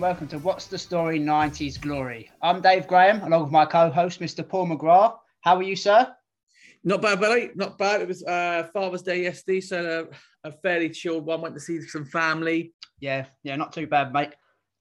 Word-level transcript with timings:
and 0.00 0.06
welcome 0.06 0.28
to 0.28 0.38
What's 0.38 0.66
the 0.66 0.78
Story 0.78 1.20
90s 1.20 1.78
Glory. 1.78 2.30
I'm 2.40 2.62
Dave 2.62 2.86
Graham 2.86 3.22
along 3.22 3.42
with 3.42 3.52
my 3.52 3.66
co-host 3.66 4.18
Mr. 4.18 4.48
Paul 4.48 4.66
McGrath. 4.68 5.18
How 5.42 5.56
are 5.56 5.62
you, 5.62 5.76
sir? 5.76 6.10
Not 6.82 7.02
bad, 7.02 7.20
buddy. 7.20 7.50
Not 7.54 7.76
bad. 7.76 8.00
It 8.00 8.08
was 8.08 8.24
uh, 8.24 8.66
Father's 8.72 9.02
Day 9.02 9.22
yesterday, 9.24 9.60
so 9.60 10.08
uh, 10.10 10.16
a 10.48 10.52
fairly 10.62 10.88
chilled 10.88 11.26
one. 11.26 11.42
Went 11.42 11.54
to 11.54 11.60
see 11.60 11.82
some 11.82 12.06
family. 12.06 12.72
Yeah, 12.98 13.26
yeah, 13.42 13.56
not 13.56 13.74
too 13.74 13.86
bad, 13.86 14.10
mate. 14.10 14.30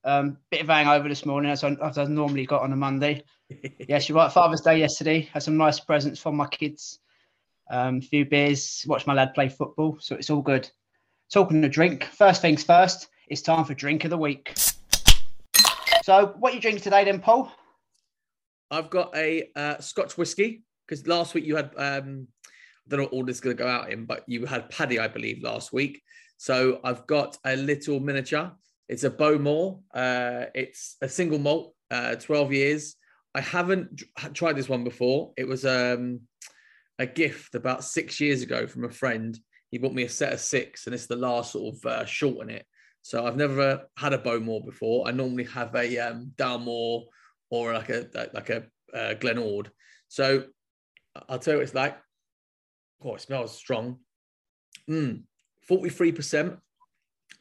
Um, 0.06 0.38
bit 0.52 0.62
of 0.62 0.68
hangover 0.68 1.10
this 1.10 1.26
morning 1.26 1.52
as 1.52 1.66
I, 1.66 1.76
as 1.84 1.98
I 1.98 2.06
normally 2.06 2.46
got 2.46 2.62
on 2.62 2.72
a 2.72 2.78
Monday. 2.78 3.26
yes, 3.90 4.08
you're 4.08 4.18
right. 4.18 4.32
Father's 4.32 4.62
Day 4.62 4.80
yesterday. 4.80 5.28
Had 5.34 5.44
some 5.44 5.58
nice 5.58 5.82
presents 5.82 6.22
from 6.22 6.38
my 6.38 6.48
kids. 6.48 7.00
Um, 7.70 7.98
a 7.98 8.02
few 8.02 8.24
beers. 8.24 8.86
Watched 8.88 9.08
my 9.08 9.16
lad 9.16 9.34
play 9.34 9.50
football, 9.50 9.98
so 10.00 10.16
it's 10.16 10.30
all 10.30 10.42
good. 10.42 10.70
Talking 11.34 11.62
to 11.62 11.68
drink. 11.68 12.06
First 12.06 12.42
things 12.42 12.64
first. 12.64 13.10
It's 13.28 13.42
time 13.42 13.66
for 13.66 13.74
drink 13.74 14.06
of 14.06 14.12
the 14.12 14.18
week. 14.18 14.58
So, 16.10 16.34
what 16.40 16.56
you 16.56 16.60
drinking 16.60 16.82
today, 16.82 17.04
then, 17.04 17.20
Paul? 17.20 17.52
I've 18.72 18.90
got 18.90 19.16
a 19.16 19.52
uh, 19.56 19.78
Scotch 19.78 20.18
whiskey 20.18 20.64
because 20.88 21.06
last 21.06 21.36
week 21.36 21.46
you 21.46 21.56
had. 21.56 21.72
Um, 21.78 22.28
I 22.48 22.90
don't 22.90 22.98
know 22.98 23.04
what 23.04 23.14
order 23.14 23.30
it's 23.30 23.40
going 23.40 23.56
to 23.56 23.64
go 23.64 23.70
out 23.70 23.92
in, 23.92 24.06
but 24.06 24.24
you 24.26 24.48
had 24.48 24.72
Paddy, 24.72 24.98
I 24.98 25.08
believe, 25.08 25.44
last 25.44 25.72
week. 25.72 26.02
So 26.38 26.80
I've 26.84 27.06
got 27.06 27.38
a 27.46 27.56
little 27.56 28.00
miniature. 28.00 28.52
It's 28.88 29.04
a 29.04 29.12
Bowmore. 29.12 29.82
Uh, 29.94 30.46
it's 30.56 30.98
a 31.00 31.08
single 31.08 31.38
malt, 31.38 31.76
uh, 31.92 32.16
12 32.16 32.54
years. 32.54 32.96
I 33.36 33.42
haven't 33.42 34.00
tr- 34.00 34.30
tried 34.30 34.56
this 34.56 34.68
one 34.68 34.84
before. 34.84 35.34
It 35.38 35.48
was 35.48 35.64
um, 35.64 36.22
a 36.98 37.06
gift 37.06 37.54
about 37.54 37.84
six 37.84 38.20
years 38.20 38.42
ago 38.42 38.66
from 38.66 38.84
a 38.84 38.90
friend. 38.90 39.40
He 39.70 39.78
bought 39.78 39.94
me 39.94 40.06
a 40.06 40.10
set 40.10 40.34
of 40.34 40.40
six, 40.40 40.88
and 40.88 40.96
it's 40.96 41.06
the 41.06 41.16
last 41.16 41.52
sort 41.52 41.76
of 41.76 41.86
uh, 41.86 42.06
short 42.06 42.50
in 42.50 42.56
it. 42.56 42.66
So 43.02 43.26
I've 43.26 43.38
never 43.38 43.84
had 43.98 44.14
a 44.14 44.18
Bowmore 44.18 44.66
before. 44.66 45.08
I 45.08 45.12
normally 45.12 45.46
have 45.46 45.74
a 45.76 45.98
um, 46.00 46.32
Dalmore 46.36 47.06
or 47.50 47.74
like 47.74 47.90
a 47.90 48.08
like 48.34 48.50
a 48.50 48.64
uh, 48.94 49.14
Glen 49.16 49.38
Ord. 49.38 49.72
So 50.08 50.46
I'll 51.28 51.40
tell 51.40 51.54
you 51.54 51.58
what 51.60 51.64
it's 51.64 51.74
like. 51.74 51.98
Oh, 53.04 53.16
it 53.16 53.22
smells 53.22 53.56
strong. 53.56 54.00
Mm, 54.90 55.24
43% 55.70 56.58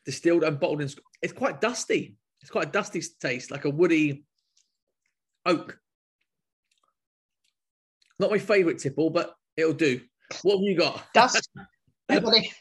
distilled 0.05 0.45
and 0.45 0.61
bottled 0.61 0.83
in. 0.83 0.91
It's 1.21 1.33
quite 1.33 1.61
dusty. 1.61 2.17
It's 2.41 2.51
quite 2.51 2.69
a 2.69 2.71
dusty 2.71 3.03
taste, 3.21 3.51
like 3.51 3.65
a 3.65 3.71
woody 3.71 4.25
oak. 5.45 5.79
Not 8.21 8.31
my 8.31 8.39
favourite 8.39 8.79
tipple, 8.79 9.11
but 9.11 9.35
it'll 9.57 9.73
do. 9.73 10.01
What 10.43 10.59
have 10.59 10.63
you 10.63 10.77
got? 10.77 11.03
Dust. 11.15 11.49
Everybody. 12.09 12.53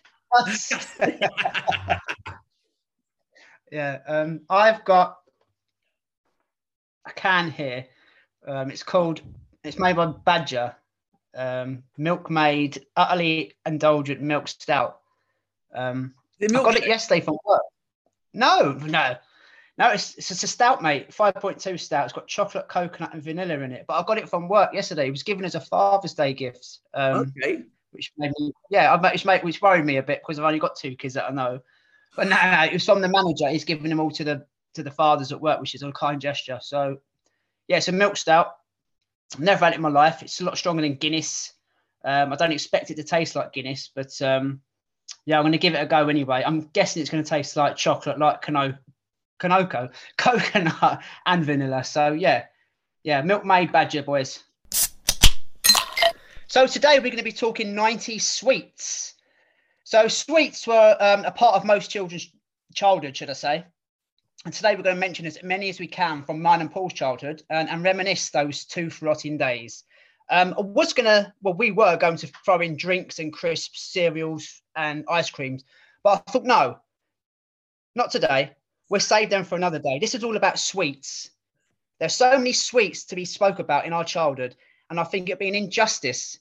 Dust. 0.46 0.74
yeah, 3.72 4.00
um, 4.07 4.41
I've 4.50 4.83
got 4.85 5.19
a 7.05 7.11
can 7.11 7.51
here. 7.51 7.85
Um, 8.45 8.72
it's 8.72 8.83
called. 8.83 9.22
It's 9.63 9.79
made 9.79 9.95
by 9.95 10.07
Badger. 10.07 10.75
Um, 11.35 11.83
milkmaid, 11.97 12.85
utterly 12.95 13.53
indulgent 13.66 14.22
milk 14.22 14.47
stout. 14.47 15.01
Um, 15.73 16.13
I 16.41 16.47
got 16.47 16.77
it 16.77 16.88
yesterday 16.88 17.22
from 17.22 17.38
work. 17.45 17.61
No, 18.33 18.73
no, 18.73 19.16
no. 19.77 19.89
It's 19.89 20.16
it's 20.16 20.29
just 20.29 20.44
a 20.44 20.47
stout, 20.47 20.81
mate. 20.81 21.13
Five 21.13 21.35
point 21.35 21.59
two 21.59 21.77
stout. 21.77 22.06
It's 22.06 22.13
got 22.13 22.27
chocolate, 22.27 22.67
coconut, 22.67 23.13
and 23.13 23.22
vanilla 23.22 23.59
in 23.59 23.72
it. 23.72 23.85
But 23.88 24.00
I 24.00 24.03
got 24.03 24.17
it 24.17 24.29
from 24.29 24.47
work 24.47 24.73
yesterday. 24.73 25.07
It 25.07 25.11
was 25.11 25.23
given 25.23 25.45
as 25.45 25.56
a 25.56 25.61
Father's 25.61 26.13
Day 26.13 26.33
gift. 26.33 26.79
Um, 26.94 27.31
Okay. 27.38 27.63
which 27.91 28.11
made 28.17 28.31
me, 28.39 28.51
yeah, 28.69 28.95
which 28.95 29.25
made 29.25 29.44
which 29.44 29.61
worried 29.61 29.85
me 29.85 29.97
a 29.97 30.03
bit 30.03 30.22
because 30.22 30.39
I've 30.39 30.45
only 30.45 30.59
got 30.59 30.75
two 30.75 30.95
kids 30.95 31.13
that 31.16 31.29
I 31.29 31.31
know. 31.31 31.61
But 32.16 32.29
no, 32.29 32.35
no, 32.35 32.63
it 32.63 32.73
was 32.73 32.85
from 32.85 33.01
the 33.01 33.07
manager. 33.07 33.50
He's 33.50 33.66
giving 33.66 33.90
them 33.90 34.00
all 34.00 34.12
to 34.12 34.23
the 34.23 34.45
to 34.73 34.84
the 34.84 34.91
fathers 34.91 35.31
at 35.31 35.41
work, 35.41 35.59
which 35.59 35.75
is 35.75 35.84
a 35.84 35.91
kind 35.91 36.22
gesture. 36.22 36.59
So, 36.62 36.97
yeah, 37.68 37.78
it's 37.78 37.88
a 37.88 37.91
milk 37.91 38.18
stout. 38.18 38.53
Never 39.38 39.66
had 39.66 39.73
it 39.73 39.78
in 39.78 39.81
my 39.81 39.90
life. 39.90 40.22
It's 40.22 40.40
a 40.40 40.45
lot 40.45 40.57
stronger 40.57 40.81
than 40.81 40.95
Guinness. 40.95 41.53
Um, 42.06 42.31
I 42.31 42.35
don't 42.35 42.51
expect 42.51 42.91
it 42.91 42.95
to 42.95 43.03
taste 43.03 43.35
like 43.35 43.53
Guinness, 43.53 43.91
but 43.94 44.22
um, 44.22 44.62
yeah, 45.25 45.38
I'm 45.38 45.44
going 45.44 45.51
to 45.51 45.57
give 45.57 45.73
it 45.73 45.81
a 45.81 45.85
go 45.85 46.07
anyway. 46.07 46.44
I'm 46.45 46.62
guessing 46.73 47.01
it's 47.01 47.12
going 47.12 47.23
to 47.23 47.29
taste 47.29 47.56
like 47.56 47.75
chocolate, 47.75 48.19
like 48.19 48.41
Cano, 48.41 48.78
Kanoko, 49.39 49.91
coconut, 50.18 51.01
and 51.25 51.44
vanilla. 51.44 51.84
So 51.84 52.13
yeah, 52.13 52.45
yeah, 53.03 53.22
milkmaid 53.22 53.72
badger 53.72 54.03
boys. 54.03 54.44
So 56.47 56.66
today 56.66 56.94
we're 56.95 57.12
going 57.12 57.18
to 57.18 57.24
be 57.24 57.34
talking 57.34 57.75
90 57.75 58.19
sweets. 58.19 59.16
So 59.88 60.09
sweets 60.09 60.68
were 60.68 60.98
um, 61.00 61.24
a 61.24 61.31
part 61.31 61.56
of 61.56 61.64
most 61.64 61.90
children's 61.90 62.30
childhood, 62.74 63.16
should 63.16 63.30
I 63.30 63.34
say? 63.34 63.66
And 64.44 64.53
today 64.53 64.75
we're 64.75 64.84
going 64.84 64.98
to 64.98 65.00
mention 65.00 65.25
as 65.25 65.42
many 65.42 65.70
as 65.70 65.80
we 65.80 65.88
can 65.88 66.24
from 66.24 66.42
mine 66.42 66.59
and 66.59 66.70
Paul's 66.70 66.92
childhood 66.92 67.42
and, 67.50 67.70
and 67.70 67.81
reminisce 67.81 68.30
those 68.30 68.66
two 68.66 68.90
frotting 68.90 69.38
days. 69.38 69.86
Um, 70.30 70.56
I 70.58 70.62
was 70.62 70.92
going 70.92 71.06
to, 71.06 71.34
well, 71.42 71.53
we 71.53 71.72
were 71.72 71.96
going 71.96 72.18
to 72.18 72.28
throw 72.44 72.59
in 72.59 72.75
drinks 72.75 73.20
and 73.20 73.31
crisps, 73.31 73.81
cereals 73.81 74.62
and 74.75 75.06
ice 75.09 75.30
creams, 75.30 75.64
but 76.04 76.22
I 76.28 76.31
thought, 76.31 76.44
no, 76.44 76.80
not 77.96 78.12
today. 78.12 78.58
We'll 78.90 79.00
save 79.00 79.30
them 79.30 79.46
for 79.46 79.56
another 79.56 79.80
day. 79.80 80.00
This 80.00 80.16
is 80.16 80.24
all 80.25 80.36
about 80.36 80.59
sweets. 80.59 81.30
There's 82.02 82.14
so 82.14 82.38
many 82.38 82.52
sweets 82.52 83.06
to 83.06 83.16
be 83.16 83.24
spoke 83.24 83.59
about 83.59 83.86
in 83.86 83.94
our 83.94 84.04
childhood, 84.04 84.54
and 84.90 85.00
I 85.00 85.06
think 85.06 85.30
it'd 85.30 85.40
be 85.40 85.48
an 85.48 85.56
injustice 85.56 86.40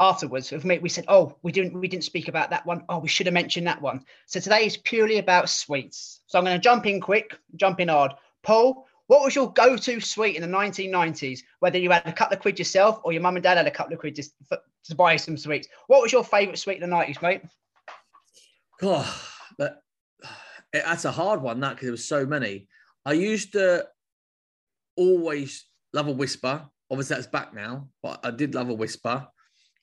afterwards 0.00 0.52
if 0.52 0.64
me 0.64 0.78
we 0.78 0.88
said, 0.88 1.04
"Oh, 1.08 1.36
we 1.42 1.52
didn't 1.52 1.78
we 1.78 1.88
didn't 1.88 2.04
speak 2.04 2.28
about 2.28 2.50
that 2.50 2.66
one. 2.66 2.84
Oh, 2.88 2.98
we 2.98 3.08
should 3.08 3.26
have 3.26 3.34
mentioned 3.34 3.66
that 3.66 3.82
one." 3.82 4.04
So 4.26 4.40
today 4.40 4.66
is 4.66 4.76
purely 4.76 5.18
about 5.18 5.48
sweets. 5.48 6.20
So 6.26 6.38
I'm 6.38 6.44
going 6.44 6.56
to 6.56 6.62
jump 6.62 6.86
in 6.86 7.00
quick, 7.00 7.38
jump 7.56 7.80
in 7.80 7.88
hard. 7.88 8.12
Paul, 8.42 8.86
what 9.08 9.24
was 9.24 9.34
your 9.34 9.52
go-to 9.52 10.00
sweet 10.00 10.36
in 10.36 10.42
the 10.42 10.56
1990s? 10.56 11.40
Whether 11.60 11.78
you 11.78 11.90
had 11.90 12.06
a 12.06 12.12
couple 12.12 12.36
of 12.36 12.42
quid 12.42 12.58
yourself 12.58 13.00
or 13.04 13.12
your 13.12 13.22
mum 13.22 13.36
and 13.36 13.42
dad 13.42 13.56
had 13.56 13.66
a 13.66 13.70
couple 13.70 13.94
of 13.94 13.98
quid 13.98 14.14
just 14.14 14.32
to 14.50 14.94
buy 14.94 15.16
some 15.16 15.36
sweets. 15.36 15.66
What 15.86 16.02
was 16.02 16.12
your 16.12 16.24
favourite 16.24 16.58
sweet 16.58 16.82
in 16.82 16.88
the 16.88 16.94
90s, 16.94 17.22
mate? 17.22 17.42
Oh, 18.82 19.22
that, 19.58 19.82
that's 20.72 21.06
a 21.06 21.10
hard 21.10 21.42
one, 21.42 21.60
that 21.60 21.70
because 21.70 21.86
there 21.86 21.92
was 21.92 22.04
so 22.06 22.26
many. 22.26 22.68
I 23.04 23.12
used 23.12 23.52
to 23.52 23.86
always 24.96 25.66
love 25.92 26.08
a 26.08 26.12
whisper. 26.12 26.68
Obviously, 26.90 27.16
that's 27.16 27.26
back 27.26 27.54
now, 27.54 27.88
but 28.02 28.20
I 28.24 28.30
did 28.30 28.54
love 28.54 28.68
a 28.68 28.74
whisper. 28.74 29.26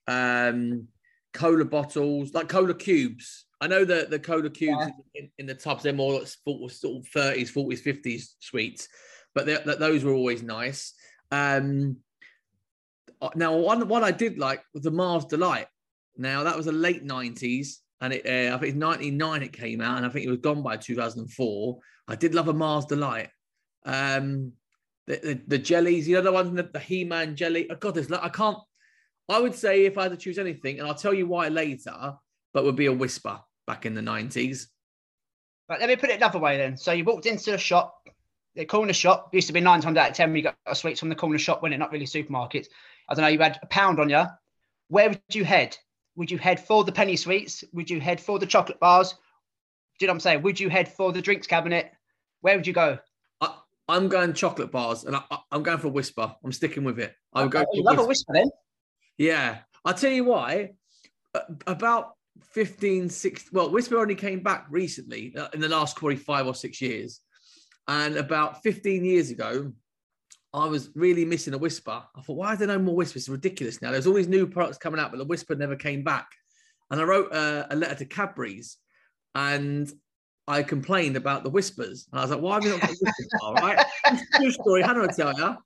Um, 0.08 0.88
cola 1.34 1.66
bottles, 1.66 2.34
like 2.34 2.50
cola 2.50 2.74
cubes. 2.74 3.46
I 3.62 3.68
know 3.68 3.86
that 3.86 4.10
the 4.10 4.20
cola 4.20 4.50
cubes 4.50 4.86
in, 5.14 5.30
in 5.38 5.46
the 5.46 5.56
tubs, 5.56 5.84
they're 5.84 5.94
more 5.94 6.20
like 6.20 6.28
sort 6.28 6.64
of 6.64 6.72
sort 6.72 6.98
of 6.98 7.12
30s, 7.12 7.52
40s, 7.52 7.84
50s 7.84 8.24
sweets, 8.40 8.88
but 9.34 9.46
that 9.46 9.80
those 9.80 10.04
were 10.04 10.14
always 10.14 10.44
nice. 10.44 10.94
Um, 11.32 11.98
uh, 13.22 13.30
now, 13.36 13.56
one 13.56 13.88
one 13.88 14.04
I 14.04 14.12
did 14.12 14.38
like 14.38 14.62
was 14.74 14.84
the 14.84 14.92
Mars 14.92 15.26
Delight. 15.26 15.68
Now 16.18 16.44
that 16.44 16.58
was 16.58 16.68
a 16.68 16.72
late 16.72 17.06
90s, 17.06 17.78
and 18.02 18.14
it 18.14 18.26
uh, 18.26 18.56
I 18.56 18.60
think 18.60 18.74
it's 18.74 18.78
99 18.78 19.44
it 19.44 19.54
came 19.54 19.82
out, 19.82 19.98
and 19.98 20.06
I 20.06 20.10
think 20.10 20.26
it 20.26 20.30
was 20.30 20.40
gone 20.40 20.62
by 20.62 20.78
2004. 20.78 21.80
I 22.08 22.16
did 22.16 22.36
love 22.36 22.48
a 22.48 22.54
Mars 22.54 22.86
Delight. 22.86 23.30
Um, 23.86 24.54
the, 25.08 25.18
the, 25.18 25.42
the 25.48 25.58
jellies, 25.58 26.08
you 26.08 26.16
know 26.16 26.22
the 26.22 26.32
one 26.32 26.56
the, 26.56 26.64
the 26.64 26.80
He-Man 26.80 27.36
jelly. 27.36 27.68
Oh 27.70 27.76
God, 27.76 27.96
there's 27.96 28.10
like 28.10 28.24
I 28.24 28.30
can't. 28.30 28.58
I 29.30 29.40
would 29.40 29.56
say 29.56 29.86
if 29.86 29.98
I 29.98 30.04
had 30.04 30.12
to 30.12 30.18
choose 30.18 30.38
anything, 30.38 30.80
and 30.80 30.88
I'll 30.88 30.96
tell 30.96 31.14
you 31.14 31.26
why 31.28 31.48
later, 31.48 32.16
but 32.54 32.64
would 32.64 32.76
be 32.76 32.86
a 32.86 32.94
whisper 32.94 33.40
back 33.66 33.86
in 33.86 33.94
the 33.96 34.02
90s. 34.02 34.68
But 35.68 35.80
let 35.80 35.90
me 35.90 35.96
put 35.96 36.10
it 36.12 36.18
another 36.18 36.38
way 36.40 36.58
then. 36.58 36.78
So 36.78 36.92
you 36.92 37.04
walked 37.04 37.26
into 37.26 37.54
a 37.54 37.58
shop, 37.58 38.08
the 38.56 38.66
corner 38.66 38.94
shop 38.94 39.34
used 39.34 39.48
to 39.48 39.54
be 39.54 39.62
nine 39.62 39.82
times 39.82 39.98
out 39.98 40.12
of 40.12 40.16
ten 40.16 40.32
we 40.32 40.42
got 40.44 40.56
a 40.68 40.76
sweets 40.76 41.00
from 41.00 41.10
the 41.10 41.16
corner 41.16 41.40
shop 41.40 41.62
when 41.64 41.74
it 41.74 41.78
not 41.78 41.92
really 41.92 42.06
supermarkets. 42.06 42.68
I 43.10 43.16
don't 43.16 43.24
know, 43.24 43.30
you 43.30 43.40
had 43.40 43.60
a 43.64 43.66
pound 43.68 44.00
on 44.00 44.10
you. 44.10 44.24
Where 44.90 45.10
would 45.10 45.22
you 45.34 45.44
head? 45.44 45.76
Would 46.16 46.30
you 46.30 46.38
head 46.38 46.60
for 46.60 46.84
the 46.84 46.92
penny 46.92 47.16
sweets? 47.16 47.64
Would 47.74 47.90
you 47.90 48.00
head 48.00 48.22
for 48.22 48.38
the 48.40 48.46
chocolate 48.46 48.80
bars? 48.80 49.12
Do 49.12 49.18
you 50.02 50.08
know 50.08 50.12
what 50.12 50.16
I'm 50.16 50.20
saying? 50.22 50.42
Would 50.44 50.60
you 50.60 50.70
head 50.70 50.88
for 50.88 51.12
the 51.12 51.22
drinks 51.22 51.48
cabinet? 51.48 51.92
Where 52.42 52.56
would 52.56 52.68
you 52.68 52.74
go? 52.74 53.00
I, 53.42 53.56
I'm 53.90 54.08
going 54.08 54.34
chocolate 54.34 54.72
bars, 54.72 55.04
and 55.04 55.16
I, 55.16 55.24
I- 55.32 55.40
I'm 55.52 55.64
going 55.64 55.80
for 55.80 55.88
a 55.88 55.92
whisper. 55.92 56.34
I'm 56.44 56.52
sticking 56.52 56.84
with 56.84 57.00
it. 57.00 57.14
I'll 57.34 57.48
go. 57.50 57.60
Oh, 57.62 57.64
for 57.64 57.70
you 57.76 57.84
love 57.84 57.98
a 57.98 58.06
whisper. 58.06 58.32
whisper 58.32 58.34
then. 58.34 58.50
Yeah, 59.18 59.60
I'll 59.84 59.94
tell 59.94 60.12
you 60.12 60.26
why. 60.26 60.74
Uh, 61.34 61.42
About 61.68 62.14
15, 62.52 63.10
16, 63.10 63.50
well, 63.54 63.72
Whisper 63.72 63.98
only 63.98 64.16
came 64.16 64.42
back 64.42 64.66
recently 64.70 65.36
uh, 65.38 65.48
in 65.54 65.62
the 65.62 65.70
last 65.70 65.96
probably 65.96 66.18
five 66.18 66.48
or 66.48 66.56
six 66.56 66.82
years. 66.82 67.22
And 67.88 68.18
about 68.18 68.64
15 68.64 69.06
years 69.06 69.30
ago, 69.30 69.72
I 70.54 70.66
was 70.68 70.90
really 70.96 71.26
missing 71.26 71.54
a 71.54 71.58
whisper. 71.58 72.02
I 72.16 72.22
thought, 72.22 72.38
why 72.38 72.54
are 72.54 72.56
there 72.56 72.68
no 72.68 72.80
more 72.80 72.96
whispers? 72.96 73.24
It's 73.24 73.30
ridiculous 73.30 73.82
now. 73.82 73.92
There's 73.92 74.08
all 74.08 74.14
these 74.14 74.28
new 74.28 74.48
products 74.48 74.78
coming 74.78 75.00
out, 75.00 75.12
but 75.12 75.18
the 75.18 75.26
whisper 75.26 75.54
never 75.56 75.76
came 75.76 76.04
back. 76.04 76.28
And 76.90 77.00
I 77.00 77.04
wrote 77.04 77.34
a, 77.34 77.68
a 77.72 77.76
letter 77.76 77.96
to 77.96 78.06
Cadbury's 78.06 78.78
and 79.34 79.92
I 80.48 80.64
complained 80.64 81.18
about 81.18 81.44
the 81.44 81.50
whispers. 81.50 82.08
And 82.12 82.20
I 82.20 82.24
was 82.24 82.32
like, 82.32 82.40
why 82.42 82.56
have 82.56 82.64
you 82.64 82.70
not 82.72 82.82
got 82.82 82.90
a 82.90 82.94
whisper 82.94 83.24
bar? 83.42 83.54
Right? 83.56 83.86
True 84.36 84.52
story. 84.52 84.82
How 84.82 84.94
do 84.94 85.04
I 85.04 85.08
tell 85.08 85.34
you? 85.38 85.58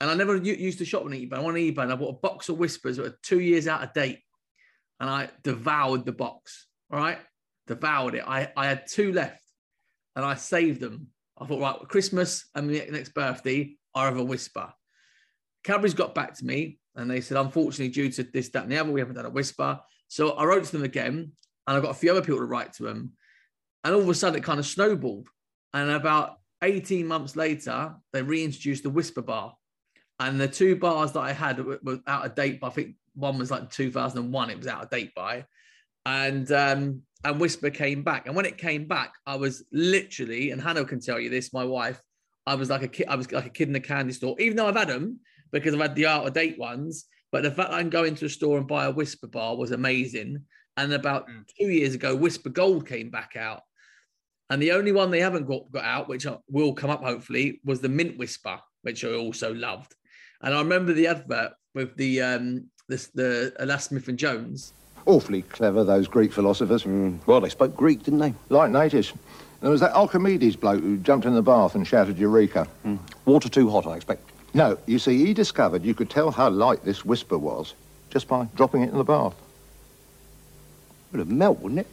And 0.00 0.10
I, 0.10 0.14
never 0.14 0.36
used 0.36 0.78
to 0.78 0.84
shop 0.86 1.04
on 1.04 1.10
eBay. 1.10 1.34
I 1.34 1.40
went 1.40 1.50
on 1.50 1.54
eBay 1.54 1.82
and 1.82 1.92
I 1.92 1.96
bought 1.96 2.16
a 2.16 2.20
box 2.20 2.48
of 2.48 2.58
whispers 2.58 2.96
that 2.96 3.02
were 3.02 3.18
two 3.22 3.40
years 3.40 3.68
out 3.68 3.82
of 3.82 3.92
date. 3.92 4.20
And 4.98 5.10
I 5.10 5.28
devoured 5.42 6.06
the 6.06 6.12
box. 6.12 6.66
All 6.90 6.98
right. 6.98 7.18
Devoured 7.66 8.14
it. 8.14 8.24
I, 8.26 8.50
I 8.56 8.66
had 8.66 8.86
two 8.86 9.12
left 9.12 9.42
and 10.16 10.24
I 10.24 10.34
saved 10.34 10.80
them. 10.80 11.08
I 11.38 11.46
thought, 11.46 11.60
right, 11.60 11.88
Christmas 11.88 12.46
and 12.54 12.68
the 12.68 12.86
next 12.90 13.14
birthday, 13.14 13.76
I 13.94 14.06
have 14.06 14.18
a 14.18 14.24
whisper. 14.24 14.72
Cadbury's 15.64 15.94
got 15.94 16.14
back 16.14 16.34
to 16.36 16.44
me 16.44 16.78
and 16.96 17.10
they 17.10 17.20
said, 17.20 17.36
unfortunately, 17.36 17.88
due 17.88 18.10
to 18.10 18.22
this, 18.24 18.48
that, 18.50 18.64
and 18.64 18.72
the 18.72 18.78
other, 18.78 18.90
we 18.90 19.00
haven't 19.00 19.16
done 19.16 19.26
a 19.26 19.30
whisper. 19.30 19.78
So 20.08 20.32
I 20.32 20.44
wrote 20.44 20.64
to 20.64 20.72
them 20.72 20.84
again 20.84 21.32
and 21.66 21.76
I 21.76 21.80
got 21.80 21.90
a 21.90 21.94
few 21.94 22.10
other 22.10 22.22
people 22.22 22.38
to 22.38 22.44
write 22.44 22.72
to 22.74 22.84
them. 22.84 23.12
And 23.84 23.94
all 23.94 24.00
of 24.00 24.08
a 24.08 24.14
sudden, 24.14 24.38
it 24.38 24.44
kind 24.44 24.58
of 24.58 24.66
snowballed. 24.66 25.28
And 25.72 25.90
about 25.90 26.38
18 26.62 27.06
months 27.06 27.36
later, 27.36 27.94
they 28.12 28.22
reintroduced 28.22 28.82
the 28.82 28.90
whisper 28.90 29.22
bar. 29.22 29.54
And 30.20 30.40
the 30.40 30.46
two 30.46 30.76
bars 30.76 31.12
that 31.12 31.20
I 31.20 31.32
had 31.32 31.64
were, 31.64 31.80
were 31.82 31.98
out 32.06 32.26
of 32.26 32.34
date. 32.34 32.60
By, 32.60 32.68
I 32.68 32.70
think 32.70 32.94
one 33.14 33.38
was 33.38 33.50
like 33.50 33.70
2001, 33.70 34.50
it 34.50 34.58
was 34.58 34.66
out 34.66 34.84
of 34.84 34.90
date 34.90 35.14
by. 35.14 35.46
And 36.06 36.50
um, 36.52 37.02
and 37.24 37.40
Whisper 37.40 37.70
came 37.70 38.02
back. 38.02 38.26
And 38.26 38.36
when 38.36 38.46
it 38.46 38.58
came 38.58 38.86
back, 38.86 39.14
I 39.26 39.36
was 39.36 39.64
literally, 39.72 40.50
and 40.50 40.60
Hannah 40.60 40.84
can 40.84 41.00
tell 41.00 41.18
you 41.18 41.30
this, 41.30 41.52
my 41.52 41.64
wife, 41.64 42.00
I 42.46 42.54
was 42.54 42.70
like 42.70 42.82
a 42.82 42.88
kid, 42.88 43.06
I 43.08 43.16
was 43.16 43.30
like 43.32 43.46
a 43.46 43.50
kid 43.50 43.68
in 43.68 43.76
a 43.76 43.80
candy 43.80 44.12
store, 44.12 44.36
even 44.38 44.56
though 44.56 44.68
I've 44.68 44.76
had 44.76 44.88
them 44.88 45.20
because 45.52 45.74
I've 45.74 45.80
had 45.80 45.94
the 45.94 46.06
out 46.06 46.26
of 46.26 46.32
date 46.32 46.58
ones. 46.58 47.06
But 47.32 47.42
the 47.42 47.50
fact 47.50 47.72
I 47.72 47.80
can 47.80 47.90
go 47.90 48.04
into 48.04 48.24
a 48.24 48.28
store 48.28 48.58
and 48.58 48.66
buy 48.66 48.86
a 48.86 48.90
Whisper 48.90 49.26
bar 49.26 49.56
was 49.56 49.70
amazing. 49.72 50.42
And 50.76 50.92
about 50.92 51.28
Mm. 51.28 51.44
two 51.58 51.68
years 51.68 51.94
ago, 51.94 52.14
Whisper 52.16 52.48
Gold 52.50 52.86
came 52.86 53.10
back 53.10 53.36
out. 53.36 53.62
And 54.48 54.60
the 54.60 54.72
only 54.72 54.90
one 54.92 55.10
they 55.10 55.20
haven't 55.20 55.46
got, 55.46 55.70
got 55.70 55.84
out, 55.84 56.08
which 56.08 56.26
will 56.48 56.72
come 56.72 56.90
up 56.90 57.02
hopefully, 57.04 57.60
was 57.64 57.80
the 57.80 57.88
Mint 57.88 58.18
Whisper, 58.18 58.58
which 58.82 59.04
I 59.04 59.12
also 59.12 59.54
loved. 59.54 59.94
And 60.42 60.54
I 60.54 60.58
remember 60.60 60.92
the 60.92 61.06
advert 61.06 61.52
with 61.74 61.96
the 61.96 62.22
um 62.22 62.64
this 62.88 63.08
the 63.08 63.52
Alas 63.58 63.84
Smith 63.84 64.08
and 64.08 64.18
Jones. 64.18 64.72
Awfully 65.06 65.42
clever, 65.42 65.82
those 65.84 66.08
Greek 66.08 66.32
philosophers. 66.32 66.82
Hmm. 66.82 67.16
Well, 67.26 67.40
they 67.40 67.48
spoke 67.48 67.74
Greek, 67.76 68.02
didn't 68.02 68.20
they? 68.20 68.34
Like 68.48 68.70
natives. 68.70 69.12
There 69.60 69.70
was 69.70 69.80
that 69.80 69.92
Archimedes 69.94 70.56
bloke 70.56 70.82
who 70.82 70.96
jumped 70.98 71.26
in 71.26 71.34
the 71.34 71.42
bath 71.42 71.74
and 71.74 71.86
shouted 71.86 72.18
Eureka. 72.18 72.64
Hmm. 72.82 72.96
Water 73.24 73.48
too 73.48 73.70
hot, 73.70 73.86
I 73.86 73.96
expect. 73.96 74.22
No, 74.52 74.76
you 74.86 74.98
see, 74.98 75.24
he 75.24 75.32
discovered 75.32 75.84
you 75.84 75.94
could 75.94 76.10
tell 76.10 76.30
how 76.30 76.48
light 76.50 76.84
this 76.84 77.04
whisper 77.04 77.38
was 77.38 77.74
just 78.10 78.26
by 78.26 78.46
dropping 78.56 78.82
it 78.82 78.90
in 78.90 78.98
the 78.98 79.04
bath. 79.04 79.34
It 81.12 81.12
would 81.12 81.18
have 81.20 81.28
melt, 81.28 81.60
wouldn't 81.60 81.80
it? 81.80 81.86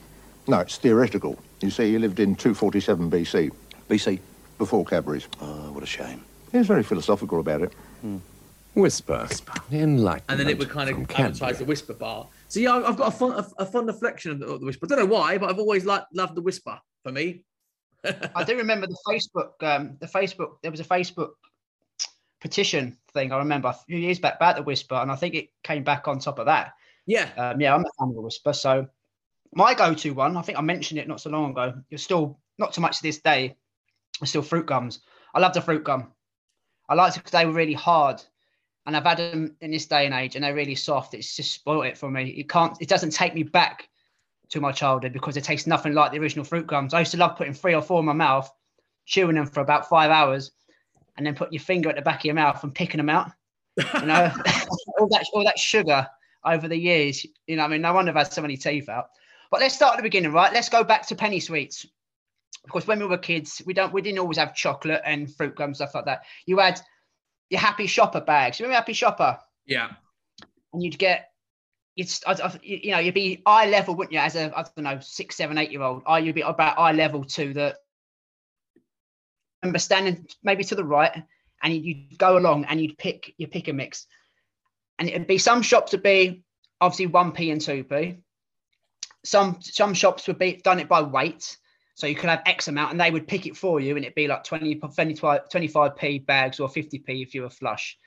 No, 0.48 0.60
it's 0.60 0.78
theoretical. 0.78 1.38
You 1.62 1.70
see, 1.70 1.92
he 1.92 1.98
lived 1.98 2.20
in 2.20 2.36
247 2.36 3.12
BC, 3.12 3.52
BC. 3.90 4.20
before 4.58 4.86
Cadbury's. 4.86 5.28
Oh, 5.42 5.72
what 5.72 5.84
a 5.84 5.88
shame. 5.88 6.24
He 6.52 6.58
was 6.58 6.68
very 6.68 6.84
philosophical 6.84 7.40
about 7.40 7.62
it. 7.62 7.74
Hmm. 8.02 8.18
Whisper. 8.78 9.28
Enlightenment. 9.72 10.24
and 10.30 10.40
then 10.40 10.48
it 10.50 10.58
would 10.58 10.70
kind 10.70 10.90
of 10.90 10.96
from 10.96 11.26
advertise 11.26 11.60
the 11.60 11.66
Whisper 11.66 11.94
bar. 11.94 12.28
So 12.48 12.60
yeah, 12.60 12.76
I've 12.76 12.98
got 12.98 13.08
a 13.10 13.12
fun, 13.12 13.32
a, 13.34 13.64
a 13.64 13.66
fun 13.66 13.86
reflection 13.88 14.32
of 14.32 14.40
the, 14.40 14.46
of 14.48 14.60
the 14.60 14.66
Whisper. 14.66 14.86
I 14.86 14.90
don't 14.90 15.00
know 15.00 15.14
why, 15.14 15.38
but 15.38 15.50
I've 15.50 15.60
always 15.60 15.86
liked 15.86 16.08
loved 16.14 16.36
the 16.36 16.42
Whisper 16.42 16.80
for 17.04 17.12
me. 17.12 17.44
I 18.36 18.44
do 18.44 18.56
remember 18.56 18.88
the 18.88 18.98
Facebook, 19.08 19.52
um, 19.64 19.98
the 20.00 20.06
Facebook, 20.08 20.58
there 20.62 20.72
was 20.72 20.80
a 20.80 20.86
Facebook 20.86 21.32
petition 22.40 22.98
thing. 23.14 23.32
I 23.32 23.38
remember 23.40 23.70
a 23.70 23.74
few 23.74 23.98
years 23.98 24.20
back 24.20 24.36
about 24.36 24.56
the 24.56 24.64
Whisper, 24.64 24.96
and 24.96 25.12
I 25.12 25.16
think 25.16 25.36
it 25.36 25.50
came 25.64 25.84
back 25.84 26.08
on 26.08 26.20
top 26.20 26.40
of 26.40 26.46
that. 26.46 26.74
Yeah, 27.06 27.30
Um, 27.38 27.60
yeah, 27.60 27.74
I'm 27.74 27.82
a 27.82 27.90
fan 28.00 28.10
of 28.10 28.16
the 28.16 28.22
Whisper. 28.22 28.54
So 28.54 28.88
my 29.54 29.74
go-to 29.74 30.12
one, 30.12 30.38
I 30.38 30.42
think 30.42 30.58
I 30.58 30.62
mentioned 30.62 31.00
it 31.00 31.08
not 31.08 31.22
so 31.22 31.30
long 31.30 31.52
ago. 31.52 31.74
You're 31.90 31.98
still 31.98 32.40
not 32.60 32.76
so 32.76 32.82
much 32.82 32.98
to 32.98 33.04
this 33.04 33.20
day. 33.20 33.56
It's 34.22 34.30
still 34.30 34.42
fruit 34.42 34.66
gums. 34.66 35.00
I 35.34 35.40
love 35.40 35.54
the 35.54 35.62
fruit 35.62 35.84
gum. 35.84 36.12
I 36.90 36.96
liked 36.96 37.16
it 37.18 37.20
because 37.20 37.32
they 37.32 37.46
were 37.46 37.52
really 37.54 37.74
hard, 37.74 38.22
and 38.88 38.96
I've 38.96 39.04
had 39.04 39.18
them 39.18 39.56
in 39.60 39.72
this 39.72 39.86
day 39.86 40.06
and 40.06 40.16
age, 40.16 40.36
and 40.36 40.44
they're 40.44 40.56
really 40.56 40.74
soft. 40.74 41.14
It's 41.14 41.36
just 41.36 41.54
spoiled 41.54 41.86
it 41.86 41.98
for 41.98 42.10
me. 42.10 42.30
It 42.30 42.48
can't. 42.48 42.76
It 42.80 42.88
doesn't 42.88 43.12
take 43.12 43.36
me 43.36 43.44
back 43.44 43.90
to 44.50 44.62
my 44.62 44.72
childhood 44.72 45.12
because 45.12 45.36
it 45.36 45.44
tastes 45.44 45.68
nothing 45.68 45.94
like 45.94 46.14
the 46.14 46.20
original 46.20 46.46
fruit 46.46 46.66
gums. 46.66 46.94
I 46.94 47.00
used 47.00 47.12
to 47.12 47.18
love 47.18 47.36
putting 47.36 47.54
three 47.54 47.76
or 47.76 47.82
four 47.82 48.00
in 48.00 48.06
my 48.06 48.14
mouth, 48.14 48.50
chewing 49.06 49.36
them 49.36 49.46
for 49.46 49.60
about 49.60 49.90
five 49.90 50.10
hours, 50.10 50.52
and 51.18 51.28
then 51.28 51.36
putting 51.36 51.52
your 51.52 51.62
finger 51.62 51.90
at 51.90 51.98
the 51.98 52.02
back 52.02 52.22
of 52.22 52.26
your 52.26 52.36
mouth 52.36 52.64
and 52.64 52.74
picking 52.74 52.98
them 52.98 53.10
out. 53.10 53.30
You 53.76 54.06
know, 54.06 54.32
all 55.00 55.10
that 55.10 55.26
all 55.34 55.44
that 55.44 55.60
sugar 55.60 56.08
over 56.46 56.70
the 56.70 56.78
years. 56.78 57.26
You 57.46 57.58
know, 57.58 57.66
I 57.66 57.68
mean, 57.68 57.82
no 57.82 57.94
wonder 57.94 58.12
I've 58.12 58.18
had 58.18 58.32
so 58.32 58.42
many 58.42 58.56
teeth 58.56 58.88
out. 58.88 59.08
But 59.52 59.60
let's 59.60 59.76
start 59.76 59.96
at 59.96 59.98
the 59.98 60.04
beginning, 60.04 60.32
right? 60.32 60.54
Let's 60.54 60.70
go 60.70 60.86
back 60.86 61.06
to 61.08 61.16
penny 61.16 61.42
sweets. 61.42 61.86
Because 62.64 62.88
when 62.88 63.00
we 63.00 63.06
were 63.06 63.18
kids, 63.18 63.62
we 63.66 63.74
don't 63.74 63.92
we 63.92 64.02
didn't 64.02 64.20
always 64.20 64.38
have 64.38 64.56
chocolate 64.56 65.02
and 65.04 65.34
fruit 65.36 65.58
gum 65.58 65.74
stuff 65.74 65.94
like 65.94 66.06
that. 66.06 66.22
You 66.46 66.60
had 66.60 66.80
your 67.50 67.60
happy 67.60 67.88
shopper 67.88 68.22
bags. 68.22 68.60
You 68.60 68.66
remember 68.66 68.80
happy 68.80 68.94
shopper? 68.94 69.40
yeah, 69.66 69.92
And 70.74 70.84
you'd 70.84 70.98
get 70.98 71.32
it's 71.98 72.22
you 72.62 72.92
know 72.92 73.00
you'd 73.00 73.16
be 73.16 73.42
eye 73.46 73.68
level, 73.68 73.96
wouldn't 73.96 74.14
you? 74.14 74.20
As 74.20 74.36
a 74.36 74.52
I 74.56 74.64
don't 74.64 74.84
know 74.84 75.00
six, 75.02 75.36
seven, 75.36 75.58
eight 75.58 75.72
year 75.72 75.82
old, 75.82 76.04
I 76.06 76.20
you'd 76.20 76.36
be 76.36 76.42
about 76.42 76.78
eye 76.78 76.92
level 76.92 77.24
to 77.26 77.54
the. 77.54 77.76
Remember 79.64 79.80
standing 79.80 80.28
maybe 80.44 80.64
to 80.66 80.76
the 80.76 80.84
right, 80.84 81.24
and 81.64 81.74
you'd, 81.74 81.86
you'd 81.86 82.20
go 82.20 82.38
along 82.38 82.66
and 82.66 82.80
you'd 82.80 82.98
pick 83.00 83.34
your 83.38 83.50
pick 83.50 83.68
a 83.68 83.74
mix, 83.74 84.06
and 85.00 85.10
it'd 85.10 85.26
be 85.26 85.40
some 85.40 85.64
shops 85.64 85.92
would 85.92 86.04
be 86.04 86.44
obviously 86.80 87.08
one 87.08 87.32
p 87.32 87.50
and 87.50 87.60
two 87.60 87.84
p. 87.84 88.18
Some 89.26 89.58
some 89.62 89.96
shops 89.96 90.28
would 90.28 90.38
be 90.38 90.62
done 90.64 90.80
it 90.80 90.88
by 90.88 91.02
weight, 91.02 91.58
so 91.98 92.06
you 92.06 92.14
could 92.14 92.30
have 92.30 92.44
X 92.46 92.68
amount, 92.68 92.92
and 92.92 93.02
they 93.02 93.10
would 93.10 93.28
pick 93.28 93.48
it 93.48 93.58
for 93.58 93.80
you, 93.80 93.96
and 93.96 94.06
it'd 94.06 94.14
be 94.14 94.28
like 94.28 94.44
20, 94.44 94.76
25 94.76 95.50
25p 95.52 96.28
bags 96.28 96.60
or 96.60 96.70
50p 96.70 97.24
if 97.24 97.34
you 97.34 97.42
were 97.42 97.50
flush. 97.50 97.98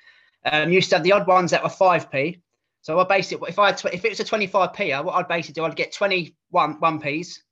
Um, 0.44 0.68
you 0.68 0.76
used 0.76 0.90
to 0.90 0.96
have 0.96 1.02
the 1.02 1.10
odd 1.10 1.26
ones 1.26 1.50
that 1.50 1.60
were 1.60 1.68
5p. 1.68 2.40
So 2.82 3.00
I 3.00 3.04
basically, 3.04 3.48
if 3.48 3.58
I 3.58 3.66
had 3.66 3.78
tw- 3.78 3.92
if 3.92 4.04
it 4.04 4.10
was 4.10 4.20
a 4.20 4.24
25p, 4.24 5.04
what 5.04 5.16
I'd 5.16 5.26
basically 5.26 5.54
do, 5.54 5.64
I'd 5.64 5.74
get 5.74 5.92
21 5.92 6.78
one 6.78 7.00
p's, 7.00 7.42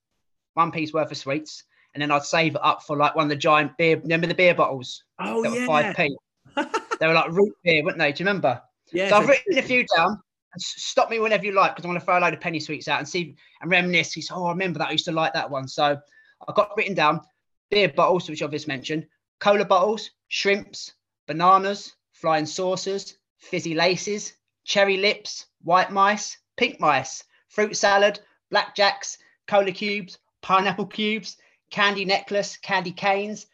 one 0.55 0.71
piece 0.71 0.93
worth 0.93 1.11
of 1.11 1.17
sweets, 1.17 1.65
and 1.95 2.01
then 2.01 2.13
I'd 2.13 2.23
save 2.23 2.55
it 2.55 2.65
up 2.65 2.85
for 2.85 2.97
like 2.97 3.17
one 3.17 3.25
of 3.25 3.31
the 3.31 3.37
giant 3.37 3.77
beer. 3.77 3.99
Remember 3.99 4.29
the 4.29 4.35
beer 4.35 4.55
bottles 4.55 5.03
oh 5.19 5.43
that 5.43 5.51
were 5.51 5.59
yeah, 5.59 5.93
5p? 5.93 6.71
they 7.01 7.07
were 7.09 7.15
like 7.15 7.33
root 7.33 7.53
beer, 7.65 7.83
weren't 7.83 7.99
they? 7.99 8.13
Do 8.13 8.23
you 8.23 8.29
remember? 8.29 8.63
yeah. 8.93 9.09
So 9.09 9.17
I've 9.17 9.29
written 9.29 9.59
a 9.59 9.63
few 9.63 9.85
down. 9.97 10.21
Stop 10.57 11.11
me 11.11 11.19
whenever 11.19 11.45
you 11.45 11.53
like 11.53 11.75
because 11.75 11.85
I 11.85 11.89
want 11.89 11.99
to 11.99 12.05
throw 12.05 12.17
a 12.17 12.21
load 12.21 12.33
of 12.35 12.41
penny 12.41 12.61
sweets 12.61 12.87
out 12.87 13.01
and 13.01 13.09
see 13.09 13.35
and 13.61 13.73
reminisce. 13.73 14.13
He 14.13 14.23
said, 14.23 14.37
"Oh, 14.37 14.47
I 14.47 14.51
remember 14.51 14.79
that. 14.79 14.89
I 14.89 14.93
used 14.93 15.05
to 15.07 15.13
like 15.13 15.33
that 15.33 15.51
one." 15.51 15.67
So 15.67 15.99
I 16.47 16.53
got 16.53 16.77
written 16.77 16.95
down 16.95 17.23
beer 17.71 17.89
bottles, 17.89 18.29
which 18.29 18.43
I've 18.43 18.51
just 18.51 18.69
mentioned, 18.69 19.07
cola 19.41 19.65
bottles, 19.65 20.11
shrimps, 20.29 20.95
bananas, 21.27 21.95
flying 22.13 22.47
saucers, 22.47 23.17
fizzy 23.39 23.75
laces, 23.75 24.35
cherry 24.65 24.97
lips, 24.97 25.47
white 25.63 25.91
mice, 25.91 26.39
pink 26.57 26.81
mice, 26.81 27.25
fruit 27.49 27.77
salad, 27.77 28.21
blackjacks, 28.53 29.19
cola 29.47 29.73
cubes, 29.73 30.19
pineapple 30.43 30.87
cubes, 30.87 31.37
candy 31.71 32.05
necklace, 32.05 32.57
candy 32.57 32.93
canes. 32.93 33.47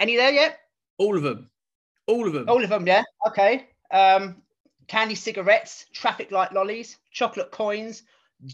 Any 0.00 0.16
there 0.16 0.32
yet? 0.32 0.58
all 0.98 1.16
of 1.16 1.22
them, 1.22 1.50
all 2.06 2.26
of 2.26 2.32
them. 2.32 2.48
All 2.48 2.62
of 2.62 2.70
them, 2.70 2.86
yeah. 2.86 3.02
Okay. 3.26 3.68
Um, 3.90 4.42
candy 4.86 5.14
cigarettes, 5.14 5.86
traffic 5.92 6.30
light 6.30 6.52
lollies, 6.52 6.98
chocolate 7.10 7.50
coins, 7.50 8.02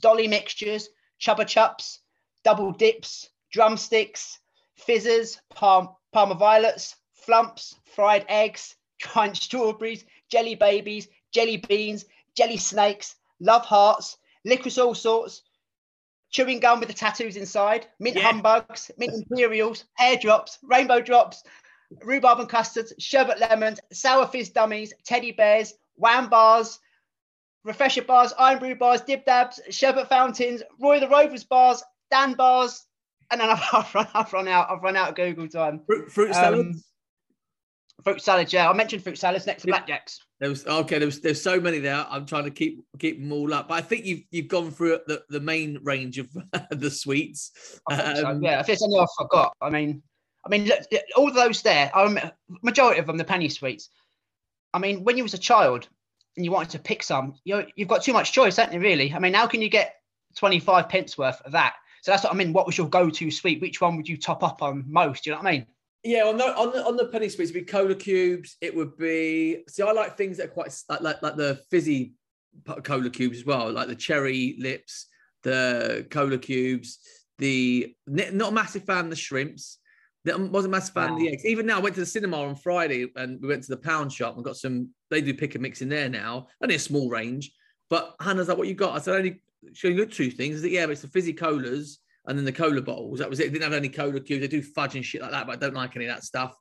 dolly 0.00 0.28
mixtures, 0.28 0.88
Chupa 1.20 1.44
Chups, 1.44 1.98
double 2.44 2.72
dips, 2.72 3.30
drumsticks, 3.52 4.38
fizzers, 4.76 5.40
palm, 5.50 5.94
Parma 6.12 6.34
violets, 6.34 6.96
flumps, 7.12 7.76
fried 7.94 8.24
eggs, 8.28 8.76
giant 8.98 9.36
strawberries, 9.36 10.04
jelly 10.28 10.54
babies, 10.54 11.08
jelly 11.32 11.56
beans, 11.56 12.04
jelly 12.36 12.56
snakes, 12.56 13.16
love 13.40 13.64
hearts, 13.64 14.18
licorice 14.44 14.78
all 14.78 14.94
sorts, 14.94 15.42
chewing 16.30 16.60
gum 16.60 16.80
with 16.80 16.88
the 16.88 16.94
tattoos 16.94 17.36
inside, 17.36 17.86
mint 17.98 18.16
Yeah. 18.16 18.24
humbugs, 18.24 18.90
mint 18.96 19.12
imperials, 19.14 19.84
hair 19.94 20.16
drops, 20.16 20.58
rainbow 20.62 21.00
drops, 21.00 21.44
rhubarb 22.04 22.40
and 22.40 22.48
custards, 22.48 22.92
sherbet 22.98 23.38
lemons, 23.38 23.80
sour 23.92 24.26
fizz 24.26 24.50
dummies, 24.50 24.92
teddy 25.04 25.32
bears, 25.32 25.74
wham 25.96 26.28
bars, 26.28 26.80
refresher 27.64 28.02
bars, 28.02 28.32
iron 28.38 28.58
brew 28.58 28.74
bars, 28.74 29.02
dip 29.02 29.24
dabs, 29.26 29.60
sherbet 29.70 30.08
fountains, 30.08 30.62
Roy 30.80 31.00
the 31.00 31.08
Rovers 31.08 31.44
bars, 31.44 31.82
Dan 32.10 32.34
bars, 32.34 32.84
and 33.30 33.40
then 33.40 33.48
I've, 33.50 33.62
I've, 33.72 33.94
run, 33.94 34.08
I've 34.14 34.32
run 34.32 34.48
out. 34.48 34.70
I've 34.70 34.82
run 34.82 34.96
out 34.96 35.10
of 35.10 35.14
Google 35.14 35.48
time. 35.48 35.82
Fruit, 35.86 36.10
fruit 36.10 36.32
Um. 36.34 36.80
Fruit 38.02 38.22
salad, 38.22 38.50
yeah. 38.50 38.70
I 38.70 38.72
mentioned 38.72 39.02
fruit 39.02 39.18
salads 39.18 39.46
next 39.46 39.62
to 39.62 39.68
Yeah. 39.68 39.78
blackjacks. 39.82 40.16
There 40.38 40.48
was 40.48 40.66
okay. 40.66 40.98
There 40.98 41.04
was 41.06 41.20
there's 41.20 41.42
so 41.42 41.60
many 41.60 41.80
there. 41.80 42.06
I'm 42.08 42.24
trying 42.24 42.44
to 42.44 42.50
keep 42.50 42.82
keep 42.98 43.20
them 43.20 43.30
all 43.30 43.52
up. 43.52 43.68
But 43.68 43.74
I 43.74 43.82
think 43.82 44.06
you've 44.06 44.22
you've 44.30 44.48
gone 44.48 44.70
through 44.70 45.00
the, 45.06 45.22
the 45.28 45.40
main 45.40 45.78
range 45.82 46.16
of 46.16 46.28
the 46.70 46.90
sweets. 46.90 47.52
I 47.90 47.96
think 47.96 48.16
so, 48.16 48.26
Um, 48.26 48.42
yeah, 48.42 48.60
if 48.60 48.66
there's 48.66 48.82
any 48.82 48.98
I 48.98 49.04
forgot, 49.18 49.54
I 49.60 49.68
mean, 49.68 50.02
I 50.46 50.48
mean, 50.48 50.64
look, 50.64 50.80
all 51.14 51.30
those 51.30 51.60
there, 51.60 51.90
rem- 51.94 52.30
majority 52.62 53.00
of 53.00 53.06
them, 53.06 53.18
the 53.18 53.24
penny 53.24 53.50
sweets. 53.50 53.90
I 54.72 54.78
mean, 54.78 55.04
when 55.04 55.18
you 55.18 55.22
was 55.22 55.34
a 55.34 55.38
child 55.38 55.86
and 56.38 56.44
you 56.46 56.50
wanted 56.52 56.70
to 56.70 56.78
pick 56.78 57.02
some, 57.02 57.34
you 57.44 57.66
you've 57.76 57.88
got 57.88 58.02
too 58.02 58.14
much 58.14 58.32
choice, 58.32 58.56
haven't 58.56 58.72
you? 58.72 58.80
Really? 58.80 59.12
I 59.12 59.18
mean, 59.18 59.34
how 59.34 59.46
can 59.46 59.60
you 59.60 59.68
get 59.68 59.96
25 60.36 60.88
pence 60.88 61.18
worth 61.18 61.42
of 61.42 61.52
that? 61.52 61.74
So 62.02 62.12
that's 62.12 62.24
what 62.24 62.32
I 62.32 62.36
mean. 62.36 62.52
What 62.52 62.66
was 62.66 62.78
your 62.78 62.88
go-to 62.88 63.30
sweet? 63.30 63.60
Which 63.60 63.80
one 63.80 63.96
would 63.96 64.08
you 64.08 64.16
top 64.16 64.42
up 64.42 64.62
on 64.62 64.84
most? 64.86 65.24
Do 65.24 65.30
you 65.30 65.36
know 65.36 65.42
what 65.42 65.48
I 65.48 65.52
mean? 65.52 65.66
Yeah, 66.02 66.24
on 66.24 66.38
the 66.38 66.56
on 66.56 66.72
the 66.72 66.86
on 66.86 66.96
the 66.96 67.06
penny 67.06 67.28
sweets, 67.28 67.50
it'd 67.50 67.66
be 67.66 67.70
cola 67.70 67.94
cubes. 67.94 68.56
It 68.60 68.74
would 68.74 68.96
be 68.96 69.64
see, 69.68 69.82
I 69.82 69.92
like 69.92 70.16
things 70.16 70.38
that 70.38 70.46
are 70.46 70.50
quite 70.50 70.74
like 70.88 71.02
like, 71.02 71.22
like 71.22 71.36
the 71.36 71.60
fizzy 71.70 72.14
cola 72.82 73.10
cubes 73.10 73.38
as 73.38 73.44
well, 73.44 73.70
like 73.70 73.88
the 73.88 73.94
cherry 73.94 74.56
lips, 74.58 75.06
the 75.42 76.06
cola 76.10 76.38
cubes. 76.38 76.98
The 77.38 77.94
not 78.06 78.52
a 78.52 78.54
massive 78.54 78.84
fan 78.84 79.04
of 79.04 79.10
the 79.10 79.16
shrimps. 79.16 79.78
I 80.26 80.36
wasn't 80.36 80.74
a 80.74 80.76
massive 80.76 80.94
fan 80.94 81.12
of 81.12 81.18
the 81.18 81.30
eggs. 81.30 81.46
Even 81.46 81.64
now, 81.64 81.78
I 81.78 81.80
went 81.80 81.94
to 81.94 82.02
the 82.02 82.06
cinema 82.06 82.42
on 82.42 82.54
Friday 82.54 83.06
and 83.16 83.40
we 83.40 83.48
went 83.48 83.62
to 83.62 83.70
the 83.70 83.78
pound 83.78 84.12
shop 84.12 84.36
and 84.36 84.44
got 84.44 84.56
some. 84.56 84.90
They 85.10 85.22
do 85.22 85.32
pick 85.32 85.54
and 85.54 85.62
mix 85.62 85.80
in 85.80 85.88
there 85.88 86.08
now, 86.08 86.48
only 86.62 86.74
a 86.74 86.78
small 86.78 87.08
range. 87.08 87.52
But 87.88 88.14
Hannah's 88.20 88.48
like, 88.48 88.58
"What 88.58 88.68
you 88.68 88.74
got?" 88.74 88.94
I 88.94 89.00
said, 89.00 89.16
"Only 89.16 89.42
showing 89.72 89.96
you 89.96 90.06
two 90.06 90.30
things." 90.30 90.60
Said, 90.60 90.70
"Yeah, 90.70 90.86
but 90.86 90.92
it's 90.92 91.02
the 91.02 91.08
fizzy 91.08 91.32
colas 91.32 92.00
and 92.26 92.38
then 92.38 92.44
the 92.44 92.52
cola 92.52 92.82
bowls. 92.82 93.18
That 93.18 93.30
was 93.30 93.40
it. 93.40 93.46
It 93.46 93.50
didn't 93.50 93.64
have 93.64 93.72
any 93.72 93.88
cola 93.88 94.20
cubes. 94.20 94.40
They 94.40 94.48
do 94.48 94.62
fudge 94.62 94.94
and 94.94 95.04
shit 95.04 95.22
like 95.22 95.30
that, 95.30 95.46
but 95.46 95.56
I 95.56 95.56
don't 95.56 95.74
like 95.74 95.96
any 95.96 96.06
of 96.06 96.14
that 96.14 96.24
stuff. 96.24 96.54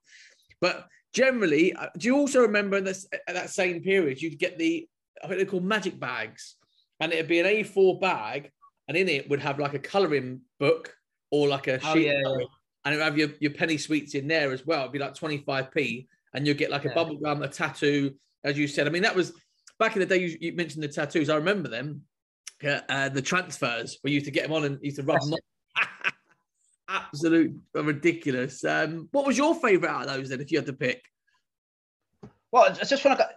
But 0.61 0.87
generally, 1.13 1.73
uh, 1.73 1.87
do 1.97 2.07
you 2.07 2.15
also 2.17 2.41
remember 2.41 2.77
in 2.77 2.83
this 2.83 3.07
at 3.27 3.35
that 3.35 3.49
same 3.49 3.81
period, 3.81 4.21
you'd 4.21 4.39
get 4.39 4.57
the 4.57 4.87
I 5.23 5.27
think 5.27 5.39
they're 5.39 5.45
called 5.45 5.65
magic 5.65 5.99
bags, 5.99 6.55
and 6.99 7.11
it'd 7.11 7.27
be 7.27 7.39
an 7.39 7.45
A4 7.45 7.99
bag, 7.99 8.51
and 8.87 8.95
in 8.95 9.09
it 9.09 9.29
would 9.29 9.41
have 9.41 9.59
like 9.59 9.73
a 9.73 9.79
colouring 9.79 10.41
book 10.59 10.93
or 11.31 11.47
like 11.47 11.67
a 11.67 11.79
Oh, 11.83 11.93
sheet, 11.93 12.07
yeah, 12.07 12.21
of 12.25 12.39
yeah. 12.39 12.45
and 12.85 12.93
it 12.93 12.97
would 12.97 13.03
have 13.03 13.17
your, 13.17 13.29
your 13.39 13.51
penny 13.51 13.77
sweets 13.77 14.15
in 14.15 14.27
there 14.27 14.51
as 14.51 14.65
well. 14.65 14.81
It'd 14.81 14.93
be 14.93 14.99
like 14.99 15.13
25p, 15.13 16.07
and 16.33 16.47
you'd 16.47 16.57
get 16.57 16.71
like 16.71 16.85
a 16.85 16.89
bubble 16.95 17.17
gum, 17.17 17.43
a 17.43 17.47
tattoo, 17.47 18.15
as 18.43 18.57
you 18.57 18.67
said. 18.67 18.87
I 18.87 18.91
mean, 18.91 19.03
that 19.03 19.15
was 19.15 19.33
back 19.77 19.95
in 19.95 19.99
the 19.99 20.05
day. 20.05 20.17
You, 20.17 20.37
you 20.39 20.53
mentioned 20.53 20.83
the 20.83 20.87
tattoos. 20.87 21.29
I 21.29 21.35
remember 21.35 21.69
them. 21.69 22.03
Uh, 22.63 22.79
uh, 22.89 23.09
the 23.09 23.21
transfers 23.21 23.99
we 24.03 24.11
used 24.11 24.25
to 24.25 24.31
get 24.31 24.43
them 24.43 24.53
on 24.53 24.65
and 24.65 24.79
used 24.81 24.97
to 24.97 25.03
rub 25.03 25.19
them 25.21 25.33
on. 25.33 25.39
Absolute 26.89 27.55
ridiculous. 27.73 28.65
Um, 28.65 29.07
what 29.11 29.25
was 29.25 29.37
your 29.37 29.55
favourite 29.55 29.93
out 29.93 30.07
of 30.07 30.13
those 30.13 30.29
then, 30.29 30.41
if 30.41 30.51
you 30.51 30.57
had 30.57 30.65
to 30.65 30.73
pick? 30.73 31.03
Well, 32.51 32.63
I 32.63 32.83
just 32.83 33.05
want 33.05 33.19
to. 33.19 33.29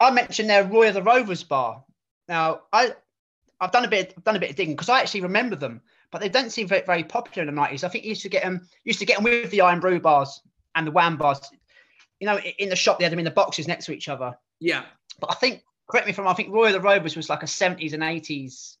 I 0.00 0.10
mentioned 0.10 0.48
there 0.48 0.64
Roy 0.64 0.88
of 0.88 0.94
the 0.94 1.02
Rovers 1.02 1.44
bar. 1.44 1.84
Now, 2.28 2.62
I 2.72 2.94
I've 3.60 3.72
done 3.72 3.84
a 3.84 3.88
bit 3.88 4.14
I've 4.16 4.24
done 4.24 4.36
a 4.36 4.40
bit 4.40 4.50
of 4.50 4.56
digging 4.56 4.74
because 4.74 4.88
I 4.88 5.00
actually 5.00 5.20
remember 5.20 5.56
them, 5.56 5.80
but 6.10 6.20
they 6.20 6.28
don't 6.28 6.50
seem 6.50 6.66
very, 6.66 6.82
very 6.82 7.04
popular 7.04 7.48
in 7.48 7.54
the 7.54 7.60
nineties. 7.60 7.84
I 7.84 7.88
think 7.88 8.04
you 8.04 8.10
used 8.10 8.22
to 8.22 8.28
get 8.28 8.42
them 8.42 8.66
used 8.84 8.98
to 8.98 9.06
get 9.06 9.16
them 9.16 9.24
with 9.24 9.50
the 9.50 9.60
Iron 9.60 9.80
Brew 9.80 10.00
bars 10.00 10.40
and 10.74 10.86
the 10.86 10.90
Wham 10.90 11.16
bars. 11.16 11.40
You 12.20 12.26
know, 12.26 12.38
in 12.38 12.68
the 12.68 12.76
shop 12.76 12.98
they 12.98 13.04
had 13.04 13.12
them 13.12 13.18
in 13.18 13.24
the 13.24 13.30
boxes 13.30 13.68
next 13.68 13.86
to 13.86 13.92
each 13.92 14.08
other. 14.08 14.36
Yeah, 14.60 14.84
But 15.20 15.30
I 15.30 15.34
think 15.34 15.62
correct 15.88 16.06
me 16.06 16.10
if 16.10 16.18
I'm 16.18 16.24
wrong. 16.24 16.32
I 16.32 16.36
think 16.36 16.52
Roy 16.52 16.66
of 16.68 16.72
the 16.72 16.80
Rovers 16.80 17.16
was 17.16 17.28
like 17.28 17.42
a 17.42 17.46
seventies 17.46 17.92
and 17.92 18.02
eighties 18.02 18.78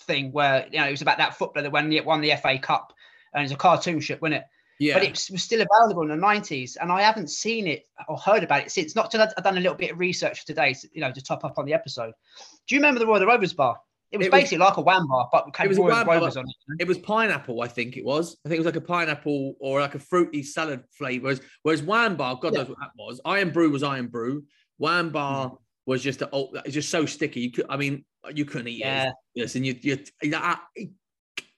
thing 0.00 0.32
where 0.32 0.66
you 0.72 0.78
know 0.80 0.86
it 0.86 0.90
was 0.90 1.02
about 1.02 1.18
that 1.18 1.36
footballer 1.36 1.62
that 1.64 1.72
won 1.72 1.88
the 1.88 2.00
won 2.00 2.20
the 2.20 2.34
FA 2.36 2.58
Cup 2.58 2.92
and 3.34 3.44
it's 3.44 3.52
a 3.52 3.56
cartoon 3.56 4.00
ship, 4.00 4.20
wasn't 4.20 4.34
it? 4.36 4.44
yeah. 4.80 4.94
but 4.94 5.04
it 5.04 5.10
was- 5.10 5.30
was 5.30 5.42
still 5.42 5.60
available 5.60 6.02
in 6.02 6.08
the 6.08 6.26
90s 6.26 6.76
and 6.80 6.90
i 6.90 7.02
haven't 7.02 7.28
seen 7.28 7.66
it 7.68 7.86
or 8.08 8.16
heard 8.16 8.42
about 8.42 8.62
it 8.62 8.70
since 8.70 8.96
not 8.96 9.10
till 9.10 9.20
i've 9.20 9.34
done 9.44 9.56
a 9.56 9.60
little 9.60 9.76
bit 9.76 9.92
of 9.92 9.98
research 9.98 10.44
today 10.44 10.74
you 10.92 11.00
know 11.00 11.12
to 11.12 11.22
top 11.22 11.44
up 11.44 11.56
on 11.58 11.66
the 11.66 11.74
episode 11.74 12.12
do 12.66 12.74
you 12.74 12.80
remember 12.80 12.98
the 12.98 13.06
royal 13.06 13.20
the 13.20 13.26
rovers 13.26 13.52
bar 13.52 13.78
it 14.10 14.18
was 14.18 14.26
It 14.26 14.32
was- 14.32 14.40
basically 14.40 14.58
like 14.58 14.76
a 14.78 14.80
wham 14.80 15.06
bar 15.06 15.28
but 15.30 15.46
It 15.62 15.68
was 15.68 15.78
bar, 15.78 16.08
on 16.08 16.44
it 16.48 16.54
It 16.80 16.88
was 16.88 16.98
pineapple, 16.98 17.62
I 17.62 17.68
think 17.68 17.96
it 17.96 18.04
was. 18.04 18.36
I 18.44 18.48
think 18.48 18.56
it 18.56 18.64
was 18.64 18.66
like 18.66 18.76
a 18.76 18.80
pineapple 18.80 19.54
or 19.60 19.80
like 19.80 19.94
a 19.94 19.98
fruity 19.98 20.42
salad 20.42 20.84
flavour. 20.90 21.22
Whereas, 21.24 21.40
whereas 21.62 21.82
Wham 21.82 22.16
Bar, 22.16 22.36
God 22.42 22.52
Yeah. 22.52 22.58
knows 22.58 22.68
what 22.68 22.78
that 22.80 22.90
was. 22.98 23.20
Iron 23.24 23.50
Brew 23.50 23.70
was 23.70 23.82
Iron 23.82 24.08
Brew. 24.08 24.44
Wham. 24.76 25.10
Bar 25.10 25.48
hmm. 25.48 25.54
Was 25.86 26.02
just 26.02 26.22
a, 26.22 26.28
oh, 26.32 26.50
it's 26.64 26.74
just 26.74 26.90
so 26.90 27.06
sticky. 27.06 27.40
You 27.40 27.50
could, 27.50 27.66
I 27.68 27.76
mean, 27.76 28.04
you 28.34 28.44
couldn't 28.44 28.68
eat 28.68 28.80
Yeah. 28.80 29.08
it. 29.08 29.14
Yes, 29.34 29.54
and 29.56 29.66
you, 29.66 29.76
you, 29.80 29.98
ah, 30.34 30.62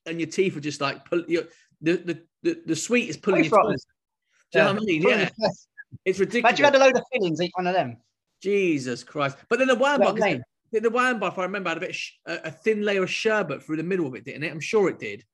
and 0.07 0.21
your 0.21 0.28
teeth 0.28 0.54
were 0.54 0.61
just 0.61 0.81
like 0.81 1.04
pull, 1.04 1.25
the, 1.26 1.49
the 1.81 2.23
the 2.43 2.62
the 2.66 2.76
sweet 2.76 3.09
is 3.09 3.16
pulling 3.16 3.45
your 3.45 3.50
tongue. 3.50 3.76
Do 4.52 4.59
you 4.59 4.64
know 4.64 4.73
what 4.75 4.83
I 4.83 4.85
mean? 4.85 5.02
Yeah, 5.02 5.31
the 5.37 5.52
it's 6.04 6.19
imagine 6.19 6.40
ridiculous. 6.43 6.59
you 6.59 6.64
had 6.64 6.75
a 6.75 6.78
load 6.78 6.97
of 6.97 7.02
fillings 7.12 7.40
eat 7.40 7.52
one 7.54 7.66
of 7.66 7.75
them 7.75 7.97
Jesus 8.43 9.02
Christ! 9.04 9.38
But 9.49 9.59
then 9.59 9.69
the 9.69 9.75
wine 9.75 10.00
Bar, 10.00 10.12
the, 10.14 10.81
the 10.81 10.90
Wham 10.90 11.19
Bar, 11.19 11.31
if 11.31 11.38
I 11.38 11.43
remember, 11.45 11.71
had 11.71 11.78
a 11.78 11.81
bit 11.81 11.95
sh- 11.95 12.12
a, 12.26 12.40
a 12.45 12.50
thin 12.50 12.83
layer 12.83 13.02
of 13.02 13.11
sherbet 13.11 13.62
through 13.62 13.76
the 13.76 13.83
middle 13.83 14.07
of 14.07 14.14
it, 14.14 14.25
didn't 14.25 14.43
it? 14.43 14.50
I'm 14.52 14.61
sure 14.61 14.88
it 14.88 14.99
did. 14.99 15.25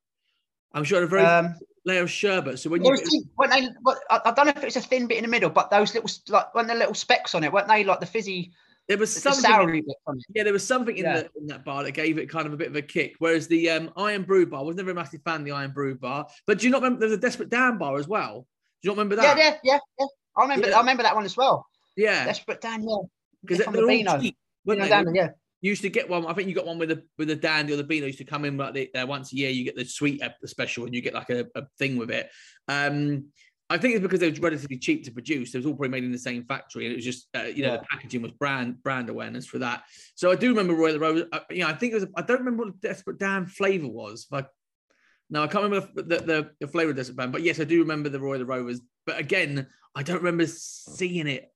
I'm 0.73 0.85
sure 0.85 0.99
it 0.99 1.03
had 1.03 1.07
a 1.09 1.11
very 1.11 1.25
um 1.27 1.55
layer 1.85 2.03
of 2.03 2.11
sherbet. 2.11 2.59
So 2.59 2.71
when 2.71 2.85
you 2.85 2.91
weren't 2.91 3.51
they, 3.53 3.69
I, 4.11 4.21
I 4.27 4.31
don't 4.33 4.47
know 4.47 4.53
if 4.55 4.65
it's 4.65 4.77
a 4.77 4.81
thin 4.81 5.07
bit 5.07 5.19
in 5.19 5.25
the 5.25 5.31
middle, 5.31 5.51
but 5.51 5.71
those 5.71 5.95
little 5.95 6.11
like 6.29 6.55
weren't 6.55 6.69
there 6.69 6.77
little 6.77 6.95
specks 6.95 7.35
on 7.35 7.43
it, 7.45 7.53
weren't 7.53 7.69
they 7.69 7.85
like 7.85 8.01
the 8.01 8.07
fizzy, 8.07 8.53
there 8.91 8.99
was 8.99 9.15
the 9.15 9.21
something, 9.21 9.51
soury 9.51 9.87
bit 9.87 9.97
on 10.07 10.19
it? 10.19 10.25
yeah, 10.35 10.43
there 10.43 10.53
was 10.53 10.67
something 10.67 10.97
in, 10.97 11.05
Yeah. 11.05 11.21
the, 11.21 11.31
in 11.41 11.47
that 11.47 11.65
bar 11.65 11.85
that 11.85 11.93
gave 11.93 12.19
it 12.19 12.29
kind 12.29 12.47
of 12.47 12.53
a 12.53 12.57
bit 12.57 12.69
of 12.69 12.75
a 12.77 12.83
kick. 12.83 13.15
Whereas 13.21 13.47
the 13.47 13.71
um, 13.71 13.91
Iron 13.97 14.25
Brew 14.25 14.47
bar 14.47 14.61
I 14.61 14.63
was 14.65 14.75
never 14.77 14.91
a 14.91 14.95
massive 14.95 15.23
fan 15.23 15.41
of 15.41 15.45
the 15.45 15.53
Iron 15.53 15.71
Brew 15.71 15.95
bar. 15.97 16.27
But 16.47 16.59
do 16.59 16.67
you 16.67 16.71
not 16.73 16.83
remember 16.83 17.01
there 17.01 17.09
was 17.09 17.17
a 17.19 17.21
Desperate 17.21 17.51
Dan 17.51 17.79
bar 17.79 17.97
as 17.99 18.09
well? 18.09 18.41
Do 18.83 18.89
you 18.89 18.91
not 18.91 18.99
remember 18.99 19.17
that? 19.17 19.39
yeah, 19.39 19.57
yeah, 19.63 19.79
yeah. 19.99 20.07
I 20.37 20.43
remember. 20.43 20.69
Yeah. 20.69 20.77
I 20.77 20.81
remember 20.81 21.03
that 21.05 21.15
one 21.15 21.25
as 21.25 21.37
well. 21.37 21.67
yeah, 21.97 22.25
Desperate 22.25 22.61
Dan, 22.61 22.83
yeah. 22.83 22.97
because 23.43 23.59
Yeah, 23.61 23.71
they're 23.71 23.87
the 23.87 24.07
all 24.09 24.21
cheap, 24.21 24.37
You 24.65 24.69
weren't 24.69 24.79
know, 24.81 24.85
they? 24.85 24.91
Dan, 24.91 25.15
yeah. 25.15 25.29
You 25.63 25.71
used 25.71 25.83
to 25.83 25.91
get 25.91 26.09
one. 26.09 26.27
I 26.27 26.33
think 26.33 26.49
you 26.49 26.55
got 26.55 26.67
one 26.67 26.79
with 26.79 26.89
the 26.89 27.03
with 27.19 27.29
the 27.29 27.37
dandy 27.37 27.75
or 27.75 27.77
the 27.77 27.85
beano. 27.85 28.07
Used 28.07 28.19
to 28.19 28.25
come 28.25 28.45
in 28.47 28.57
like 28.57 28.73
the, 28.75 28.95
uh, 28.95 29.07
once 29.07 29.33
a 29.33 29.37
year. 29.37 29.51
You 29.51 29.65
get 29.65 29.77
the 29.77 29.85
sweet 29.85 30.23
special, 30.47 30.87
and 30.87 30.95
you 30.95 31.03
get 31.03 31.13
like 31.15 31.29
a, 31.31 31.47
a 31.55 31.63
thing 31.79 31.99
with 31.99 32.11
it. 32.11 32.31
Um, 32.67 33.27
I 33.73 33.79
think 33.79 33.95
it's 33.95 34.03
because 34.03 34.19
they 34.21 34.29
were 34.31 34.37
relatively 34.41 34.77
cheap 34.79 35.05
to 35.05 35.12
produce. 35.12 35.55
It 35.55 35.59
was 35.59 35.67
all 35.67 35.73
probably 35.75 35.89
made 35.91 36.05
in 36.05 36.11
the 36.12 36.19
same 36.19 36.45
factory, 36.45 36.85
and 36.87 36.93
it 36.93 36.97
was 36.97 37.05
just 37.05 37.29
uh, 37.37 37.43
you 37.45 37.62
know 37.62 37.71
Yeah. 37.75 37.77
the 37.79 37.87
packaging 37.91 38.21
was 38.23 38.33
brand 38.33 38.83
brand 38.83 39.09
awareness 39.09 39.47
for 39.47 39.59
that. 39.61 39.85
So 40.17 40.31
I 40.33 40.35
do 40.35 40.49
remember 40.49 40.75
Roy 40.75 40.93
the 40.93 40.99
Rose. 40.99 41.25
Uh, 41.33 41.39
you 41.50 41.61
know, 41.61 41.69
I 41.69 41.75
think 41.75 41.93
it 41.93 41.95
was. 42.00 42.07
I 42.17 42.23
don't 42.23 42.41
remember 42.41 42.65
what 42.65 42.81
the 42.81 42.89
Desperate 42.89 43.19
Dan 43.21 43.47
flavor 43.47 43.87
was. 43.89 44.27
But 44.29 44.49
no, 45.31 45.45
I 45.45 45.47
can't 45.47 45.65
remember 45.65 45.89
the 45.95 46.03
the, 46.03 46.17
the, 46.19 46.50
the 46.61 46.69
flavor 46.69 46.91
of 46.91 46.97
Desperate 46.97 47.17
Dan. 47.17 47.31
But 47.31 47.43
yes, 47.43 47.61
I 47.61 47.65
do 47.65 47.79
remember 47.79 48.09
the 48.09 48.21
Roy 48.21 48.39
the 48.39 48.45
Rovers. 48.45 48.81
But 49.07 49.19
again, 49.19 49.69
I 49.95 50.03
don't 50.03 50.17
remember 50.19 50.47
seeing 50.47 51.29
it 51.29 51.49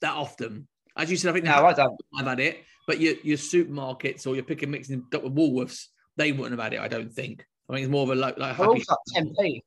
that 0.00 0.14
often. 0.14 0.68
As 0.96 1.10
you 1.10 1.16
said, 1.16 1.30
I 1.30 1.32
think 1.32 1.44
they 1.46 1.50
No, 1.50 1.56
have 1.56 1.64
I 1.64 1.72
don't. 1.72 2.00
have 2.16 2.26
had 2.26 2.40
it, 2.40 2.62
but 2.86 3.00
your 3.00 3.14
your 3.24 3.38
supermarkets 3.38 4.26
or 4.26 4.34
your 4.36 4.44
pick 4.44 4.62
and 4.62 4.70
mix 4.70 4.88
and 4.90 5.02
with 5.12 5.34
Woolworths, 5.34 5.86
they 6.16 6.30
wouldn't 6.32 6.58
have 6.58 6.64
had 6.64 6.74
it. 6.74 6.80
I 6.80 6.88
don't 6.88 7.12
think. 7.12 7.44
I 7.68 7.74
think 7.74 7.84
it's 7.84 7.90
more 7.90 8.04
of 8.04 8.10
a 8.10 8.14
like 8.14 8.38
like 8.38 8.54
happy. 8.54 8.68
also 8.68 8.94
10p 9.16 9.60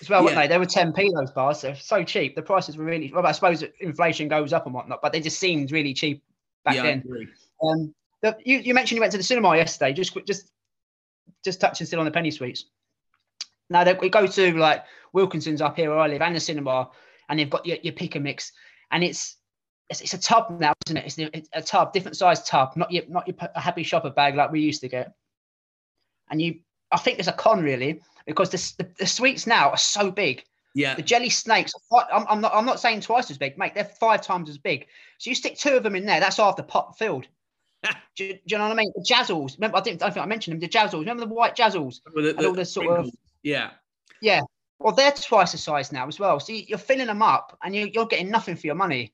as 0.00 0.08
well, 0.08 0.24
weren't 0.24 0.36
they? 0.36 0.46
They 0.46 0.58
were 0.58 0.66
10p 0.66 1.10
those 1.14 1.30
bars. 1.30 1.60
They're 1.60 1.74
so 1.74 2.04
cheap. 2.04 2.34
The 2.36 2.42
prices 2.42 2.76
were 2.76 2.84
really. 2.84 3.12
Well, 3.12 3.26
I 3.26 3.32
suppose 3.32 3.64
inflation 3.80 4.28
goes 4.28 4.52
up 4.52 4.66
and 4.66 4.74
whatnot, 4.74 5.00
but 5.02 5.12
they 5.12 5.20
just 5.20 5.38
seemed 5.38 5.72
really 5.72 5.94
cheap 5.94 6.22
back 6.64 6.76
yeah, 6.76 6.82
then. 6.82 7.04
Um, 7.62 7.94
the, 8.22 8.36
you, 8.44 8.58
you 8.58 8.74
mentioned 8.74 8.96
you 8.96 9.00
went 9.00 9.12
to 9.12 9.18
the 9.18 9.24
cinema 9.24 9.56
yesterday. 9.56 9.92
Just 9.92 10.16
just 10.26 10.50
just 11.44 11.60
touching 11.60 11.86
still 11.86 12.00
on 12.00 12.04
the 12.04 12.10
penny 12.10 12.30
sweets. 12.30 12.66
Now 13.70 13.84
they, 13.84 13.94
we 13.94 14.08
go 14.08 14.26
to 14.26 14.58
like 14.58 14.84
Wilkinson's 15.12 15.60
up 15.60 15.76
here 15.76 15.90
where 15.90 15.98
I 15.98 16.08
live 16.08 16.22
and 16.22 16.34
the 16.34 16.40
cinema, 16.40 16.90
and 17.28 17.38
they've 17.38 17.50
got 17.50 17.66
your, 17.66 17.78
your 17.82 17.92
pick 17.92 18.14
and 18.14 18.24
mix, 18.24 18.52
and 18.90 19.02
it's 19.04 19.36
it's, 19.90 20.00
it's 20.02 20.14
a 20.14 20.18
tub 20.18 20.58
now, 20.60 20.74
isn't 20.86 20.96
it? 20.96 21.06
It's, 21.06 21.14
the- 21.14 21.36
it's 21.36 21.48
a 21.52 21.62
tub, 21.62 21.92
different 21.92 22.16
size 22.16 22.42
tub, 22.44 22.76
not 22.76 22.90
your 22.90 23.04
not 23.08 23.26
your 23.26 23.36
happy 23.54 23.82
shopper 23.82 24.10
bag 24.10 24.34
like 24.34 24.50
we 24.50 24.60
used 24.60 24.80
to 24.82 24.88
get. 24.88 25.14
And 26.30 26.42
you, 26.42 26.60
I 26.92 26.98
think 26.98 27.16
there's 27.16 27.28
a 27.28 27.32
con 27.32 27.62
really 27.62 28.02
because 28.28 28.50
the, 28.50 28.84
the, 28.84 28.90
the 29.00 29.06
sweets 29.06 29.46
now 29.46 29.70
are 29.70 29.76
so 29.76 30.10
big. 30.12 30.44
Yeah, 30.74 30.94
The 30.94 31.02
jelly 31.02 31.30
snakes, 31.30 31.72
I'm, 32.12 32.24
I'm 32.28 32.40
not 32.40 32.54
I'm 32.54 32.66
not 32.66 32.78
saying 32.78 33.00
twice 33.00 33.30
as 33.32 33.38
big, 33.38 33.58
mate. 33.58 33.74
They're 33.74 33.84
five 33.84 34.20
times 34.22 34.48
as 34.48 34.58
big. 34.58 34.86
So 35.16 35.30
you 35.30 35.34
stick 35.34 35.56
two 35.58 35.76
of 35.76 35.82
them 35.82 35.96
in 35.96 36.06
there, 36.06 36.20
that's 36.20 36.36
half 36.36 36.54
the 36.56 36.62
pot 36.62 36.96
filled. 36.96 37.26
do, 38.16 38.24
you- 38.24 38.34
do 38.34 38.40
you 38.46 38.58
know 38.58 38.64
what 38.68 38.72
I 38.72 38.76
mean? 38.76 38.92
The 38.94 39.02
jazzles. 39.02 39.56
Remember, 39.56 39.78
I 39.78 39.80
didn't. 39.80 40.02
I 40.02 40.06
don't 40.06 40.14
think 40.14 40.24
I 40.24 40.28
mentioned 40.28 40.52
them. 40.54 40.60
The 40.60 40.68
jazzles. 40.68 41.00
Remember 41.00 41.26
the 41.26 41.34
white 41.34 41.56
jazzles? 41.56 42.00
With 42.14 42.24
the- 42.26 42.36
and 42.36 42.46
all 42.46 42.52
the 42.52 42.64
sort 42.64 42.86
of- 43.00 43.10
yeah, 43.42 43.70
Yeah. 44.20 44.40
Well, 44.78 44.92
they're 44.94 45.10
twice 45.10 45.50
the 45.52 45.58
size 45.58 45.90
now 45.90 46.06
as 46.06 46.20
well. 46.20 46.38
So 46.38 46.52
you- 46.52 46.64
you're 46.68 46.78
filling 46.78 47.06
them 47.08 47.22
up, 47.22 47.58
and 47.64 47.74
you, 47.74 47.90
you're 47.92 48.06
getting 48.06 48.30
nothing 48.30 48.54
for 48.54 48.66
your 48.66 48.76
money. 48.76 49.12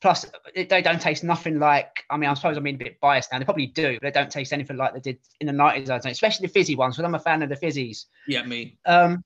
Plus, 0.00 0.24
it- 0.54 0.68
they 0.68 0.80
don't 0.82 1.00
taste 1.00 1.24
nothing 1.24 1.58
like. 1.58 2.04
I 2.08 2.16
mean, 2.16 2.30
I 2.30 2.34
suppose 2.34 2.56
I'm 2.56 2.62
being 2.62 2.76
a 2.76 2.78
bit 2.78 3.00
biased 3.00 3.32
now. 3.32 3.38
They 3.38 3.44
probably 3.44 3.66
do, 3.66 3.98
but 4.00 4.02
they 4.12 4.20
don't 4.20 4.30
taste 4.30 4.52
anything 4.52 4.76
like 4.76 4.94
they 4.94 5.00
did 5.00 5.18
in 5.40 5.46
the 5.48 5.52
nineties. 5.52 5.90
I 5.90 5.98
think, 5.98 6.12
especially 6.12 6.46
the 6.46 6.52
fizzy 6.52 6.76
ones. 6.76 6.96
Because 6.96 7.06
I'm 7.08 7.14
a 7.14 7.18
fan 7.18 7.42
of 7.42 7.48
the 7.48 7.56
fizzies. 7.56 8.04
yeah, 8.26 8.44
me. 8.44 8.78
Um, 8.86 9.24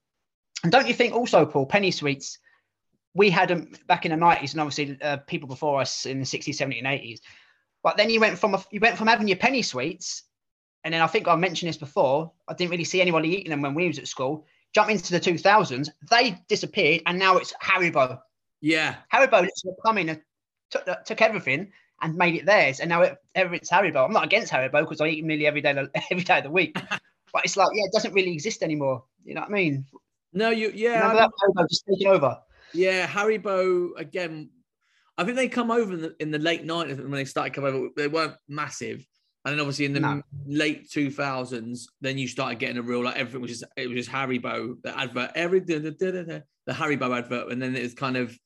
and 0.62 0.72
don't 0.72 0.86
you 0.88 0.94
think 0.94 1.14
also, 1.14 1.44
Paul, 1.44 1.66
penny 1.66 1.90
sweets? 1.90 2.38
We 3.14 3.28
had 3.28 3.48
them 3.50 3.72
back 3.86 4.06
in 4.06 4.10
the 4.12 4.16
nineties, 4.16 4.52
and 4.54 4.60
obviously 4.62 4.96
uh, 5.02 5.18
people 5.18 5.46
before 5.48 5.80
us 5.82 6.06
in 6.06 6.20
the 6.20 6.24
sixties, 6.24 6.56
seventies, 6.56 6.82
and 6.82 6.86
eighties. 6.94 7.20
But 7.82 7.96
then 7.98 8.08
you 8.08 8.20
went 8.20 8.38
from 8.38 8.54
a, 8.54 8.64
you 8.70 8.80
went 8.80 8.96
from 8.96 9.08
having 9.08 9.28
your 9.28 9.36
penny 9.36 9.60
sweets, 9.60 10.22
and 10.84 10.94
then 10.94 11.02
I 11.02 11.06
think 11.06 11.28
I 11.28 11.36
mentioned 11.36 11.68
this 11.68 11.76
before. 11.76 12.32
I 12.48 12.54
didn't 12.54 12.70
really 12.70 12.84
see 12.84 13.02
anybody 13.02 13.28
eating 13.36 13.50
them 13.50 13.60
when 13.60 13.74
we 13.74 13.88
was 13.88 13.98
at 13.98 14.08
school. 14.08 14.46
Jump 14.74 14.88
into 14.88 15.12
the 15.12 15.20
two 15.20 15.36
thousands, 15.36 15.90
they 16.10 16.38
disappeared, 16.48 17.02
and 17.04 17.18
now 17.18 17.36
it's 17.36 17.52
Haribo. 17.62 18.20
Yeah, 18.62 18.94
Haribo 19.12 19.32
literally 19.42 19.76
come 19.84 19.98
in 19.98 20.08
and 20.08 20.22
took 20.72 20.84
the, 20.86 20.98
took 21.04 21.22
everything 21.22 21.70
and 22.00 22.16
made 22.16 22.34
it 22.34 22.46
theirs, 22.46 22.80
and 22.80 22.88
now 22.88 23.02
it, 23.02 23.16
everything's 23.36 23.70
Haribo. 23.70 24.04
I'm 24.04 24.12
not 24.12 24.24
against 24.24 24.52
Haribo 24.52 24.80
because 24.80 25.00
I 25.00 25.06
eat 25.06 25.20
them 25.20 25.28
nearly 25.28 25.46
every 25.46 25.60
day 25.60 25.70
every 26.10 26.24
day 26.24 26.38
of 26.38 26.44
the 26.44 26.50
week, 26.50 26.74
but 27.32 27.44
it's 27.44 27.56
like 27.56 27.68
yeah, 27.74 27.84
it 27.84 27.92
doesn't 27.92 28.14
really 28.14 28.32
exist 28.32 28.62
anymore. 28.62 29.04
You 29.24 29.34
know 29.34 29.42
what 29.42 29.50
I 29.50 29.52
mean? 29.52 29.86
No, 30.32 30.50
you 30.50 30.72
yeah. 30.74 30.98
Remember 31.08 31.18
that 31.18 31.30
Haribo 31.40 31.68
just 31.68 31.84
taking 31.88 32.08
over? 32.08 32.38
Yeah, 32.72 33.06
Haribo 33.06 33.90
again. 33.96 34.50
I 35.18 35.24
think 35.24 35.36
they 35.36 35.48
come 35.48 35.70
over 35.70 35.92
in 35.92 36.00
the, 36.00 36.16
in 36.20 36.30
the 36.30 36.38
late 36.38 36.64
nineties 36.64 36.96
when 36.96 37.10
they 37.10 37.26
started 37.26 37.52
coming 37.52 37.74
over. 37.74 37.88
They 37.94 38.08
weren't 38.08 38.34
massive, 38.48 39.06
and 39.44 39.52
then 39.52 39.60
obviously 39.60 39.84
in 39.84 39.92
the 39.92 40.00
No. 40.00 40.22
late 40.46 40.90
two 40.90 41.10
thousands, 41.10 41.88
then 42.00 42.16
you 42.16 42.26
started 42.26 42.58
getting 42.58 42.78
a 42.78 42.82
real 42.82 43.04
like 43.04 43.16
everything 43.16 43.42
was 43.42 43.50
just 43.50 43.64
it 43.76 43.88
was 43.88 43.96
just 43.96 44.10
Haribo 44.10 44.80
the 44.82 44.98
advert 44.98 45.32
every 45.34 45.60
da- 45.60 45.78
da- 45.78 45.90
da, 45.90 46.40
the 46.66 46.72
Haribo 46.72 47.16
advert, 47.16 47.52
and 47.52 47.60
then 47.60 47.76
it 47.76 47.82
was 47.82 47.94
kind 47.94 48.16
of 48.16 48.36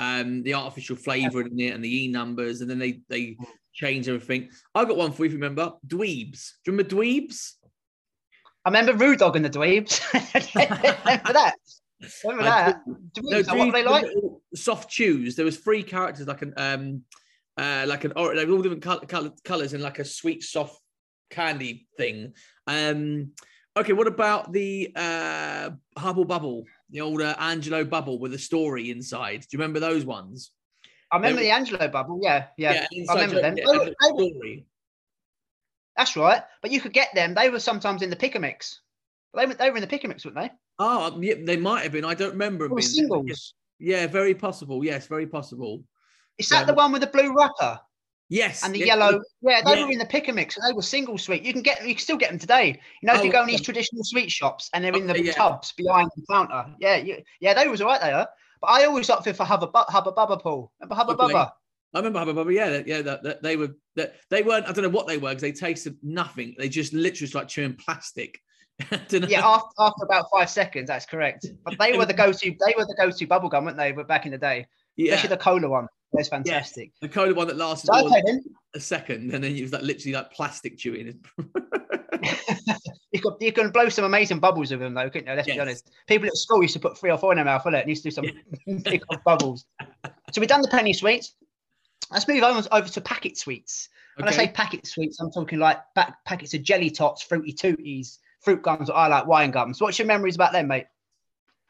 um 0.00 0.42
the 0.42 0.54
artificial 0.54 0.96
flavor 0.96 1.42
in 1.42 1.60
it 1.60 1.74
and 1.74 1.84
the 1.84 2.04
e 2.04 2.08
numbers, 2.08 2.62
and 2.62 2.70
then 2.70 2.78
they 2.78 3.00
they 3.08 3.36
change 3.74 4.08
everything. 4.08 4.48
I 4.74 4.84
got 4.84 4.96
one 4.96 5.12
for 5.12 5.24
you. 5.24 5.26
If 5.26 5.32
you 5.32 5.38
remember, 5.38 5.74
Dweebs. 5.86 6.52
Do 6.64 6.72
you 6.72 6.78
remember 6.78 6.96
Dweebs? 6.96 7.52
I 8.64 8.70
remember 8.70 8.94
Rude 8.94 9.18
Dog 9.18 9.36
and 9.36 9.44
the 9.44 9.50
Dweebs. 9.50 10.00
remember 11.04 11.32
that? 11.32 11.54
Remember 12.24 12.44
that? 12.44 12.80
Dweebs, 13.14 13.56
what 13.56 13.66
were 13.66 13.72
they 13.72 13.84
like? 13.84 14.06
soft 14.54 14.90
chews. 14.90 15.36
There 15.36 15.44
was 15.44 15.58
three 15.58 15.82
characters 15.82 16.26
like 16.26 16.42
an 16.42 16.54
um 16.56 17.02
uh 17.58 17.84
like 17.86 18.04
an 18.04 18.12
or 18.16 18.34
like 18.34 18.48
all 18.48 18.62
different 18.62 18.82
color, 18.82 19.04
color, 19.06 19.30
colors 19.44 19.74
and 19.74 19.82
like 19.82 19.98
a 19.98 20.04
sweet 20.04 20.42
soft 20.42 20.80
candy 21.28 21.86
thing. 21.98 22.32
Um 22.66 23.32
okay, 23.76 23.92
what 23.92 24.06
about 24.06 24.50
the 24.50 24.92
uh 24.96 25.70
Hubble 25.98 26.24
Bubble, 26.24 26.64
the 26.90 27.00
old 27.00 27.22
uh, 27.22 27.34
Angelo 27.38 27.84
Bubble 27.84 28.18
with 28.18 28.34
a 28.34 28.38
story 28.38 28.90
inside? 28.90 29.40
Do 29.42 29.46
you 29.52 29.58
remember 29.58 29.80
those 29.80 30.04
ones? 30.04 30.52
I 31.12 31.16
remember 31.16 31.40
They- 31.40 31.46
the 31.46 31.50
Angelo 31.52 31.88
bubble. 31.88 32.20
Yeah, 32.22 32.46
yeah. 32.56 32.86
inside 32.92 33.12
I 33.12 33.20
remember 33.22 33.42
them. 33.42 33.54
get 33.56 33.66
They 33.66 33.72
a 33.72 33.78
were- 33.78 33.84
they 33.86 34.12
were- 34.12 34.30
story. 34.30 34.66
That's 35.96 36.16
right. 36.16 36.42
But 36.62 36.70
you 36.70 36.80
could 36.80 36.92
get 36.92 37.08
them. 37.14 37.34
They 37.34 37.50
were 37.50 37.60
sometimes 37.60 38.02
in 38.02 38.10
the 38.10 38.16
pick 38.16 38.34
a 38.34 38.38
mix. 38.38 38.80
They 39.34 39.46
were, 39.46 39.54
they 39.54 39.70
were 39.70 39.76
in 39.76 39.82
the 39.82 39.86
pick 39.88 40.04
a 40.04 40.08
mix, 40.08 40.24
weren't 40.24 40.36
they? 40.36 40.50
Oh, 40.78 41.18
yeah, 41.20 41.34
they 41.44 41.56
might 41.56 41.82
have 41.82 41.92
been. 41.92 42.04
I 42.04 42.14
don't 42.14 42.30
remember. 42.30 42.64
Them 42.64 42.70
were 42.72 42.76
being 42.76 42.86
there. 42.86 42.94
singles. 42.94 43.54
Yeah, 43.78 44.06
very 44.06 44.34
possible. 44.34 44.84
Yes, 44.84 45.06
very 45.06 45.26
possible. 45.26 45.84
Is 46.38 46.48
that 46.50 46.60
Yeah. 46.60 46.66
the 46.66 46.74
one 46.74 46.92
with 46.92 47.02
the 47.02 47.06
blue 47.08 47.34
wrapper 47.36 47.78
Yes, 48.30 48.64
and 48.64 48.72
the 48.72 48.78
yes, 48.78 48.86
yellow? 48.86 49.20
Yeah, 49.42 49.60
they 49.64 49.76
Yeah. 49.76 49.84
were 49.84 49.90
in 49.90 49.98
the 49.98 50.06
pick 50.06 50.28
a 50.28 50.32
mix. 50.32 50.54
They 50.54 50.72
were 50.72 50.82
single 50.82 51.18
sweet. 51.18 51.42
You 51.42 51.52
can 51.52 51.62
get 51.62 51.86
you 51.86 51.94
can 51.94 52.00
still 52.00 52.16
get 52.16 52.30
them 52.30 52.38
today. 52.38 52.80
You 53.02 53.06
know, 53.06 53.14
if 53.14 53.20
Oh, 53.20 53.24
you 53.24 53.32
go 53.32 53.40
in 53.42 53.48
these 53.48 53.56
okay. 53.56 53.64
traditional 53.64 54.04
sweet 54.04 54.30
shops 54.30 54.70
and 54.72 54.84
they're 54.84 54.94
in 54.94 55.08
the 55.08 55.20
yeah. 55.22 55.32
tubs 55.32 55.72
behind 55.72 56.10
the 56.16 56.24
counter. 56.30 56.64
Yeah, 56.78 56.96
you, 56.96 57.22
yeah, 57.40 57.54
they 57.54 57.66
was 57.66 57.80
all 57.80 57.88
right 57.88 58.00
there. 58.00 58.28
But 58.60 58.68
I 58.70 58.84
always 58.84 59.10
opted 59.10 59.36
for 59.36 59.44
Hubba 59.44 59.68
Hubba 59.74 60.12
Bubba 60.12 60.40
Pool. 60.40 60.72
Remember 60.80 60.94
Hubba 60.94 61.12
Okay. 61.12 61.34
Bubba? 61.34 61.50
I 61.92 61.98
remember 61.98 62.20
Hubba 62.20 62.34
Bubba. 62.34 62.54
Yeah, 62.54 62.82
yeah, 62.86 63.02
that, 63.02 63.24
that 63.24 63.42
they 63.42 63.56
were 63.56 63.74
that 63.96 64.14
they 64.30 64.42
weren't. 64.44 64.68
I 64.68 64.72
don't 64.72 64.84
know 64.84 64.90
what 64.90 65.08
they 65.08 65.18
were 65.18 65.30
because 65.30 65.42
they 65.42 65.52
tasted 65.52 65.96
nothing. 66.02 66.54
They 66.56 66.68
just 66.68 66.92
literally 66.92 67.32
like 67.34 67.48
chewing 67.48 67.74
plastic. 67.74 68.38
I 68.92 69.00
don't 69.08 69.22
know. 69.22 69.28
Yeah, 69.28 69.44
after, 69.44 69.68
after 69.78 70.04
about 70.04 70.26
five 70.32 70.48
seconds, 70.48 70.86
that's 70.86 71.04
correct. 71.04 71.46
But 71.64 71.78
they 71.78 71.98
were 71.98 72.06
the 72.06 72.14
go-to. 72.14 72.50
They 72.64 72.74
were 72.78 72.86
the 72.86 72.94
go-to 72.96 73.26
bubble 73.26 73.48
gum, 73.48 73.64
weren't 73.64 73.76
they? 73.76 73.92
But 73.92 74.06
back 74.06 74.24
in 74.24 74.32
the 74.32 74.38
day, 74.38 74.66
yeah. 74.96 75.14
especially 75.14 75.28
the 75.36 75.42
cola 75.42 75.68
one. 75.68 75.88
That's 76.12 76.28
fantastic. 76.28 76.92
The 77.00 77.08
cola 77.08 77.34
one 77.34 77.46
that 77.46 77.56
lasted 77.56 77.88
So, 77.92 78.10
a 78.74 78.80
second, 78.80 79.32
and 79.32 79.44
then 79.44 79.56
it 79.56 79.62
was 79.62 79.72
like 79.72 79.82
literally 79.82 80.14
like 80.14 80.32
plastic 80.32 80.76
chewing. 80.78 81.24
you 83.12 83.20
could 83.20 83.34
you 83.40 83.52
can 83.52 83.70
blow 83.70 83.88
some 83.88 84.04
amazing 84.04 84.40
bubbles 84.40 84.70
with 84.70 84.80
them 84.80 84.94
though, 84.94 85.08
couldn't 85.08 85.28
you? 85.28 85.34
Let's 85.34 85.48
Yes. 85.48 85.56
be 85.56 85.60
honest. 85.60 85.90
People 86.06 86.28
at 86.28 86.36
school 86.36 86.62
used 86.62 86.74
to 86.74 86.80
put 86.80 86.98
three 86.98 87.10
or 87.10 87.18
four 87.18 87.32
in 87.32 87.36
their 87.36 87.44
mouth, 87.44 87.64
it? 87.66 87.74
And 87.74 87.88
used 87.88 88.02
to 88.02 88.10
do 88.10 88.14
some 88.14 88.26
big 88.84 89.02
bubbles. 89.24 89.66
So 90.32 90.40
we've 90.40 90.48
done 90.48 90.62
the 90.62 90.68
penny 90.68 90.92
sweets. 90.92 91.34
Let's 92.10 92.26
move 92.26 92.42
on 92.42 92.64
over 92.72 92.88
to 92.88 93.00
packet 93.00 93.38
sweets. 93.38 93.88
When 94.16 94.28
I 94.28 94.32
say 94.32 94.48
packet 94.48 94.86
sweets, 94.86 95.20
I'm 95.20 95.30
talking 95.30 95.58
like 95.58 95.78
back 95.94 96.24
packets 96.24 96.52
of 96.54 96.62
jelly 96.62 96.90
tots, 96.90 97.22
fruity 97.22 97.52
tooties, 97.52 98.18
fruit 98.40 98.62
gums, 98.62 98.90
or 98.90 98.96
I 98.96 99.06
like 99.06 99.26
wine 99.26 99.50
gums. 99.50 99.80
What's 99.80 99.98
your 99.98 100.06
memories 100.06 100.34
about 100.34 100.52
them, 100.52 100.66
mate? 100.66 100.86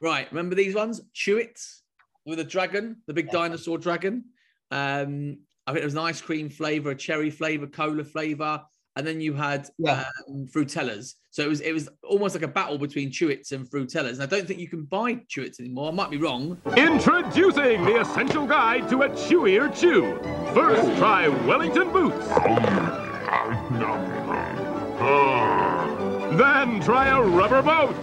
Right, 0.01 0.27
remember 0.33 0.55
these 0.57 0.75
ones? 0.75 1.03
Chewits 1.15 1.80
with 2.27 2.39
a 2.41 2.45
dragon, 2.45 2.97
the 3.07 3.15
big 3.15 3.31
dinosaur 3.31 3.79
dragon. 3.79 4.25
Um, 4.71 5.39
I 5.67 5.73
think 5.73 5.83
it 5.83 5.85
was 5.85 5.95
an 5.95 6.01
ice 6.01 6.21
cream 6.21 6.49
flavor, 6.51 6.91
a 6.91 6.95
cherry 6.97 7.31
flavor, 7.31 7.67
cola 7.67 8.05
flavor, 8.05 8.63
and 8.97 9.07
then 9.07 9.21
you 9.21 9.35
had 9.35 9.69
Yeah. 9.79 10.05
um, 10.29 10.47
Fruittellas. 10.53 11.15
So 11.31 11.45
it 11.45 11.49
was 11.49 11.61
it 11.61 11.73
was 11.73 11.89
almost 12.03 12.35
like 12.35 12.43
a 12.43 12.49
battle 12.49 12.77
between 12.77 13.11
Chewits 13.11 13.53
and 13.53 13.69
Fruittellas. 13.71 14.15
And 14.15 14.23
I 14.23 14.27
don't 14.27 14.47
think 14.49 14.59
you 14.59 14.69
can 14.69 14.83
buy 14.85 15.15
Chewits 15.33 15.61
anymore. 15.61 15.89
I 15.89 15.95
might 15.95 16.11
be 16.11 16.17
wrong. 16.17 16.61
Introducing 16.77 17.85
the 17.85 18.01
essential 18.01 18.47
guide 18.47 18.89
to 18.91 19.03
a 19.03 19.09
chewier 19.11 19.73
chew. 19.79 20.19
First, 20.53 20.99
try 20.99 21.29
Wellington 21.29 21.93
Boots. 21.93 22.27
Then 26.37 26.81
try 26.81 27.09
a 27.09 27.23
rubber 27.23 27.63
boat. 27.63 27.97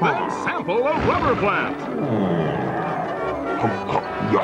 Then 0.00 0.30
sample 0.44 0.86
a 0.86 0.92
rubber 1.06 1.34
plant. 1.40 1.78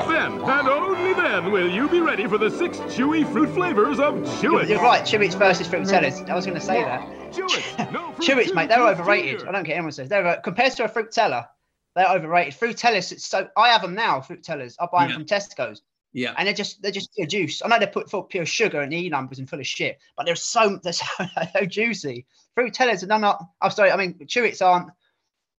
Then, 0.08 0.32
and 0.40 0.68
only 0.68 1.12
then, 1.14 1.52
will 1.52 1.70
you 1.70 1.88
be 1.88 2.00
ready 2.00 2.26
for 2.26 2.38
the 2.38 2.50
six 2.50 2.78
chewy 2.78 3.30
fruit 3.30 3.50
flavors 3.54 4.00
of 4.00 4.16
You're, 4.42 4.60
Chewit. 4.60 4.68
you're 4.68 4.82
right, 4.82 5.02
Chewits 5.02 5.34
versus 5.38 5.68
Fruittellas. 5.68 6.28
I 6.28 6.34
was 6.34 6.46
going 6.46 6.58
to 6.58 6.64
say 6.64 6.82
that. 6.82 7.02
Chewit. 7.32 7.90
No 7.92 8.12
fruit 8.12 8.26
Chewits, 8.28 8.54
mate, 8.54 8.68
they're 8.68 8.86
overrated. 8.86 9.46
I 9.46 9.52
don't 9.52 9.64
care 9.64 9.74
anyone 9.76 9.92
says 9.92 10.08
they're 10.08 10.26
uh, 10.26 10.40
compared 10.40 10.72
to 10.74 10.84
a 10.84 10.88
Fruittella. 10.88 11.46
They're 11.94 12.08
overrated. 12.08 12.54
Fruittellas, 12.58 13.12
it's 13.12 13.26
so 13.26 13.48
I 13.56 13.68
have 13.68 13.82
them 13.82 13.94
now. 13.94 14.18
Fruittellas, 14.20 14.74
I 14.80 14.86
buy 14.90 15.02
them 15.06 15.10
Yeah. 15.10 15.16
from 15.16 15.24
Tesco's, 15.26 15.82
Yeah. 16.12 16.34
and 16.36 16.46
they're 16.48 16.54
just 16.54 16.82
they're 16.82 16.90
just 16.90 17.14
pure 17.14 17.26
juice. 17.26 17.62
I 17.64 17.68
know 17.68 17.78
they 17.78 17.86
put 17.86 18.10
full 18.10 18.24
pure 18.24 18.46
sugar 18.46 18.80
and 18.80 18.92
e 18.92 19.08
numbers 19.08 19.38
and 19.38 19.48
full 19.48 19.60
of 19.60 19.66
shit, 19.66 19.98
but 20.16 20.26
they're 20.26 20.34
so 20.36 20.76
they're 20.82 20.92
so, 20.92 21.04
so 21.52 21.64
juicy. 21.66 22.26
Fruittellas 22.58 23.04
are 23.04 23.18
not. 23.18 23.44
I'm 23.62 23.70
sorry, 23.70 23.92
I 23.92 23.96
mean 23.96 24.14
Chewits 24.26 24.64
aren't. 24.64 24.88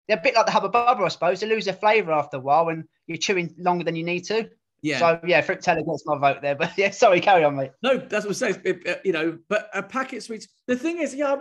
They're 0.07 0.17
a 0.17 0.21
bit 0.21 0.35
like 0.35 0.45
the 0.45 0.51
Hubba 0.51 0.69
Bubba, 0.69 1.03
I 1.03 1.07
suppose. 1.07 1.39
They 1.39 1.47
lose 1.47 1.65
their 1.65 1.73
flavour 1.73 2.11
after 2.11 2.37
a 2.37 2.39
while 2.39 2.65
when 2.67 2.85
you're 3.07 3.17
chewing 3.17 3.55
longer 3.57 3.83
than 3.83 3.95
you 3.95 4.03
need 4.03 4.21
to. 4.25 4.49
Yeah. 4.81 4.99
So 4.99 5.19
yeah, 5.25 5.41
Fruittella 5.41 5.85
gets 5.85 6.03
my 6.05 6.17
vote 6.17 6.41
there. 6.41 6.55
But 6.55 6.71
yeah, 6.77 6.91
sorry, 6.91 7.19
carry 7.21 7.43
on, 7.43 7.55
mate. 7.55 7.71
No, 7.81 7.97
that's 7.97 8.25
what 8.25 8.29
I'm 8.29 8.33
saying. 8.33 8.61
It- 8.63 8.85
it- 8.85 9.01
you 9.03 9.13
know, 9.13 9.37
but 9.49 9.69
a 9.73 9.81
packet 9.81 10.21
sweets. 10.23 10.47
The 10.67 10.75
thing 10.75 10.99
is, 10.99 11.15
yeah, 11.15 11.35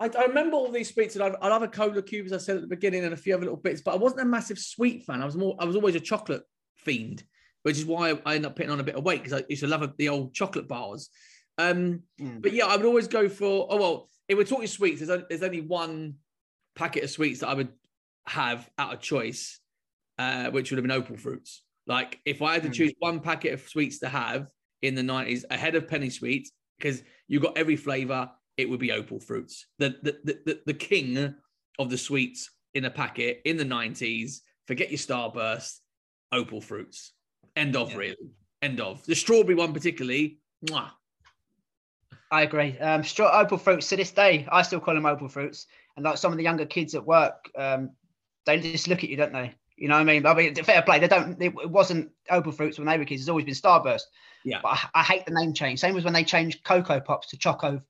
I, 0.00 0.06
I 0.16 0.24
remember 0.24 0.56
all 0.56 0.70
these 0.70 0.92
sweets, 0.94 1.16
and 1.16 1.24
I'd 1.24 1.52
have 1.52 1.62
a 1.62 1.68
cola 1.68 2.00
cube, 2.02 2.26
as 2.26 2.32
I 2.32 2.38
said 2.38 2.56
at 2.56 2.62
the 2.62 2.68
beginning, 2.68 3.04
and 3.04 3.12
a 3.12 3.16
few 3.16 3.34
other 3.34 3.42
little 3.44 3.56
bits. 3.58 3.82
But 3.82 3.92
I 3.94 3.96
wasn't 3.98 4.22
a 4.22 4.24
massive 4.26 4.58
sweet 4.58 5.04
fan. 5.04 5.20
I 5.20 5.26
was 5.26 5.36
more, 5.36 5.56
I 5.58 5.64
was 5.64 5.76
always 5.76 5.96
a 5.96 6.00
chocolate 6.00 6.44
fiend, 6.76 7.24
which 7.64 7.76
is 7.76 7.84
why 7.84 8.10
I 8.24 8.36
ended 8.36 8.46
up 8.46 8.56
putting 8.56 8.70
on 8.70 8.80
a 8.80 8.84
bit 8.84 8.94
of 8.94 9.04
weight 9.04 9.22
because 9.22 9.38
I 9.38 9.44
used 9.48 9.62
to 9.62 9.68
love 9.68 9.92
the 9.98 10.08
old 10.08 10.32
chocolate 10.34 10.68
bars. 10.68 11.10
Um, 11.58 12.04
Mm. 12.20 12.40
but 12.40 12.52
yeah, 12.52 12.66
I 12.66 12.76
would 12.76 12.86
always 12.86 13.08
go 13.08 13.28
for. 13.28 13.66
Oh 13.68 13.76
well, 13.76 14.08
if 14.28 14.38
we're 14.38 14.44
talking 14.44 14.66
sweets, 14.68 15.00
there's, 15.00 15.10
only- 15.10 15.26
there's 15.28 15.42
only 15.42 15.60
one 15.60 16.14
packet 16.76 17.02
of 17.02 17.10
sweets 17.10 17.40
that 17.40 17.48
I 17.48 17.54
would 17.54 17.68
have 18.30 18.68
out 18.78 18.92
of 18.94 19.00
choice, 19.00 19.60
uh, 20.18 20.50
which 20.50 20.70
would 20.70 20.78
have 20.78 20.84
been 20.84 20.90
opal 20.90 21.16
fruits. 21.16 21.62
Like 21.86 22.20
if 22.24 22.42
I 22.42 22.54
had 22.54 22.62
to 22.64 22.68
Mm. 22.68 22.74
choose 22.74 22.92
one 22.98 23.20
packet 23.20 23.54
of 23.54 23.68
sweets 23.68 23.98
to 24.00 24.08
have 24.08 24.50
in 24.82 24.94
the 24.94 25.02
90s 25.02 25.44
ahead 25.50 25.74
of 25.74 25.88
penny 25.88 26.10
sweets, 26.10 26.50
because 26.78 27.02
you 27.26 27.40
got 27.40 27.56
every 27.56 27.76
flavor, 27.76 28.30
it 28.56 28.68
would 28.68 28.80
be 28.80 28.92
opal 28.92 29.18
fruits. 29.20 29.66
The 29.78 29.90
the, 30.02 30.20
the, 30.24 30.40
the 30.46 30.60
the 30.66 30.74
king 30.74 31.34
of 31.78 31.90
the 31.90 31.98
sweets 31.98 32.50
in 32.74 32.84
a 32.84 32.90
packet 32.90 33.40
in 33.44 33.56
the 33.56 33.64
90s. 33.64 34.40
Forget 34.66 34.90
your 34.90 34.98
starburst, 34.98 35.78
opal 36.32 36.60
fruits. 36.60 37.12
End 37.56 37.74
of 37.76 37.90
Yeah. 37.90 37.96
really. 37.96 38.30
End 38.60 38.80
of. 38.80 39.04
The 39.06 39.14
strawberry 39.14 39.54
one 39.54 39.72
particularly. 39.72 40.38
Mwah. 40.66 40.90
I 42.30 42.42
agree. 42.42 42.78
Um, 42.78 43.02
straw 43.04 43.40
opal 43.40 43.56
fruits 43.58 43.88
to 43.88 43.96
this 43.96 44.10
day, 44.10 44.46
I 44.52 44.60
still 44.62 44.80
call 44.80 44.94
them 44.94 45.06
opal 45.06 45.28
fruits. 45.28 45.66
And 45.96 46.04
like 46.04 46.18
some 46.18 46.32
of 46.32 46.36
the 46.36 46.44
younger 46.44 46.66
kids 46.66 46.94
at 46.94 47.04
work, 47.06 47.48
um, 47.56 47.90
they 48.48 48.72
just 48.72 48.88
look 48.88 49.04
at 49.04 49.10
you, 49.10 49.16
don't 49.16 49.32
they? 49.32 49.54
You 49.76 49.88
know 49.88 49.94
what 49.94 50.00
I 50.00 50.04
mean? 50.04 50.26
I 50.26 50.34
mean, 50.34 50.54
fair 50.56 50.82
play. 50.82 50.98
They 50.98 51.08
don't. 51.08 51.40
It, 51.40 51.54
it 51.62 51.70
wasn't 51.70 52.10
opal 52.30 52.52
fruits 52.52 52.78
when 52.78 52.88
they 52.88 52.98
were 52.98 53.04
kids. 53.04 53.22
It's 53.22 53.28
always 53.28 53.44
been 53.44 53.54
Starburst. 53.54 54.02
Yeah. 54.44 54.58
But 54.62 54.70
I, 54.70 55.00
I 55.00 55.02
hate 55.02 55.26
the 55.26 55.32
name 55.32 55.54
change. 55.54 55.78
Same 55.78 55.96
as 55.96 56.04
when 56.04 56.12
they 56.14 56.24
changed 56.24 56.64
Cocoa 56.64 57.00
Pops 57.00 57.28
to 57.28 57.36
Choco. 57.36 57.82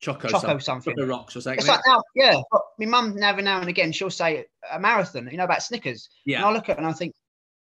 Choco, 0.00 0.28
Choco 0.28 0.38
something. 0.38 0.60
something. 0.60 0.94
Choco 0.96 1.08
rocks 1.08 1.36
or 1.36 1.40
something. 1.40 1.58
It's 1.58 1.68
like 1.68 1.80
now, 1.86 2.02
yeah. 2.14 2.40
But 2.50 2.62
my 2.78 2.86
mum 2.86 3.20
every 3.20 3.42
now 3.42 3.60
and 3.60 3.68
again 3.68 3.90
she'll 3.90 4.10
say 4.10 4.46
a 4.70 4.78
marathon. 4.78 5.28
You 5.30 5.36
know 5.36 5.44
about 5.44 5.62
Snickers. 5.62 6.08
And 6.24 6.32
yeah. 6.32 6.46
I 6.46 6.52
look 6.52 6.68
at 6.68 6.76
it 6.76 6.78
and 6.78 6.86
I 6.86 6.92
think, 6.92 7.14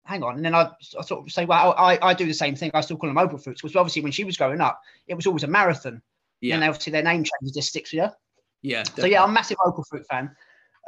hang 0.07 0.23
on. 0.23 0.37
And 0.37 0.45
then 0.45 0.55
I, 0.55 0.71
I 0.99 1.03
sort 1.03 1.27
of 1.27 1.31
say, 1.31 1.45
well, 1.45 1.75
I, 1.77 1.99
I 2.01 2.15
do 2.15 2.27
the 2.27 2.33
same 2.35 2.57
thing. 2.57 2.71
I 2.73 2.81
still 2.81 2.97
call 2.97 3.11
them 3.11 3.19
opal 3.19 3.39
fruits 3.39 3.61
because 3.61 3.77
obviously 3.77 4.03
when 4.03 4.13
she 4.13 4.25
was 4.25 4.39
growing 4.39 4.63
up, 4.63 4.81
it 5.07 5.15
was 5.15 5.27
always 5.27 5.43
a 5.43 5.49
marathon. 5.49 6.01
Yeah. 6.41 6.55
And 6.55 6.65
obviously 6.65 6.93
their 6.93 7.03
name 7.03 7.25
change 7.25 7.55
just 7.55 7.69
sticks 7.69 7.93
with 7.93 8.03
her. 8.03 8.15
yeah. 8.63 8.85
So 8.85 9.05
yeah, 9.05 9.23
I'm 9.23 9.31
a 9.31 9.33
massive 9.33 9.59
opal 9.65 9.85
fruit 9.85 10.07
fan. 10.11 10.35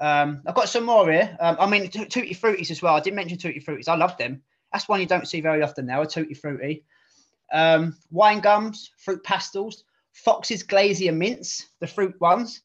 Um, 0.00 0.42
I've 0.46 0.54
got 0.54 0.68
some 0.68 0.84
more 0.84 1.10
here. 1.10 1.36
Um, 1.40 1.56
I 1.58 1.66
mean, 1.68 1.88
tutti 1.90 2.34
fruities 2.34 2.70
as 2.70 2.82
well. 2.82 2.94
I 2.96 3.00
didn't 3.00 3.16
mention 3.16 3.38
tutti 3.38 3.60
fruities. 3.60 3.88
I 3.88 3.96
love 3.96 4.16
them. 4.18 4.42
That's 4.72 4.88
one 4.88 5.00
you 5.00 5.06
don't 5.06 5.26
see 5.28 5.40
very 5.40 5.62
often 5.62 5.86
now. 5.86 6.02
A 6.02 6.06
tutti 6.06 6.34
frutti. 6.34 6.84
Um, 7.52 7.96
wine 8.10 8.40
gums, 8.40 8.90
fruit 8.98 9.22
pastilles, 9.22 9.84
Fox's 10.12 10.62
glacier 10.62 11.12
mints, 11.12 11.66
the 11.80 11.86
fruit 11.86 12.18
ones, 12.20 12.62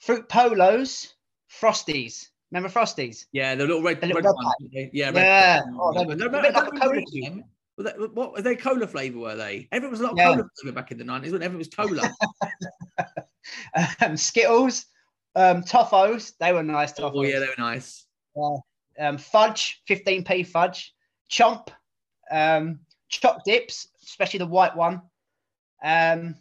fruit 0.00 0.28
polos, 0.28 1.14
frosties. 1.50 2.28
Remember 2.52 2.68
Frosties? 2.68 3.26
Yeah, 3.32 3.54
the 3.56 3.66
little 3.66 3.82
red, 3.82 4.00
The 4.00 4.06
little 4.06 4.22
red 4.22 4.28
red 4.28 4.34
ones. 4.36 4.54
Yeah, 4.72 4.86
Yeah. 4.92 5.10
red. 5.10 5.64
Oh, 5.78 5.92
they 5.92 6.04
were- 6.06 6.12
I 6.12 6.16
don't 6.16 6.22
a 6.22 6.24
remember- 6.26 6.42
bit 6.42 6.54
like 6.54 6.68
a 6.68 6.80
cola 6.80 7.02
cube. 7.02 7.42
Were 7.76 7.82
they, 7.84 7.90
what 7.90 8.32
were 8.32 8.40
they 8.42 8.56
cola 8.56 8.86
flavour 8.86 9.18
were 9.18 9.34
they? 9.36 9.68
Everyone 9.72 9.90
was 9.90 10.00
a 10.00 10.04
lot 10.04 10.12
of 10.12 10.18
Yeah. 10.18 10.32
cola 10.34 10.48
flavour 10.62 10.74
back 10.74 10.92
in 10.92 10.98
the 10.98 11.04
90s 11.04 11.32
when 11.32 11.42
everything 11.42 11.58
was 11.58 11.68
cola. 11.68 12.10
um, 14.00 14.16
Skittles, 14.16 14.86
um, 15.36 15.62
Toffos, 15.62 16.32
they 16.40 16.52
were 16.52 16.62
nice 16.62 16.92
Toffos. 16.92 17.12
oh 17.14 17.22
yeah, 17.22 17.38
they 17.38 17.46
were 17.46 17.54
nice. 17.58 18.06
um, 18.98 19.18
fudge, 19.18 19.82
15p 19.88 20.46
fudge, 20.46 20.92
chomp, 21.30 21.68
um, 22.30 22.80
choc 23.08 23.44
dips, 23.44 23.88
especially 24.04 24.38
the 24.38 24.46
white 24.46 24.74
one. 24.74 25.02
Um, 25.84 26.34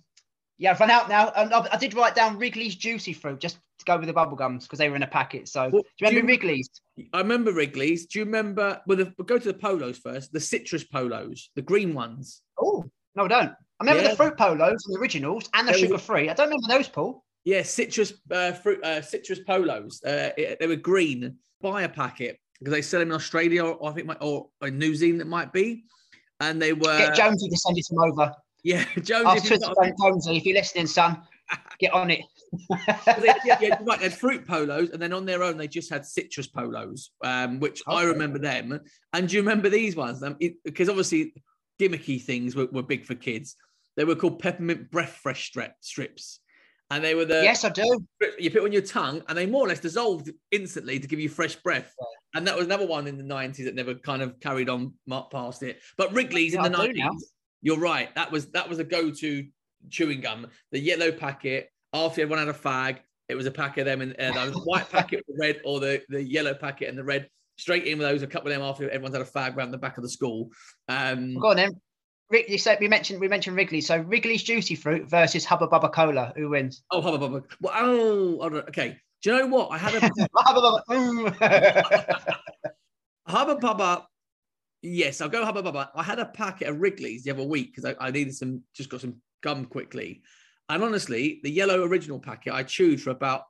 yeah, 0.58 0.72
I've 0.72 0.80
run 0.80 0.90
out 0.90 1.10
now. 1.10 1.28
Um, 1.36 1.50
I, 1.54 1.68
I 1.74 1.78
did 1.78 1.94
write 1.94 2.16
down 2.16 2.38
Wrigley's 2.38 2.76
Juicy 2.76 3.12
Fruit 3.14 3.40
just 3.42 3.58
to 3.80 3.86
go 3.86 3.98
with 3.98 4.08
the 4.08 4.14
bubble 4.14 4.38
gums 4.38 4.64
because 4.64 4.80
they 4.80 4.90
were 4.90 4.96
in 4.96 5.04
a 5.04 5.08
packet. 5.08 5.50
So, 5.50 5.64
Well, 5.70 5.82
do 5.82 5.88
you 6.00 6.08
remember 6.08 6.12
do 6.12 6.16
you- 6.16 6.28
Wrigley's? 6.28 6.70
I 7.14 7.18
remember 7.18 7.52
Wrigley's. 7.52 8.06
Do 8.06 8.20
you 8.20 8.26
remember? 8.26 8.82
Well, 8.88 8.98
the, 8.98 9.14
we'll 9.18 9.26
go 9.26 9.38
to 9.38 9.48
the 9.52 9.54
polos 9.58 9.98
first. 9.98 10.32
The 10.32 10.40
citrus 10.40 10.86
polos, 10.86 11.50
the 11.56 11.62
green 11.62 11.94
ones. 11.94 12.42
Oh, 12.58 12.86
no, 13.16 13.26
I 13.26 13.28
don't. 13.28 13.50
I 13.52 13.56
remember 13.82 14.04
Yeah. 14.04 14.10
the 14.12 14.16
fruit 14.16 14.38
polos, 14.38 14.82
the 14.88 14.98
originals, 14.98 15.50
and 15.54 15.68
the 15.68 15.74
sugar 15.74 15.98
free. 15.98 16.30
I 16.30 16.34
don't 16.34 16.48
remember 16.48 16.70
those, 16.70 16.88
Paul. 16.88 17.25
Yeah, 17.46 17.62
citrus 17.62 18.14
uh, 18.32 18.52
fruit, 18.54 18.84
uh, 18.84 19.02
citrus 19.02 19.40
polos. 19.40 20.04
Uh, 20.04 20.32
it- 20.38 20.60
they 20.60 20.68
were 20.68 20.76
green. 20.76 21.38
Buy 21.62 21.84
a 21.84 21.90
packet 21.90 22.40
because 22.60 22.74
they 22.74 22.82
sell 22.82 23.00
them 23.00 23.10
in 23.10 23.16
Australia 23.16 23.64
or, 23.66 23.90
I 23.90 23.94
think 23.94 24.08
might, 24.08 24.18
or, 24.22 24.50
or 24.62 24.68
in 24.68 24.78
New 24.80 24.96
Zealand 24.96 25.22
it 25.22 25.28
might 25.28 25.54
be. 25.54 25.86
And 26.40 26.62
they 26.62 26.74
were 26.74 26.98
Get 26.98 27.16
Jonesy 27.16 27.48
to 27.50 27.58
send 27.58 27.78
it 27.78 27.86
them 27.90 28.00
over. 28.00 28.34
yeah, 28.64 28.84
Jones. 29.02 29.28
If 29.28 29.36
you've 29.36 29.60
Twitter 29.62 29.74
got- 29.74 29.78
phone 29.78 29.94
Jonesy 30.02 30.38
if 30.38 30.46
you're 30.46 30.56
listening, 30.58 30.88
son. 30.88 31.22
Get 31.80 31.94
on 31.94 32.10
it. 32.10 32.22
they, 33.20 33.34
yeah, 33.46 33.78
right. 33.84 34.00
They 34.00 34.06
had 34.06 34.14
fruit 34.14 34.48
polos, 34.48 34.90
and 34.90 35.02
then 35.02 35.14
on 35.14 35.26
their 35.26 35.44
own 35.44 35.58
they 35.58 35.68
just 35.68 35.92
had 35.92 36.04
citrus 36.06 36.48
polos, 36.48 37.12
um, 37.24 37.60
which 37.60 37.84
I 37.88 38.04
remember 38.04 38.40
them. 38.40 38.80
And 39.14 39.28
do 39.30 39.36
you 39.36 39.42
remember 39.42 39.70
these 39.70 39.96
ones? 39.96 40.24
Um, 40.24 40.38
because 40.64 40.90
obviously 40.90 41.34
gimmicky 41.80 42.20
things 42.22 42.56
were, 42.56 42.68
were 42.72 42.82
big 42.84 43.06
for 43.06 43.14
kids. 43.16 43.56
They 43.96 44.06
were 44.06 44.16
called 44.16 44.40
peppermint 44.40 44.90
breath 44.90 45.20
fresh 45.22 45.46
strip, 45.48 45.74
strips, 45.82 46.40
and 46.92 47.04
they 47.04 47.16
were 47.16 47.26
the 47.26 47.42
yes, 47.44 47.64
I 47.64 47.70
do. 47.70 47.84
you 48.38 48.52
put 48.52 48.62
it 48.62 48.66
on 48.66 48.72
your 48.72 48.82
tongue, 48.82 49.24
and 49.28 49.38
they 49.38 49.46
more 49.46 49.66
or 49.66 49.70
less 49.70 49.80
dissolved 49.80 50.32
instantly 50.52 51.00
to 51.00 51.08
give 51.08 51.20
you 51.20 51.30
fresh 51.30 51.56
breath. 51.56 51.94
And 52.36 52.46
that 52.48 52.56
was 52.56 52.66
another 52.66 52.86
one 52.86 53.08
in 53.08 53.18
the 53.18 53.24
nineties 53.24 53.66
that 53.66 53.76
never 53.76 53.96
kind 53.96 54.22
of 54.22 54.40
carried 54.40 54.70
on 54.70 54.94
past 55.32 55.64
it. 55.64 55.82
But 55.98 56.14
Wrigley's 56.14 56.54
Yeah, 56.54 56.66
in 56.66 56.72
the 56.72 56.78
nineties, 56.78 57.34
you're 57.62 57.80
right. 57.80 58.14
That 58.16 58.32
was 58.32 58.48
that 58.52 58.70
was 58.70 58.80
a 58.80 58.84
go-to 58.84 59.46
chewing 59.90 60.22
gum. 60.22 60.48
The 60.72 60.80
yellow 60.80 61.12
packet 61.12 61.70
after 61.94 62.22
everyone 62.22 62.46
had 62.46 62.54
a 62.54 62.58
fag, 62.58 62.98
it 63.30 63.36
was 63.36 63.46
a 63.46 63.52
pack 63.52 63.78
of 63.78 63.86
them, 63.86 64.02
and, 64.02 64.16
uh, 64.20 64.46
the 64.48 64.60
white 64.60 64.90
packet 64.92 65.24
with 65.28 65.38
the 65.38 65.42
red, 65.42 65.62
or 65.66 65.80
the 65.80 66.04
the 66.10 66.22
yellow 66.22 66.54
packet 66.54 66.90
and 66.90 66.98
the 66.98 67.04
red. 67.04 67.30
Straight 67.58 67.86
in 67.86 67.98
with 67.98 68.06
those. 68.06 68.22
A 68.22 68.28
couple 68.28 68.52
of 68.52 68.54
them 68.54 68.62
after 68.62 68.90
everyone's 68.90 69.16
had 69.16 69.22
a 69.22 69.30
fag 69.30 69.56
around 69.56 69.72
the 69.72 69.78
back 69.78 69.98
of 69.98 70.04
the 70.04 70.10
school. 70.10 70.50
Um, 70.90 71.36
Go 71.36 71.52
on 71.52 71.56
then. 71.56 71.80
Wrigley, 72.30 72.58
so 72.58 72.76
we 72.80 72.88
mentioned 72.88 73.20
we 73.20 73.28
mentioned 73.28 73.56
Wrigley. 73.56 73.82
So 73.82 73.98
Wrigley's 73.98 74.44
Juicy 74.44 74.76
Fruit 74.76 75.08
versus 75.10 75.46
Hubba 75.46 75.68
Bubba 75.68 75.92
Cola. 75.92 76.34
Who 76.36 76.50
wins? 76.50 76.84
oh, 76.92 77.02
hubba 77.02 77.20
bubba. 77.20 77.44
Well, 77.62 77.74
oh, 77.76 78.64
okay. 78.70 78.98
Do 79.22 79.32
you 79.32 79.40
know 79.40 79.48
what? 79.48 79.72
I 79.72 79.78
had 79.78 79.96
a 79.96 80.00
Hubba 80.36 80.84
Bubba. 80.88 82.36
Hubba 83.28 83.56
Bubba. 83.56 84.04
Yes, 84.82 85.22
I'll 85.22 85.30
go 85.30 85.44
Hubba 85.46 85.64
Bubba. 85.64 85.90
I 85.96 86.04
had 86.04 86.20
a 86.20 86.26
packet 86.26 86.68
of 86.68 86.80
Wrigley's 86.80 87.24
the 87.24 87.32
other 87.32 87.44
week 87.44 87.76
because 87.76 87.86
I, 88.00 88.08
I 88.08 88.12
needed 88.12 88.36
some, 88.36 88.62
just 88.76 88.90
got 88.90 89.02
some 89.02 89.16
gum 89.42 89.66
quickly. 89.66 90.22
And 90.70 90.84
honestly, 90.84 91.40
the 91.44 91.50
yellow 91.50 91.84
original 91.84 92.20
packet, 92.20 92.54
I 92.54 92.64
chewed 92.64 93.02
for 93.02 93.12
about 93.12 93.44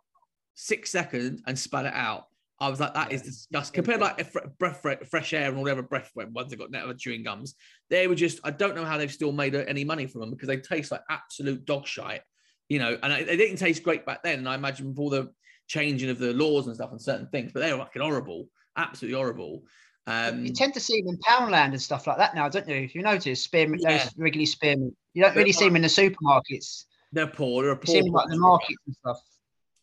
six 0.53 0.91
seconds 0.91 1.41
and 1.45 1.57
spat 1.57 1.85
it 1.85 1.93
out. 1.93 2.27
I 2.60 2.70
was 2.70 2.80
like, 2.80 2.94
that 2.94 3.12
is 3.12 3.22
disgusting. 3.22 3.76
Compared 3.84 4.00
like 4.00 4.22
a 4.22 4.50
breath, 4.60 4.82
fre- 4.82 5.04
fresh 5.10 5.34
air 5.34 5.50
and 5.50 5.60
whatever 5.62 5.82
breath 5.82 6.10
went 6.15 6.32
ones 6.32 6.52
that 6.52 6.58
got 6.58 6.72
net 6.72 6.88
of 6.88 6.98
chewing 6.98 7.24
gums, 7.24 7.56
they 7.89 8.08
were 8.08 8.15
just, 8.15 8.39
I 8.44 8.52
don't 8.52 8.76
know 8.76 8.86
how 8.86 8.98
they've 8.98 9.12
still 9.12 9.34
made 9.34 9.56
any 9.56 9.84
money 9.84 10.08
from 10.08 10.22
them 10.22 10.32
because 10.32 10.48
they 10.48 10.58
taste 10.58 10.91
like 10.91 11.02
absolute 11.10 11.65
dog 11.65 11.86
shite, 11.86 12.22
you 12.70 12.80
know, 12.80 12.98
and 13.04 13.12
they 13.28 13.36
didn't 13.36 13.58
taste 13.58 13.84
great 13.84 14.06
back 14.06 14.24
then. 14.24 14.39
And 14.39 14.48
I 14.50 14.56
imagine 14.56 14.88
with 14.88 15.00
all 15.00 15.10
the 15.10 15.32
changing 15.68 16.10
of 16.10 16.18
the 16.18 16.32
laws 16.34 16.68
and 16.68 16.76
stuff 16.76 16.91
and 16.91 17.02
certain 17.02 17.28
things, 17.28 17.52
but 17.52 17.60
they 17.60 17.74
were 17.74 17.80
fucking 17.80 18.02
horrible, 18.02 18.48
absolutely 18.78 19.18
horrible. 19.18 19.63
Um, 20.08 20.46
you 20.46 20.54
tend 20.54 20.74
to 20.76 20.80
see 20.80 21.02
them 21.02 21.15
in 21.15 21.18
Poundland 21.18 21.70
and 21.72 21.82
stuff 21.82 22.08
like 22.08 22.18
that 22.20 22.36
now, 22.36 22.48
don't 22.48 22.70
you? 22.70 22.76
If 22.76 22.96
you 22.96 23.02
notice, 23.02 23.41
spearmint, 23.44 23.82
Yeah. 23.84 23.98
those 23.98 24.13
Wrigley 24.18 24.46
spearmint. 24.46 24.96
You 25.13 25.24
don't 25.24 25.36
really 25.36 25.52
see 25.52 25.65
them 25.65 25.76
in 25.76 25.82
the 25.82 25.88
supermarkets. 25.89 26.86
they're 27.12 27.28
poor. 27.28 27.63
They're 27.63 27.72
a 27.74 27.76
You 27.76 27.86
see 27.88 27.94
poor. 27.94 28.04
them 28.04 28.13
like 28.13 28.30
the 28.30 28.38
markets 28.38 28.78
and 28.86 28.96
stuff. 28.96 29.18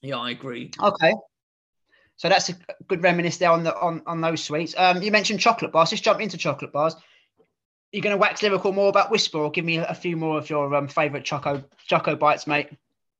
Yeah, 0.00 0.18
I 0.18 0.30
agree. 0.30 0.70
Okay. 0.80 1.12
So 2.16 2.28
that's 2.28 2.48
a 2.48 2.54
good 2.88 3.02
reminisce 3.02 3.38
there 3.38 3.50
on 3.50 3.64
the 3.64 3.76
on, 3.78 4.02
on 4.06 4.20
those 4.20 4.44
sweets. 4.44 4.74
Um, 4.76 5.02
you 5.02 5.10
mentioned 5.10 5.40
chocolate 5.40 5.72
bars. 5.72 5.90
Let's 5.90 6.02
jump 6.02 6.20
into 6.20 6.36
chocolate 6.36 6.72
bars. 6.72 6.94
You're 7.90 8.02
going 8.02 8.14
to 8.14 8.20
wax 8.20 8.42
lyrical 8.42 8.72
more 8.72 8.88
about 8.88 9.10
Whisper, 9.10 9.38
or 9.38 9.50
give 9.50 9.64
me 9.64 9.76
a, 9.76 9.94
few 9.94 10.16
more 10.16 10.38
of 10.38 10.48
your 10.48 10.74
um, 10.74 10.88
favorite 10.88 11.24
choco 11.24 11.62
choco 11.86 12.16
bites, 12.16 12.46
mate. 12.46 12.68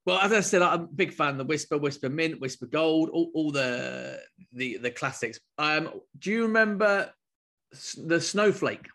Well, 0.07 0.19
as 0.19 0.33
I 0.33 0.41
said, 0.41 0.63
I'm 0.63 0.81
a 0.81 0.87
big 0.87 1.13
fan 1.13 1.31
of 1.31 1.39
the 1.39 1.45
Whisper, 1.45 1.79
Whisper 1.79 2.09
Mint, 2.09 2.41
Whisper 2.41 2.67
Gold, 2.67 3.11
all, 3.11 3.31
all 3.35 3.51
the 3.51 4.21
the 4.53 4.79
the 4.79 4.91
classics. 4.91 5.39
Um, 5.59 5.91
do 6.19 6.31
you 6.31 6.43
remember 6.43 7.13
the 7.97 8.21
Snowflake? 8.21 8.87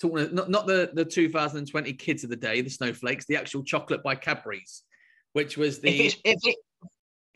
Talking 0.00 0.34
not 0.34 0.50
not 0.50 0.66
the 0.66 0.90
the 0.92 1.04
2020 1.04 1.92
kids 1.94 2.22
of 2.22 2.30
the 2.30 2.36
day, 2.36 2.60
the 2.60 2.70
Snowflakes, 2.70 3.26
the 3.26 3.36
actual 3.36 3.62
chocolate 3.62 4.02
by 4.02 4.14
Cadbury's, 4.14 4.82
which 5.32 5.56
was 5.56 5.78
If 5.78 5.82
the 5.82 6.06
it's 6.06 6.16
if 6.24 6.38
it 6.44 6.56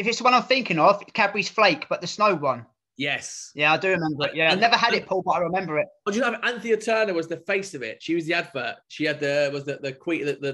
if 0.00 0.06
it's 0.06 0.18
the 0.18 0.24
one 0.24 0.32
I'm 0.32 0.42
thinking 0.42 0.78
of, 0.78 1.04
Cadbury's 1.12 1.50
Flake, 1.50 1.86
but 1.90 2.00
the 2.00 2.06
snow 2.06 2.34
one. 2.34 2.64
yes. 2.96 3.50
Yeah, 3.54 3.74
I 3.74 3.76
do 3.76 3.88
remember 3.90 4.28
it. 4.28 4.34
Yeah, 4.34 4.50
I 4.50 4.54
never 4.54 4.76
had 4.76 4.94
it, 4.94 5.06
Paul, 5.06 5.22
but 5.22 5.32
I 5.32 5.40
remember 5.40 5.78
it. 5.78 5.86
Oh, 6.06 6.10
do 6.10 6.16
you 6.16 6.22
know 6.22 6.38
Anthea 6.42 6.78
Turner 6.78 7.12
was 7.12 7.28
the 7.28 7.36
face 7.36 7.74
of 7.74 7.82
it? 7.82 8.02
She 8.02 8.14
was 8.14 8.24
the 8.24 8.32
advert. 8.34 8.76
She 8.88 9.04
had 9.04 9.20
the 9.20 9.50
was 9.52 9.64
the 9.64 9.78
the 9.82 9.92
queen 9.92 10.24
the 10.24 10.38
the, 10.40 10.52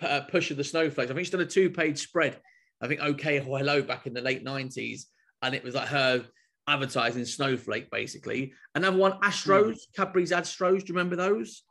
the 0.00 0.08
uh, 0.08 0.20
push 0.22 0.50
of 0.52 0.56
the 0.56 0.64
snowflakes. 0.64 1.10
I 1.10 1.14
think 1.14 1.26
she's 1.26 1.30
done 1.30 1.40
a 1.40 1.46
two 1.46 1.68
page 1.68 1.98
spread. 1.98 2.40
I 2.80 2.86
think 2.86 3.00
OK 3.00 3.40
or 3.40 3.58
Hello 3.58 3.82
back 3.82 4.06
in 4.06 4.14
the 4.14 4.20
late 4.20 4.44
nineties, 4.44 5.08
and 5.42 5.52
it 5.52 5.64
was 5.64 5.74
like 5.74 5.88
her 5.88 6.24
advertising 6.68 7.24
snowflake 7.24 7.90
basically. 7.90 8.52
Another 8.76 8.96
one, 8.96 9.12
Astros, 9.20 9.78
Cadbury's 9.96 10.30
Astros. 10.30 10.80
Do 10.80 10.92
you 10.92 10.94
remember 10.94 11.16
those? 11.16 11.64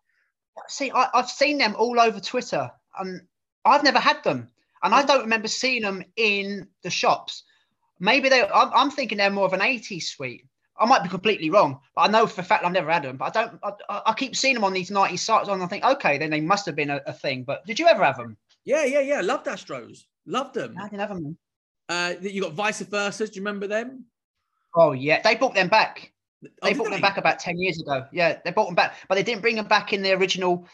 See, 0.67 0.91
I, 0.93 1.07
I've 1.13 1.29
seen 1.29 1.57
them 1.57 1.75
all 1.77 1.97
over 1.99 2.19
Twitter, 2.19 2.69
and 2.99 3.21
I've 3.63 3.83
never 3.83 3.99
had 3.99 4.21
them, 4.23 4.49
and 4.83 4.93
I 4.93 5.03
don't 5.03 5.21
remember 5.21 5.47
seeing 5.47 5.81
them 5.81 6.03
in 6.15 6.67
the 6.83 6.89
shops. 6.89 7.43
Maybe 7.99 8.29
they. 8.29 8.41
I'm, 8.43 8.71
I'm 8.73 8.91
thinking 8.91 9.17
they're 9.17 9.29
more 9.29 9.45
of 9.45 9.53
an 9.53 9.59
'80s 9.59 10.03
sweet. 10.03 10.45
I 10.79 10.85
might 10.85 11.03
be 11.03 11.09
completely 11.09 11.49
wrong, 11.49 11.79
but 11.95 12.01
I 12.03 12.07
know 12.07 12.25
for 12.25 12.39
a 12.41 12.43
fact 12.43 12.63
I've 12.63 12.71
never 12.71 12.89
had 12.91 13.03
them. 13.03 13.17
But 13.17 13.35
I 13.35 13.41
don't. 13.43 13.59
I, 13.89 14.01
I- 14.07 14.13
keep 14.13 14.35
seeing 14.35 14.53
them 14.53 14.63
on 14.63 14.73
these 14.73 14.89
'90s 14.89 15.19
sites, 15.19 15.49
and 15.49 15.61
I 15.61 15.67
think, 15.67 15.83
okay, 15.83 16.17
then 16.17 16.29
they 16.29 16.41
must 16.41 16.65
have 16.65 16.75
been 16.75 16.89
a, 16.89 17.01
a 17.05 17.13
thing. 17.13 17.43
But 17.43 17.65
did 17.65 17.79
you 17.79 17.87
ever 17.87 18.03
have 18.03 18.17
them? 18.17 18.37
Yeah, 18.65 18.85
yeah, 18.85 19.01
yeah. 19.01 19.21
Loved 19.21 19.47
Astros. 19.47 20.05
Loved 20.25 20.53
them. 20.53 20.75
I 20.79 20.83
didn't 20.87 20.99
have 20.99 21.09
them. 21.09 21.37
Uh, 21.89 22.13
you 22.21 22.41
got 22.41 22.53
vice 22.53 22.81
versa. 22.81 23.27
Do 23.27 23.33
you 23.33 23.41
remember 23.41 23.67
them? 23.67 24.05
Oh 24.75 24.91
yeah, 24.91 25.21
they 25.23 25.35
brought 25.35 25.55
them 25.55 25.67
back. 25.67 26.13
Oh, 26.43 26.47
They 26.61 26.69
did 26.69 26.77
brought 26.77 26.91
them 26.91 27.01
back 27.01 27.17
about 27.17 27.39
10 27.39 27.57
years 27.57 27.81
ago. 27.81 28.05
Yeah, 28.13 28.37
they 28.45 28.51
brought 28.51 28.67
them 28.67 28.75
back, 28.75 28.95
but 29.09 29.15
they 29.15 29.23
didn't 29.23 29.41
bring 29.41 29.55
them 29.57 29.67
back 29.67 29.91
in 29.91 30.01
the 30.01 30.13
original 30.13 30.67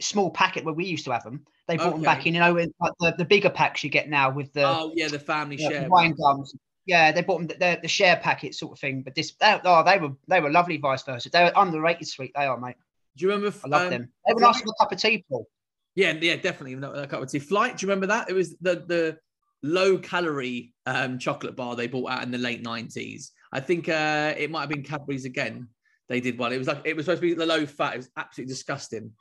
small 0.00 0.30
packet 0.30 0.64
where 0.64 0.74
we 0.74 0.84
used 0.84 1.04
to 1.04 1.12
have 1.12 1.24
them. 1.24 1.44
They 1.66 1.76
brought 1.76 1.92
them 1.92 2.02
back 2.02 2.26
in, 2.26 2.34
you 2.34 2.40
know, 2.40 2.56
in 2.56 2.72
like 2.80 2.92
the, 2.98 3.14
the 3.18 3.24
bigger 3.24 3.50
packs 3.50 3.84
you 3.84 3.90
get 3.90 4.08
now 4.08 4.30
with 4.30 4.52
the 4.54 4.66
Oh 4.66 4.92
yeah, 4.94 5.08
the 5.08 5.18
family 5.18 5.56
yeah, 5.58 5.68
share. 5.68 5.88
wine 5.88 6.14
gums. 6.14 6.54
Yeah, 6.86 7.12
they 7.12 7.20
bought 7.20 7.38
them 7.38 7.46
the, 7.48 7.78
the 7.82 7.88
share 7.88 8.16
packet 8.16 8.54
sort 8.54 8.72
of 8.72 8.78
thing. 8.78 9.02
But 9.02 9.14
this, 9.14 9.34
they, 9.38 9.60
oh, 9.64 9.84
they 9.84 9.98
were 9.98 10.12
they 10.28 10.40
were 10.40 10.50
lovely, 10.50 10.78
vice 10.78 11.02
versa. 11.02 11.28
They 11.28 11.44
were 11.44 11.52
underrated 11.56 12.08
sweet. 12.08 12.32
They 12.34 12.46
are, 12.46 12.58
mate. 12.58 12.76
Do 13.16 13.26
you 13.26 13.30
remember? 13.32 13.54
I 13.64 13.68
love 13.68 13.82
um, 13.82 13.90
them. 13.90 14.08
They 14.26 14.32
were 14.32 14.40
nice 14.40 14.60
with 14.60 14.74
a 14.78 14.82
cup 14.82 14.92
of 14.92 14.98
tea, 14.98 15.24
Paul. 15.28 15.46
Yeah, 15.94 16.12
yeah, 16.12 16.36
definitely. 16.36 16.74
A 16.74 17.06
cup 17.06 17.22
of 17.22 17.30
tea. 17.30 17.40
Flyte. 17.40 17.76
Do 17.76 17.84
you 17.84 17.90
remember 17.90 18.06
that? 18.06 18.30
It 18.30 18.34
was 18.34 18.56
the 18.60 18.84
the 18.86 19.18
low 19.62 19.98
calorie 19.98 20.72
um, 20.86 21.18
chocolate 21.18 21.56
bar 21.56 21.76
they 21.76 21.88
bought 21.88 22.10
out 22.10 22.22
in 22.22 22.30
the 22.30 22.38
late 22.38 22.62
nineties. 22.62 23.32
I 23.52 23.60
think 23.60 23.88
uh, 23.88 24.34
it 24.38 24.50
might 24.50 24.60
have 24.60 24.70
been 24.70 24.84
Cadbury's 24.84 25.24
again. 25.24 25.68
They 26.08 26.20
did 26.20 26.38
one. 26.38 26.52
It 26.52 26.58
was 26.58 26.68
like 26.68 26.82
it 26.84 26.96
was 26.96 27.04
supposed 27.04 27.20
to 27.20 27.28
be 27.28 27.34
the 27.34 27.44
low 27.44 27.66
fat. 27.66 27.94
It 27.94 27.98
was 27.98 28.10
absolutely 28.16 28.54
disgusting. 28.54 29.12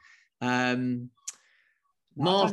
Um, 0.42 1.10
Mars. 2.16 2.52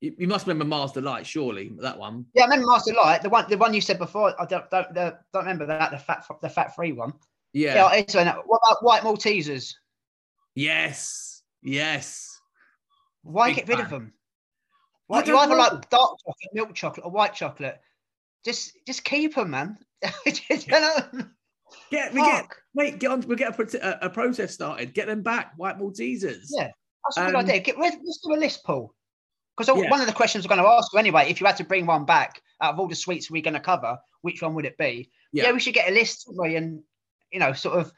You, 0.00 0.14
you 0.16 0.28
must 0.28 0.46
remember 0.46 0.64
Mars 0.64 0.92
Delight, 0.92 1.26
surely 1.26 1.72
that 1.80 1.98
one. 1.98 2.24
Yeah, 2.32 2.42
I 2.42 2.46
remember 2.46 2.66
Mars 2.66 2.84
Delight, 2.84 3.22
the 3.22 3.28
one 3.28 3.46
the 3.48 3.58
one 3.58 3.74
you 3.74 3.80
said 3.80 3.98
before. 3.98 4.40
I 4.40 4.46
don't 4.46 4.70
don't, 4.70 4.94
don't 4.94 5.16
remember 5.34 5.66
that 5.66 5.90
the 5.90 5.98
fat 5.98 6.24
the 6.40 6.48
fat 6.48 6.74
free 6.74 6.92
one. 6.92 7.12
Yeah. 7.52 7.74
Yeah, 7.74 7.94
it's. 7.94 8.14
What 8.14 8.60
about 8.64 8.84
white 8.84 9.02
Maltesers? 9.02 9.74
Yes. 10.54 11.42
Yes. 11.62 12.40
Why 13.22 13.48
Big 13.48 13.56
get 13.56 13.68
rid 13.68 13.80
of 13.80 13.90
them? 13.90 14.12
Why, 15.08 15.22
don't 15.22 15.38
either 15.38 15.56
know. 15.56 15.62
like 15.62 15.90
dark 15.90 16.18
chocolate, 16.20 16.52
milk 16.52 16.74
chocolate, 16.74 17.04
or 17.04 17.10
white 17.10 17.34
chocolate. 17.34 17.80
Just 18.44 18.72
just 18.86 19.04
keep 19.04 19.34
them, 19.34 19.50
man. 19.50 19.78
You 20.26 20.58
know, 20.68 20.96
Get 21.90 22.12
we 22.12 22.20
get 22.20 22.46
wait 22.74 22.98
get 22.98 23.10
on. 23.10 23.20
We'll 23.22 23.36
get 23.36 23.58
a, 23.58 24.06
a, 24.06 24.10
protest 24.10 24.54
started. 24.54 24.94
Get 24.94 25.06
them 25.06 25.22
back. 25.22 25.52
White 25.56 25.78
Maltesers. 25.78 26.46
Yeah, 26.50 26.68
that's 27.04 27.16
a 27.16 27.26
good 27.26 27.34
Um, 27.34 27.36
idea. 27.36 27.60
Get 27.60 27.78
let's, 27.78 27.96
let's 27.96 28.20
do 28.24 28.34
a 28.34 28.36
list, 28.36 28.64
Paul. 28.64 28.94
Because 29.56 29.76
Yeah. 29.76 29.90
one 29.90 30.00
of 30.00 30.06
the 30.06 30.12
questions 30.12 30.44
we're 30.44 30.54
going 30.54 30.64
to 30.64 30.70
ask 30.70 30.92
you 30.92 30.98
anyway, 30.98 31.28
if 31.30 31.40
you 31.40 31.46
had 31.46 31.56
to 31.56 31.64
bring 31.64 31.86
one 31.86 32.04
back 32.04 32.40
out 32.62 32.74
of 32.74 32.80
all 32.80 32.88
the 32.88 32.94
sweets 32.94 33.30
we're 33.30 33.42
going 33.42 33.54
to 33.54 33.60
cover, 33.60 33.98
which 34.22 34.40
one 34.42 34.54
would 34.54 34.64
it 34.64 34.78
be? 34.78 35.10
Yeah, 35.32 35.44
Yeah. 35.44 35.52
we 35.52 35.60
should 35.60 35.74
get 35.74 35.90
a 35.90 35.92
list, 35.94 36.28
we, 36.38 36.56
and 36.56 36.82
you 37.32 37.40
know, 37.40 37.52
sort 37.52 37.78
of 37.78 37.92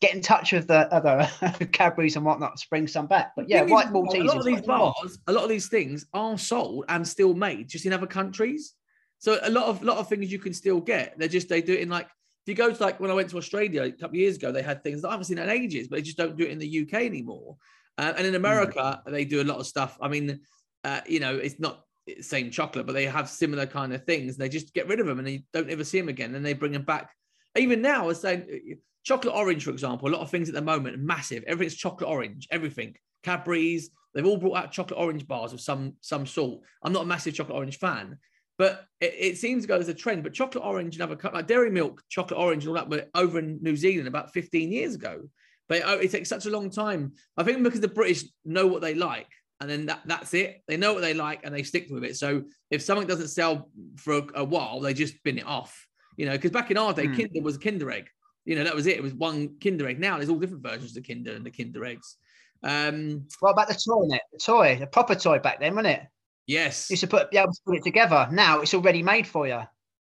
get 0.00 0.14
in 0.14 0.20
touch 0.20 0.52
with 0.52 0.66
the 0.68 0.92
other 0.92 1.28
Cadbury's 1.72 2.16
and 2.16 2.24
whatnot 2.24 2.56
to 2.56 2.66
bring 2.68 2.86
some 2.86 3.06
back. 3.06 3.32
But 3.36 3.48
yeah, 3.48 3.62
white 3.62 3.90
white 3.90 4.20
a 4.20 4.24
lot 4.24 4.38
of 4.38 4.44
these 4.44 4.62
bars, 4.62 5.18
a 5.26 5.32
lot 5.32 5.44
of 5.44 5.50
these 5.50 5.68
things 5.68 6.06
are 6.12 6.38
sold 6.38 6.84
and 6.88 7.06
still 7.06 7.34
made 7.34 7.68
just 7.68 7.86
in 7.86 7.92
other 7.92 8.06
countries. 8.06 8.74
So 9.18 9.38
a 9.42 9.50
lot 9.50 9.64
of 9.66 9.82
lot 9.82 9.98
of 9.98 10.08
things 10.08 10.30
you 10.30 10.38
can 10.38 10.54
still 10.54 10.80
get. 10.80 11.18
They're 11.18 11.28
just 11.28 11.48
they 11.48 11.62
do 11.62 11.72
it 11.74 11.80
in 11.80 11.88
like 11.88 12.08
you 12.48 12.54
go 12.54 12.72
to 12.72 12.82
like 12.82 13.00
when 13.00 13.10
I 13.10 13.14
went 13.14 13.30
to 13.30 13.38
Australia 13.38 13.82
a 13.82 13.92
couple 13.92 14.08
of 14.08 14.14
years 14.16 14.36
ago, 14.36 14.52
they 14.52 14.62
had 14.62 14.82
things 14.82 15.02
that 15.02 15.08
I 15.08 15.12
haven't 15.12 15.24
seen 15.24 15.38
in 15.38 15.48
ages, 15.48 15.88
but 15.88 15.96
they 15.96 16.02
just 16.02 16.16
don't 16.16 16.36
do 16.36 16.44
it 16.44 16.50
in 16.50 16.58
the 16.58 16.82
UK 16.82 17.02
anymore. 17.02 17.56
Uh, 17.96 18.14
and 18.16 18.26
in 18.26 18.34
America, 18.34 19.02
they 19.06 19.24
do 19.24 19.42
a 19.42 19.44
lot 19.44 19.58
of 19.58 19.66
stuff. 19.66 19.98
I 20.00 20.08
mean, 20.08 20.40
uh, 20.84 21.00
you 21.06 21.20
know, 21.20 21.36
it's 21.36 21.58
not 21.58 21.84
same 22.20 22.50
chocolate, 22.50 22.86
but 22.86 22.92
they 22.92 23.06
have 23.06 23.28
similar 23.28 23.66
kind 23.66 23.92
of 23.92 24.04
things. 24.04 24.36
They 24.36 24.48
just 24.48 24.72
get 24.72 24.88
rid 24.88 25.00
of 25.00 25.06
them 25.06 25.18
and 25.18 25.26
they 25.26 25.44
don't 25.52 25.70
ever 25.70 25.84
see 25.84 26.00
them 26.00 26.08
again. 26.08 26.34
And 26.34 26.44
they 26.44 26.54
bring 26.54 26.72
them 26.72 26.82
back. 26.82 27.10
Even 27.56 27.82
now, 27.82 28.10
saying 28.12 28.46
uh, 28.50 28.74
chocolate 29.04 29.34
orange, 29.34 29.64
for 29.64 29.70
example. 29.70 30.08
A 30.08 30.12
lot 30.12 30.22
of 30.22 30.30
things 30.30 30.48
at 30.48 30.54
the 30.54 30.62
moment 30.62 30.98
massive. 30.98 31.44
Everything's 31.46 31.76
chocolate 31.76 32.08
orange. 32.08 32.46
Everything. 32.50 32.94
Cadbury's. 33.24 33.90
They've 34.14 34.26
all 34.26 34.38
brought 34.38 34.56
out 34.56 34.72
chocolate 34.72 34.98
orange 34.98 35.26
bars 35.26 35.52
of 35.52 35.60
some 35.60 35.94
some 36.00 36.26
sort. 36.26 36.60
I'm 36.82 36.92
not 36.92 37.02
a 37.02 37.06
massive 37.06 37.34
chocolate 37.34 37.56
orange 37.56 37.78
fan, 37.78 38.18
but 38.58 38.84
it, 39.00 39.14
it 39.18 39.38
seems 39.38 39.62
to 39.62 39.68
go 39.68 39.76
as 39.76 39.88
a 39.88 39.94
trend. 39.94 40.24
But 40.24 40.34
chocolate 40.34 40.64
orange 40.64 40.96
and 40.96 41.02
other 41.02 41.18
like 41.32 41.46
dairy 41.46 41.70
milk, 41.70 42.02
chocolate 42.08 42.38
orange, 42.38 42.64
and 42.64 42.68
all 42.68 42.74
that 42.74 42.90
were 42.90 43.06
over 43.14 43.38
in 43.38 43.60
New 43.62 43.76
Zealand 43.76 44.08
about 44.08 44.32
15 44.34 44.70
years 44.70 44.96
ago. 44.96 45.22
But 45.68 45.82
oh, 45.84 45.98
it 45.98 46.10
takes 46.10 46.28
such 46.28 46.46
a 46.46 46.50
long 46.50 46.70
time. 46.70 47.12
I 47.36 47.44
think 47.44 47.62
because 47.62 47.80
the 47.80 47.88
British 47.88 48.24
know 48.44 48.66
what 48.66 48.82
they 48.82 48.94
like, 48.94 49.28
and 49.60 49.70
then 49.70 49.86
that, 49.86 50.00
that's 50.06 50.34
it. 50.34 50.62
They 50.66 50.76
know 50.76 50.92
what 50.92 51.02
they 51.02 51.14
like, 51.14 51.40
and 51.44 51.54
they 51.54 51.62
stick 51.62 51.86
with 51.90 52.04
it. 52.04 52.16
So 52.16 52.44
if 52.70 52.82
something 52.82 53.06
doesn't 53.06 53.28
sell 53.28 53.70
for 53.96 54.18
a, 54.18 54.26
a 54.36 54.44
while, 54.44 54.80
they 54.80 54.94
just 54.94 55.22
bin 55.22 55.38
it 55.38 55.46
off. 55.46 55.86
You 56.16 56.26
know, 56.26 56.32
because 56.32 56.50
back 56.50 56.70
in 56.70 56.78
our 56.78 56.92
day, 56.92 57.06
Hmm. 57.06 57.16
Kinder 57.16 57.42
was 57.42 57.56
a 57.56 57.60
Kinder 57.60 57.90
egg. 57.90 58.08
You 58.44 58.56
know, 58.56 58.64
that 58.64 58.74
was 58.74 58.86
it. 58.86 58.96
It 58.96 59.02
was 59.02 59.14
one 59.14 59.58
Kinder 59.62 59.86
egg. 59.86 60.00
Now 60.00 60.16
there's 60.16 60.30
all 60.30 60.38
different 60.38 60.62
versions 60.62 60.96
of 60.96 61.06
Kinder 61.06 61.32
and 61.32 61.46
the 61.46 61.50
Kinder 61.50 61.84
eggs. 61.84 62.16
Um, 62.62 63.26
What 63.40 63.50
about 63.50 63.68
the 63.68 63.74
toy 63.74 64.02
in 64.04 64.14
it? 64.14 64.22
The 64.32 64.38
toy, 64.38 64.76
the 64.80 64.86
proper 64.86 65.14
toy 65.14 65.38
back 65.38 65.60
then, 65.60 65.76
wasn't 65.76 65.98
it? 65.98 66.06
Yes, 66.48 66.90
Used 66.90 67.02
to 67.02 67.06
put, 67.06 67.30
be 67.30 67.38
able 67.38 67.52
to 67.52 67.60
put 67.64 67.76
it 67.76 67.84
together. 67.84 68.26
Now 68.32 68.60
it's 68.60 68.74
already 68.74 69.02
made 69.04 69.26
for 69.26 69.46
you. 69.46 69.60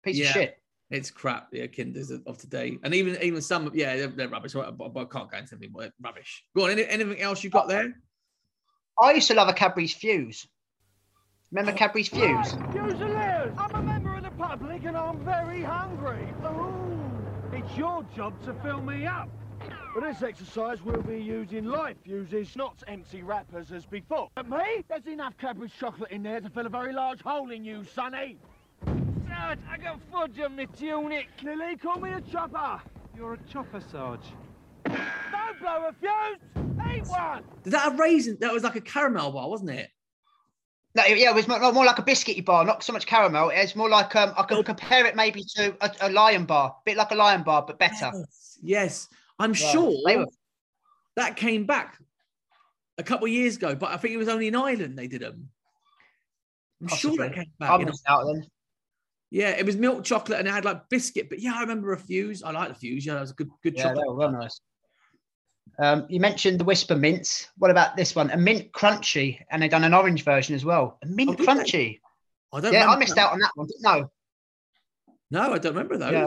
Piece 0.02 0.16
Yeah. 0.16 0.26
of 0.26 0.32
shit. 0.32 0.58
it's 0.90 1.10
crap. 1.10 1.48
Yeah, 1.52 1.66
Kinders 1.66 2.10
of 2.10 2.22
of 2.26 2.38
today, 2.38 2.78
and 2.82 2.94
even 2.94 3.22
even 3.22 3.42
some, 3.42 3.70
yeah, 3.74 3.94
they're, 3.96 4.06
they're 4.08 4.28
rubbish. 4.28 4.54
But 4.54 4.78
but 4.78 4.96
I 4.96 5.04
can't 5.04 5.30
go 5.30 5.36
into 5.36 5.54
anything 5.54 5.72
more 5.72 5.90
rubbish. 6.00 6.42
Go 6.56 6.64
on. 6.64 6.70
Any, 6.70 6.86
anything 6.86 7.20
else 7.20 7.44
you 7.44 7.50
got 7.50 7.68
there? 7.68 7.92
I 9.00 9.12
used 9.12 9.28
to 9.28 9.34
love 9.34 9.48
a 9.48 9.52
Cadbury's 9.52 9.92
Fuse. 9.94 10.48
Remember 11.52 11.72
oh. 11.72 11.76
Cadbury's 11.76 12.08
Fuse? 12.08 12.52
Fusiliers! 12.72 13.54
I'm 13.56 13.74
a 13.74 13.82
member 13.82 14.14
of 14.16 14.24
the 14.24 14.30
public 14.30 14.84
and 14.84 14.96
I'm 14.96 15.24
very 15.24 15.62
hungry. 15.62 16.26
Ooh, 16.44 17.56
it's 17.56 17.76
your 17.76 18.04
job 18.16 18.32
to 18.44 18.54
fill 18.62 18.80
me 18.80 19.06
up. 19.06 19.28
For 19.98 20.04
this 20.06 20.22
exercise, 20.22 20.80
we'll 20.80 21.02
be 21.02 21.18
using 21.18 21.64
light 21.64 21.96
fuses, 22.04 22.54
not 22.54 22.84
empty 22.86 23.24
wrappers 23.24 23.72
as 23.72 23.84
before. 23.84 24.28
But 24.36 24.48
me? 24.48 24.84
There's 24.88 25.08
enough 25.08 25.36
Cadbury's 25.38 25.72
chocolate 25.72 26.12
in 26.12 26.22
there 26.22 26.40
to 26.40 26.48
fill 26.48 26.66
a 26.66 26.68
very 26.68 26.92
large 26.92 27.20
hole 27.20 27.50
in 27.50 27.64
you, 27.64 27.82
Sonny. 27.82 28.38
Sarge, 28.84 29.58
I 29.68 29.76
got 29.76 29.98
fudge 30.12 30.38
on 30.38 30.54
my 30.54 30.66
tunic. 30.66 31.26
Lily, 31.42 31.76
call 31.78 31.98
me 31.98 32.12
a 32.12 32.20
chopper. 32.20 32.80
You're 33.16 33.34
a 33.34 33.38
chopper, 33.52 33.82
Sarge. 33.90 34.20
Don't 34.84 35.60
blow 35.60 35.88
a 35.88 35.92
fuse! 36.00 36.94
Eat 36.94 37.08
one! 37.08 37.42
Did 37.64 37.72
that 37.72 37.82
have 37.82 37.98
raisin? 37.98 38.38
That 38.40 38.52
was 38.52 38.62
like 38.62 38.76
a 38.76 38.80
caramel 38.80 39.32
bar, 39.32 39.50
wasn't 39.50 39.70
it? 39.70 39.90
No, 40.94 41.06
yeah, 41.06 41.30
it 41.30 41.34
was 41.34 41.48
more, 41.48 41.72
more 41.72 41.84
like 41.84 41.98
a 41.98 42.04
biscuity 42.04 42.44
bar, 42.44 42.64
not 42.64 42.84
so 42.84 42.92
much 42.92 43.06
caramel. 43.06 43.50
It's 43.52 43.74
more 43.74 43.88
like 43.88 44.14
um, 44.14 44.32
I 44.36 44.44
could 44.44 44.64
compare 44.64 45.06
it 45.06 45.16
maybe 45.16 45.42
to 45.56 45.74
a, 45.80 45.90
a 46.02 46.10
lion 46.12 46.44
bar, 46.44 46.68
a 46.68 46.82
bit 46.84 46.96
like 46.96 47.10
a 47.10 47.16
lion 47.16 47.42
bar, 47.42 47.64
but 47.66 47.80
better. 47.80 48.12
Yes, 48.14 48.58
yes. 48.62 49.08
I'm 49.38 49.50
Yeah, 49.54 49.70
sure 49.72 50.26
that 51.16 51.36
came 51.36 51.66
back 51.66 51.98
a 52.98 53.02
couple 53.02 53.26
of 53.26 53.32
years 53.32 53.56
ago, 53.56 53.74
but 53.74 53.90
I 53.90 53.96
think 53.96 54.14
it 54.14 54.18
was 54.18 54.28
only 54.28 54.48
in 54.48 54.56
Ireland 54.56 54.98
they 54.98 55.06
did 55.08 55.22
them. 55.22 55.50
I'm 56.80 56.88
sure 56.88 57.16
that 57.16 57.34
came 57.34 57.50
back. 57.58 57.70
I'm 57.70 57.88
out 58.06 58.24
then. 58.26 58.46
yeah, 59.30 59.50
it 59.50 59.66
was 59.66 59.76
milk 59.76 60.04
chocolate 60.04 60.38
and 60.38 60.46
it 60.48 60.52
had 60.52 60.64
like 60.64 60.88
biscuit, 60.88 61.28
but 61.28 61.40
yeah, 61.40 61.54
I 61.56 61.60
remember 61.60 61.92
a 61.92 61.98
fuse. 61.98 62.42
I 62.42 62.50
like 62.52 62.68
the 62.68 62.74
fuse. 62.74 63.04
Yeah, 63.04 63.14
that 63.14 63.20
was 63.22 63.30
a 63.32 63.34
good, 63.34 63.50
good 63.62 63.74
Yeah, 63.76 63.84
chocolate. 63.84 64.04
they 64.04 64.08
were 64.08 64.14
well 64.14 64.32
nice. 64.32 64.60
Um, 65.80 66.06
you 66.08 66.18
mentioned 66.18 66.58
the 66.58 66.64
Whisper 66.64 66.96
mints. 66.96 67.48
What 67.58 67.70
about 67.70 67.96
this 67.96 68.14
one? 68.16 68.30
A 68.30 68.36
mint 68.36 68.72
crunchy, 68.72 69.38
and 69.50 69.62
they've 69.62 69.70
done 69.70 69.84
an 69.84 69.94
orange 69.94 70.24
version 70.24 70.54
as 70.56 70.64
well. 70.64 70.98
A 71.02 71.06
mint 71.06 71.30
Oh, 71.30 71.34
crunchy. 71.44 72.00
I 72.52 72.60
don't. 72.60 72.72
Yeah, 72.72 72.88
I 72.88 72.96
missed 72.96 73.14
that. 73.16 73.26
out 73.26 73.32
on 73.32 73.38
that 73.40 73.50
one. 73.54 73.68
No, 73.80 74.10
No, 75.30 75.52
I 75.52 75.58
don't 75.58 75.74
remember 75.74 75.96
those. 75.98 76.12
Yeah. 76.12 76.26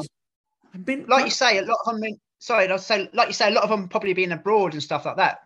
I've 0.73 0.85
been 0.85 1.05
like 1.07 1.25
you 1.25 1.31
say, 1.31 1.57
a 1.57 1.63
lot 1.63 1.79
of 1.85 1.93
them. 1.93 2.01
Mint, 2.01 2.19
sorry, 2.41 2.67
I 2.69 2.75
say 2.77 3.09
like 3.13 3.27
you 3.29 3.33
say, 3.33 3.47
a 3.47 3.51
lot 3.51 3.63
of 3.63 3.69
them 3.69 3.87
probably 3.87 4.13
being 4.13 4.31
abroad 4.31 4.73
and 4.73 4.83
stuff 4.83 5.05
like 5.05 5.17
that. 5.17 5.43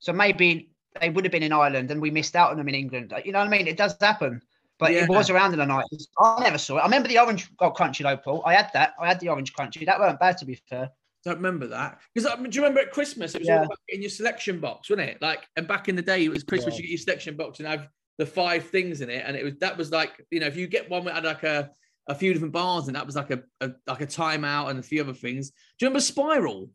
So 0.00 0.12
maybe 0.12 0.70
they 1.00 1.08
would 1.08 1.24
have 1.24 1.32
been 1.32 1.42
in 1.44 1.52
Ireland, 1.52 1.90
and 1.90 2.02
we 2.02 2.10
missed 2.10 2.36
out 2.36 2.50
on 2.50 2.56
them 2.58 2.68
in 2.68 2.74
England. 2.74 3.14
You 3.24 3.32
know 3.32 3.38
what 3.38 3.46
I 3.48 3.50
mean? 3.50 3.66
It 3.68 3.76
does 3.78 3.96
happen. 4.00 4.42
But 4.78 4.92
Yeah. 4.92 5.04
it 5.04 5.08
was 5.08 5.30
around 5.30 5.52
in 5.52 5.60
the 5.60 5.66
night. 5.66 5.84
I 6.18 6.42
never 6.42 6.58
saw 6.58 6.78
it. 6.78 6.80
I 6.80 6.84
remember 6.84 7.08
the 7.08 7.18
orange 7.20 7.54
got 7.56 7.76
crunchy 7.76 8.02
though, 8.02 8.16
Paul. 8.16 8.42
I 8.44 8.54
had 8.54 8.70
that. 8.74 8.94
I 9.00 9.06
had 9.06 9.20
the 9.20 9.28
orange 9.28 9.52
crunchy. 9.54 9.86
That 9.86 10.00
weren't 10.00 10.18
bad 10.18 10.36
to 10.38 10.44
be 10.44 10.56
fair. 10.68 10.90
don't 11.24 11.36
remember 11.36 11.68
that 11.68 12.00
because 12.12 12.28
um, 12.28 12.42
do 12.42 12.56
you 12.56 12.62
remember 12.62 12.80
at 12.80 12.90
Christmas 12.90 13.36
it 13.36 13.42
was 13.42 13.46
Yeah. 13.48 13.58
all 13.58 13.64
about 13.66 13.78
in 13.90 14.00
your 14.02 14.10
selection 14.10 14.58
box, 14.58 14.90
wasn't 14.90 15.08
it? 15.08 15.22
Like, 15.22 15.46
and 15.56 15.68
back 15.68 15.88
in 15.88 15.94
the 15.94 16.02
day, 16.02 16.24
it 16.24 16.28
was 16.30 16.42
Christmas. 16.42 16.74
Yeah. 16.74 16.78
You 16.78 16.82
get 16.82 16.90
your 16.90 16.98
selection 16.98 17.36
box 17.36 17.60
and 17.60 17.68
have 17.68 17.88
the 18.18 18.26
five 18.26 18.64
things 18.70 19.00
in 19.02 19.08
it, 19.08 19.22
and 19.24 19.36
it 19.36 19.44
was 19.44 19.54
that 19.60 19.76
was 19.78 19.92
like 19.92 20.26
you 20.32 20.40
know 20.40 20.48
if 20.48 20.56
you 20.56 20.66
get 20.66 20.90
one 20.90 21.04
that 21.04 21.14
had 21.14 21.24
like 21.24 21.44
a 21.44 21.70
a 22.08 22.14
few 22.14 22.32
different 22.32 22.52
bars, 22.52 22.86
and 22.86 22.96
that 22.96 23.06
was 23.06 23.16
like 23.16 23.30
a, 23.30 23.42
a 23.60 23.70
like 23.86 24.00
a 24.00 24.06
timeout 24.06 24.70
and 24.70 24.78
a 24.78 24.82
few 24.82 25.00
other 25.00 25.12
things. 25.12 25.50
Do 25.50 25.56
you 25.80 25.88
remember 25.88 26.00
Spiral? 26.00 26.70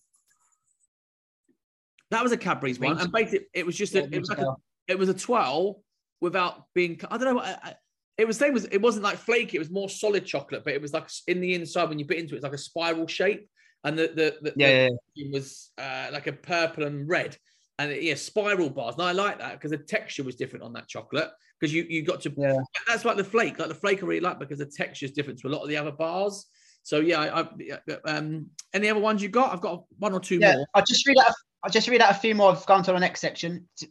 That 2.12 2.24
was 2.24 2.32
a 2.32 2.38
Cadbury's 2.38 2.80
one, 2.80 2.98
and 2.98 3.12
basically 3.12 3.48
it 3.54 3.66
was 3.66 3.76
just 3.76 3.94
a, 3.96 4.04
it 4.04 4.20
was 4.20 4.30
like 4.30 4.40
a, 4.40 4.56
it 4.88 4.98
was 4.98 5.10
a 5.10 5.14
twirl 5.14 5.84
without 6.22 6.64
being. 6.74 7.00
I 7.12 7.18
don't 7.18 7.36
know. 7.36 7.42
I, 7.42 7.58
I, 7.62 7.76
it 8.18 8.26
was 8.26 8.38
same 8.38 8.56
as 8.56 8.66
it 8.66 8.82
wasn't 8.82 9.04
like 9.04 9.18
flaky. 9.18 9.58
It 9.58 9.60
was 9.60 9.70
more 9.70 9.90
solid 9.90 10.26
chocolate, 10.26 10.64
but 10.64 10.74
it 10.74 10.82
was 10.82 10.94
like 10.94 11.10
in 11.28 11.42
the 11.42 11.54
inside 11.54 11.90
when 11.90 12.00
you 12.00 12.06
bit 12.06 12.20
into 12.20 12.34
it, 12.34 12.38
it's 12.38 12.44
like 12.44 12.54
a 12.54 12.58
spiral 12.58 13.08
shape, 13.08 13.50
and 13.84 13.98
the 13.98 14.08
the, 14.08 14.38
the, 14.42 14.54
Yeah, 14.56 14.88
the 14.88 14.96
yeah, 15.16 15.32
was 15.34 15.72
uh, 15.78 16.08
like 16.14 16.28
a 16.28 16.34
purple 16.34 16.86
and 16.86 17.08
red, 17.08 17.36
and 17.78 17.92
it- 17.92 18.04
yeah, 18.04 18.16
spiral 18.16 18.70
bars. 18.70 18.96
And 18.96 19.04
I 19.04 19.12
like 19.12 19.40
that 19.40 19.54
because 19.54 19.72
the 19.72 19.78
texture 19.78 20.24
was 20.24 20.36
different 20.36 20.64
on 20.64 20.74
that 20.74 20.88
chocolate 20.88 21.30
because 21.60 21.74
you 21.74 21.86
you 21.90 22.04
got 22.04 22.22
to. 22.22 22.34
Yeah. 22.38 22.60
That's 22.88 23.06
like 23.06 23.18
the 23.18 23.24
flake. 23.24 23.60
Like 23.60 23.70
the 23.70 23.76
flake, 23.76 24.04
I 24.04 24.06
really 24.06 24.22
like 24.22 24.40
because 24.40 24.60
the 24.60 24.66
texture 24.66 25.06
is 25.06 25.12
different 25.12 25.40
to 25.40 25.48
a 25.48 25.50
lot 25.50 25.64
of 25.64 25.70
the 25.70 25.78
other 25.78 25.92
bars. 25.92 26.46
So 26.84 27.00
yeah, 27.00 27.20
I, 27.20 27.42
I 27.42 27.94
um, 28.06 28.48
any 28.74 28.90
other 28.90 29.00
ones 29.00 29.22
you 29.22 29.30
got? 29.30 29.52
I've 29.52 29.62
got 29.62 29.84
one 30.00 30.14
or 30.14 30.20
two 30.20 30.38
Yeah, 30.40 30.56
more. 30.56 30.68
I'll 30.74 30.86
just 30.86 31.06
read 31.08 31.18
out. 31.18 31.34
I'll 31.64 31.72
just 31.72 31.88
read 31.88 32.02
out 32.02 32.12
a 32.12 32.16
few 32.16 32.34
more. 32.36 32.52
I've 32.52 32.66
gone 32.66 32.84
to 32.84 32.92
the 32.94 33.00
next 33.00 33.20
section. 33.22 33.68
to- 33.78 33.88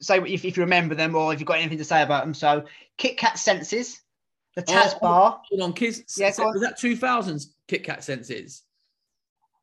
Say 0.00 0.18
if, 0.18 0.44
if 0.44 0.56
you 0.56 0.64
remember 0.64 0.96
them 0.96 1.14
or 1.14 1.32
if 1.32 1.38
you've 1.38 1.46
got 1.46 1.58
anything 1.58 1.78
to 1.78 1.84
say 1.84 2.02
about 2.02 2.24
them. 2.24 2.34
So, 2.34 2.64
Kit 2.98 3.16
Kat 3.18 3.38
Senses, 3.38 4.00
the 4.56 4.62
Taz 4.64 4.94
Oh, 4.96 4.98
bar. 5.00 5.40
Hold 5.50 5.62
on, 5.62 5.72
kids. 5.74 6.02
Yeah, 6.18 6.32
go 6.36 6.48
on. 6.48 6.54
was 6.54 6.62
that 6.62 6.76
two 6.76 6.96
thousands 6.96 7.54
Kit 7.68 7.84
Kat 7.84 8.02
senses? 8.02 8.62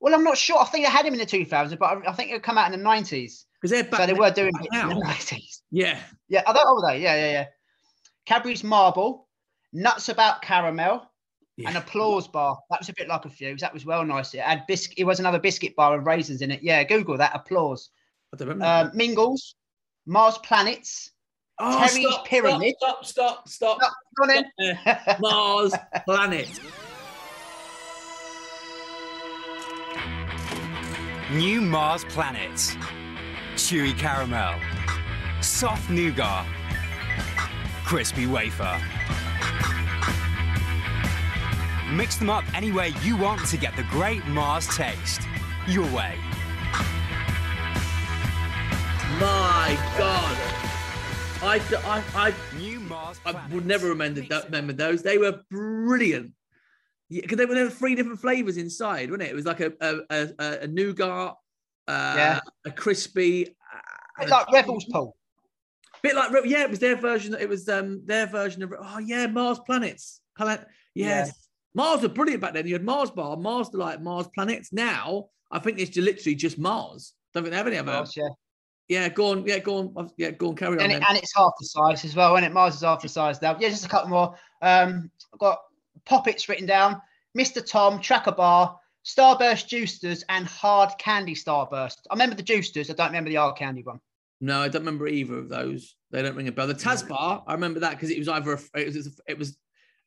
Well, 0.01 0.13
I'm 0.15 0.23
not 0.23 0.38
sure. 0.38 0.59
I 0.59 0.65
think 0.65 0.85
they 0.85 0.91
had 0.91 1.05
him 1.05 1.13
in 1.13 1.19
the 1.19 1.25
2000s, 1.25 1.77
but 1.77 1.85
I, 1.85 2.09
I 2.12 2.13
think 2.13 2.31
it 2.31 2.41
come 2.43 2.57
out 2.57 2.71
in 2.73 2.79
the 2.79 2.85
90s. 2.89 3.43
Because 3.62 3.71
they're 3.71 3.83
back 3.83 3.99
so 4.01 4.05
they 4.07 4.13
were 4.13 4.31
doing 4.31 4.53
it 4.62 4.69
in 4.83 4.89
the 4.89 4.95
90s. 5.05 5.62
Yeah. 5.71 5.99
Yeah, 6.29 6.43
I 6.47 6.53
don't 6.53 6.65
know 6.65 6.88
they. 6.88 7.01
Yeah, 7.01 7.15
yeah, 7.15 7.31
yeah. 7.31 7.45
Cadbury's 8.25 8.63
Marble, 8.63 9.27
Nuts 9.73 10.07
About 10.09 10.41
Caramel, 10.41 11.05
Yeah. 11.57 11.69
and 11.69 11.77
Applause 11.77 12.27
Bar. 12.29 12.57
That 12.69 12.79
was 12.79 12.89
a 12.89 12.93
bit 12.93 13.07
like 13.09 13.25
a 13.25 13.29
fuse. 13.29 13.59
That 13.62 13.73
was 13.73 13.85
well 13.85 14.05
nice. 14.05 14.33
It 14.33 14.39
had 14.41 14.65
biscuit. 14.67 14.97
It 14.99 15.03
was 15.03 15.19
another 15.19 15.39
biscuit 15.39 15.75
bar 15.75 15.97
with 15.97 16.05
raisins 16.07 16.41
in 16.41 16.51
it. 16.51 16.63
Yeah, 16.63 16.83
Google 16.83 17.17
that. 17.17 17.35
Applause. 17.35 17.89
I 18.33 18.38
don't 18.38 18.47
remember. 18.47 18.89
Um, 18.89 18.95
Mingles, 18.97 19.55
Mars 20.05 20.38
Planets. 20.39 21.12
oh, 21.59 21.77
Terry's 21.88 22.05
stop, 22.07 22.27
Pyramint. 22.27 22.75
Stop, 22.77 23.05
stop, 23.05 23.49
stop, 23.49 23.77
Stop, 23.81 23.93
on 24.21 24.45
stop. 24.85 25.19
Mars 25.19 25.73
Planet. 26.05 26.59
New 31.31 31.61
Mars 31.61 32.03
planets. 32.05 32.75
Chewy 33.53 33.95
caramel. 33.95 34.59
Soft 35.41 35.87
nougat. 35.91 36.47
Crispy 37.85 38.25
wafer. 38.25 38.81
Mix 41.91 42.15
them 42.15 42.31
up 42.31 42.43
any 42.55 42.71
way 42.71 42.95
you 43.03 43.15
want 43.15 43.45
to 43.45 43.57
get 43.57 43.75
the 43.75 43.83
great 43.91 44.25
Mars 44.25 44.75
taste. 44.75 45.21
Your 45.67 45.85
way. 45.93 46.17
My 49.19 49.77
God. 49.99 50.37
I, 51.43 51.61
I, 51.85 52.03
I, 52.15 52.33
New 52.57 52.79
Mars 52.79 53.19
I 53.23 53.39
would 53.51 53.67
never 53.67 53.89
remember, 53.89 54.21
that, 54.21 54.45
remember 54.45 54.73
those. 54.73 55.03
They 55.03 55.19
were 55.19 55.43
brilliant. 55.51 56.31
Because 57.10 57.38
they 57.38 57.45
were 57.45 57.56
there 57.56 57.63
were 57.65 57.69
three 57.72 57.95
different 57.95 58.19
flavors 58.19 58.58
inside, 58.58 59.10
wasn't 59.10 59.24
it? 59.28 59.32
It 59.32 59.36
was 59.36 59.45
like 59.45 59.60
a 59.62 59.74
a, 59.82 59.95
a, 60.10 60.30
a- 60.39 60.60
a 60.62 60.67
nougat, 60.67 61.36
uh, 61.88 62.13
Yeah. 62.17 62.39
a 62.65 62.72
crispy, 62.72 63.48
uh, 63.48 64.19
Bit 64.19 64.30
like 64.30 64.52
Revels, 64.52 64.86
Paul. 64.91 65.15
Bit 66.04 66.15
like 66.15 66.32
yeah, 66.45 66.63
it 66.63 66.69
was 66.69 66.80
their 66.80 66.95
version. 66.95 67.36
It 67.39 67.50
was 67.50 67.67
um 67.67 68.04
their 68.06 68.28
version 68.28 68.63
of 68.63 68.74
oh 68.80 69.00
yeah, 69.00 69.28
Mars 69.28 69.60
planets. 69.65 70.22
Planet 70.38 70.65
yes. 70.95 71.48
Mars 71.74 72.02
were 72.02 72.10
brilliant 72.10 72.41
back 72.41 72.54
then. 72.54 72.65
You 72.67 72.74
had 72.74 72.84
Mars 72.86 73.12
bar, 73.12 73.36
Mars 73.38 73.69
like 73.74 74.02
Mars 74.02 74.28
planets. 74.34 74.72
Now 74.72 75.26
I 75.52 75.60
think 75.60 75.80
it's 75.80 75.98
literally 75.98 76.36
just 76.36 76.58
Mars. 76.58 77.13
Don't 77.34 77.43
think 77.43 77.52
they 77.52 77.58
have 77.58 77.67
any 77.67 77.78
other. 77.78 77.91
Mars, 77.91 78.15
yeah. 78.15 78.30
Yeah, 78.88 79.10
go 79.10 79.32
on. 79.32 79.45
Yeah, 79.45 79.60
go 79.60 79.78
on. 79.95 80.10
Yeah, 80.17 80.32
go 80.32 80.50
on. 80.50 80.56
Carry 80.56 80.78
on. 80.78 80.84
And, 80.84 80.91
it, 80.93 81.04
and 81.08 81.17
it's 81.17 81.32
half 81.36 81.52
the 81.60 81.65
size 81.65 82.06
as 82.06 82.15
well, 82.15 82.36
and 82.38 82.45
it 82.45 82.52
Mars 82.52 82.76
is 82.76 82.82
half 82.82 83.02
the 83.02 83.10
size 83.10 83.41
now. 83.41 83.56
Yeah, 83.60 83.69
just 83.69 83.86
a 83.86 83.89
couple 83.89 84.10
more. 84.10 84.36
Um, 84.62 85.12
I've 85.34 85.39
got 85.39 85.60
Poppets 86.06 86.49
written 86.49 86.65
down. 86.65 87.02
Mr. 87.38 87.65
Tom, 87.65 87.99
Tracker 88.02 88.32
Bar, 88.32 88.78
Starburst 89.06 89.67
Juicers, 89.69 90.23
and 90.30 90.45
Hard 90.45 90.91
Candy 90.97 91.36
Starburst. 91.36 91.97
I 92.10 92.13
remember 92.13 92.36
the 92.36 92.43
Juicers. 92.43 92.89
I 92.89 92.93
don't 92.93 93.08
remember 93.08 93.30
the 93.30 93.36
Hard 93.38 93.58
Candy 93.58 93.84
one. 93.84 93.99
No, 94.41 94.62
I 94.62 94.67
don't 94.67 94.82
remember 94.82 95.08
either 95.08 95.38
of 95.38 95.49
those. 95.49 95.95
They 96.12 96.21
don't 96.21 96.36
ring 96.36 96.47
a 96.47 96.52
bell. 96.52 96.67
The 96.67 96.73
Tazbar, 96.73 97.43
I 97.45 97.54
remember 97.54 97.82
that 97.82 97.91
because 97.91 98.10
it 98.10 98.19
was 98.19 98.30
either 98.30 98.54
a, 98.54 98.60
it 98.80 98.88
was 98.88 99.21
it 99.28 99.38
was 99.38 99.58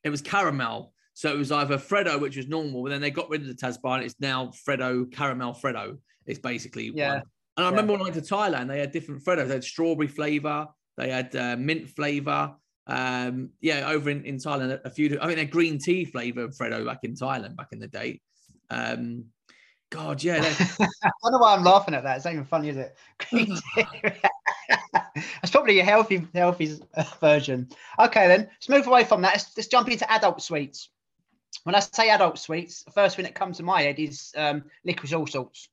it 0.03 0.09
was 0.09 0.21
caramel. 0.21 0.93
So 1.13 1.31
it 1.31 1.37
was 1.37 1.51
either 1.51 1.77
Freddo, 1.77 2.19
which 2.19 2.37
was 2.37 2.47
normal, 2.47 2.81
but 2.83 2.89
then 2.89 3.01
they 3.01 3.11
got 3.11 3.29
rid 3.29 3.41
of 3.41 3.47
the 3.47 3.53
Tazbar 3.53 3.97
and 3.97 4.03
it's 4.03 4.15
now 4.19 4.47
Freddo 4.67 5.11
caramel 5.11 5.53
Freddo. 5.53 5.97
It's 6.25 6.39
basically 6.39 6.91
Yeah. 6.93 7.15
one. 7.15 7.23
And 7.57 7.65
I 7.67 7.69
remember 7.69 7.93
when 7.93 8.01
I 8.01 8.05
went 8.05 8.15
to 8.15 8.21
Thailand, 8.21 8.67
they 8.67 8.79
had 8.79 8.91
different 8.91 9.23
Freddos. 9.23 9.47
They 9.47 9.53
had 9.53 9.63
strawberry 9.63 10.07
flavor, 10.07 10.67
they 10.97 11.11
had 11.11 11.35
uh, 11.35 11.55
mint 11.55 11.89
flavor. 11.89 12.55
Um, 12.87 13.51
yeah, 13.61 13.89
over 13.89 14.09
in, 14.09 14.25
in 14.25 14.37
Thailand, 14.37 14.81
a, 14.83 14.89
few. 14.89 15.17
I 15.21 15.27
mean, 15.27 15.39
a 15.39 15.45
green 15.45 15.79
tea 15.79 16.05
flavor 16.05 16.49
Freddo 16.49 16.85
back 16.85 16.99
in 17.03 17.15
Thailand 17.15 17.55
back 17.55 17.69
in 17.71 17.79
the 17.79 17.87
day. 17.87 18.21
Um, 18.69 19.25
God, 19.89 20.23
yeah, 20.23 20.37
I 20.79 20.87
don't 21.21 21.31
know 21.31 21.37
why 21.37 21.55
I'm 21.55 21.63
laughing 21.63 21.93
at 21.93 22.03
that. 22.03 22.15
It's 22.15 22.25
not 22.25 22.33
even 22.33 22.45
funny, 22.45 22.69
is 22.69 22.77
it? 22.77 22.97
Green 23.29 23.55
tea. 23.75 23.85
That's 24.91 25.51
probably 25.51 25.79
a 25.79 25.83
healthy, 25.83 26.27
healthy 26.33 26.79
version. 27.21 27.69
Okay, 27.99 28.27
then 28.27 28.49
let's 28.51 28.69
move 28.69 28.87
away 28.87 29.03
from 29.03 29.21
that. 29.21 29.33
Let's, 29.33 29.55
let's 29.55 29.67
jump 29.67 29.89
into 29.89 30.11
adult 30.11 30.41
sweets. 30.41 30.89
When 31.63 31.75
I 31.75 31.79
say 31.79 32.09
adult 32.09 32.39
sweets, 32.39 32.83
the 32.83 32.91
first 32.91 33.15
thing 33.15 33.25
that 33.25 33.35
comes 33.35 33.57
to 33.57 33.63
my 33.63 33.83
head 33.83 33.99
is 33.99 34.33
um, 34.35 34.63
licorice 34.83 35.13
all 35.13 35.27
sorts. 35.27 35.69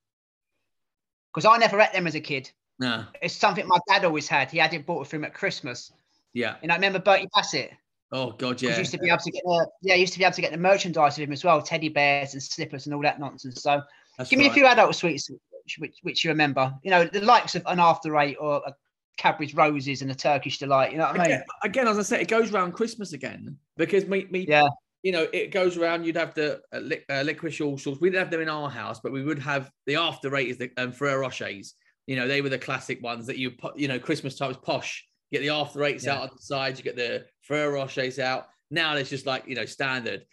Because 1.32 1.46
I 1.46 1.56
never 1.56 1.80
ate 1.80 1.94
them 1.94 2.06
as 2.06 2.14
a 2.14 2.20
kid. 2.20 2.50
no, 2.78 3.06
It's 3.22 3.34
something 3.34 3.66
my 3.66 3.78
dad 3.88 4.04
always 4.04 4.28
had. 4.28 4.50
He 4.50 4.58
had 4.58 4.74
it 4.74 4.84
bought 4.84 5.06
for 5.06 5.16
him 5.16 5.24
at 5.24 5.32
Christmas. 5.32 5.92
Yeah. 6.32 6.56
And 6.62 6.70
I 6.70 6.74
remember 6.76 6.98
Bertie 6.98 7.28
Bassett. 7.34 7.72
Oh 8.12 8.32
God, 8.32 8.60
Yeah. 8.60 8.76
used 8.78 8.90
to 8.90 8.98
be 8.98 9.08
able 9.08 9.18
to 9.18 9.30
get 9.30 9.42
the 9.44 9.68
yeah, 9.82 9.94
used 9.94 10.12
to 10.14 10.18
be 10.18 10.24
able 10.24 10.34
to 10.34 10.40
get 10.40 10.50
the 10.50 10.58
merchandise 10.58 11.16
of 11.16 11.24
him 11.24 11.32
as 11.32 11.44
well, 11.44 11.62
teddy 11.62 11.88
bears 11.88 12.34
and 12.34 12.42
slippers 12.42 12.86
and 12.86 12.94
all 12.94 13.02
that 13.02 13.20
nonsense. 13.20 13.62
So 13.62 13.82
That's 14.18 14.30
give 14.30 14.38
me 14.38 14.46
a 14.48 14.52
few 14.52 14.66
adult 14.66 14.94
sweets 14.96 15.30
which, 15.30 15.76
which, 15.78 15.98
which 16.02 16.24
you 16.24 16.30
remember. 16.30 16.74
You 16.82 16.90
know, 16.90 17.04
the 17.04 17.20
likes 17.20 17.54
of 17.54 17.62
an 17.66 17.78
after 17.78 18.18
eight 18.18 18.36
or 18.40 18.62
a 18.66 18.74
Cadbury's 19.16 19.54
roses 19.54 20.02
and 20.02 20.10
a 20.10 20.14
Turkish 20.14 20.58
delight. 20.58 20.92
You 20.92 20.98
know 20.98 21.04
what 21.04 21.20
I 21.20 21.22
mean? 21.22 21.26
again, 21.32 21.44
again, 21.62 21.88
as 21.88 21.98
I 21.98 22.02
said, 22.02 22.20
it 22.20 22.28
goes 22.28 22.52
around 22.52 22.72
Christmas 22.72 23.12
again 23.12 23.56
because 23.76 24.06
me, 24.06 24.26
me 24.30 24.46
Yeah. 24.48 24.68
you 25.02 25.12
know, 25.12 25.28
it 25.32 25.52
goes 25.52 25.76
around. 25.76 26.04
You'd 26.04 26.16
have 26.16 26.34
the 26.34 26.62
uh, 26.72 26.78
lic- 26.78 27.04
uh, 27.08 27.22
licorice 27.22 27.60
all 27.60 27.78
sorts. 27.78 28.00
We 28.00 28.08
didn't 28.10 28.22
have 28.22 28.30
them 28.30 28.40
in 28.40 28.48
our 28.48 28.68
house, 28.70 28.98
but 28.98 29.12
we 29.12 29.22
would 29.22 29.38
have 29.38 29.70
the 29.86 29.96
after 29.96 30.34
eight 30.36 30.48
is 30.48 30.58
the 30.58 30.70
um, 30.78 30.90
Ferrero 30.92 31.28
Rochers. 31.28 31.74
You 32.06 32.16
know, 32.16 32.26
they 32.26 32.40
were 32.40 32.48
the 32.48 32.58
classic 32.58 33.00
ones 33.02 33.26
that 33.26 33.36
you 33.38 33.50
put. 33.52 33.78
You 33.78 33.86
know, 33.88 33.98
Christmas 34.00 34.36
time 34.36 34.48
was 34.48 34.56
posh. 34.56 35.06
Get 35.32 35.40
the 35.40 35.50
after 35.50 35.84
eights 35.84 36.04
Yeah. 36.04 36.16
out 36.16 36.22
on 36.22 36.30
the 36.36 36.42
sides. 36.42 36.78
You 36.78 36.84
get 36.84 36.96
the 36.96 37.24
Ferrero 37.42 37.84
Rochers 37.84 38.18
out. 38.18 38.48
Now 38.70 38.96
it's 38.96 39.10
just 39.10 39.26
like 39.26 39.46
you 39.46 39.54
know 39.54 39.64
standard. 39.64 40.24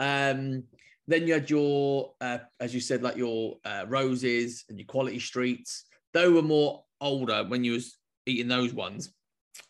Um, 0.00 0.64
then 1.08 1.26
you 1.26 1.34
had 1.34 1.48
your, 1.48 2.14
uh, 2.20 2.38
as 2.58 2.74
you 2.74 2.80
said, 2.80 3.02
like 3.02 3.16
your 3.16 3.58
uh, 3.64 3.84
roses 3.86 4.64
and 4.68 4.78
your 4.78 4.86
quality 4.86 5.20
streets. 5.20 5.84
They 6.12 6.28
were 6.28 6.42
more 6.42 6.84
older 7.00 7.44
when 7.44 7.62
you 7.62 7.72
was 7.72 7.96
eating 8.26 8.48
those 8.48 8.74
ones. 8.74 9.12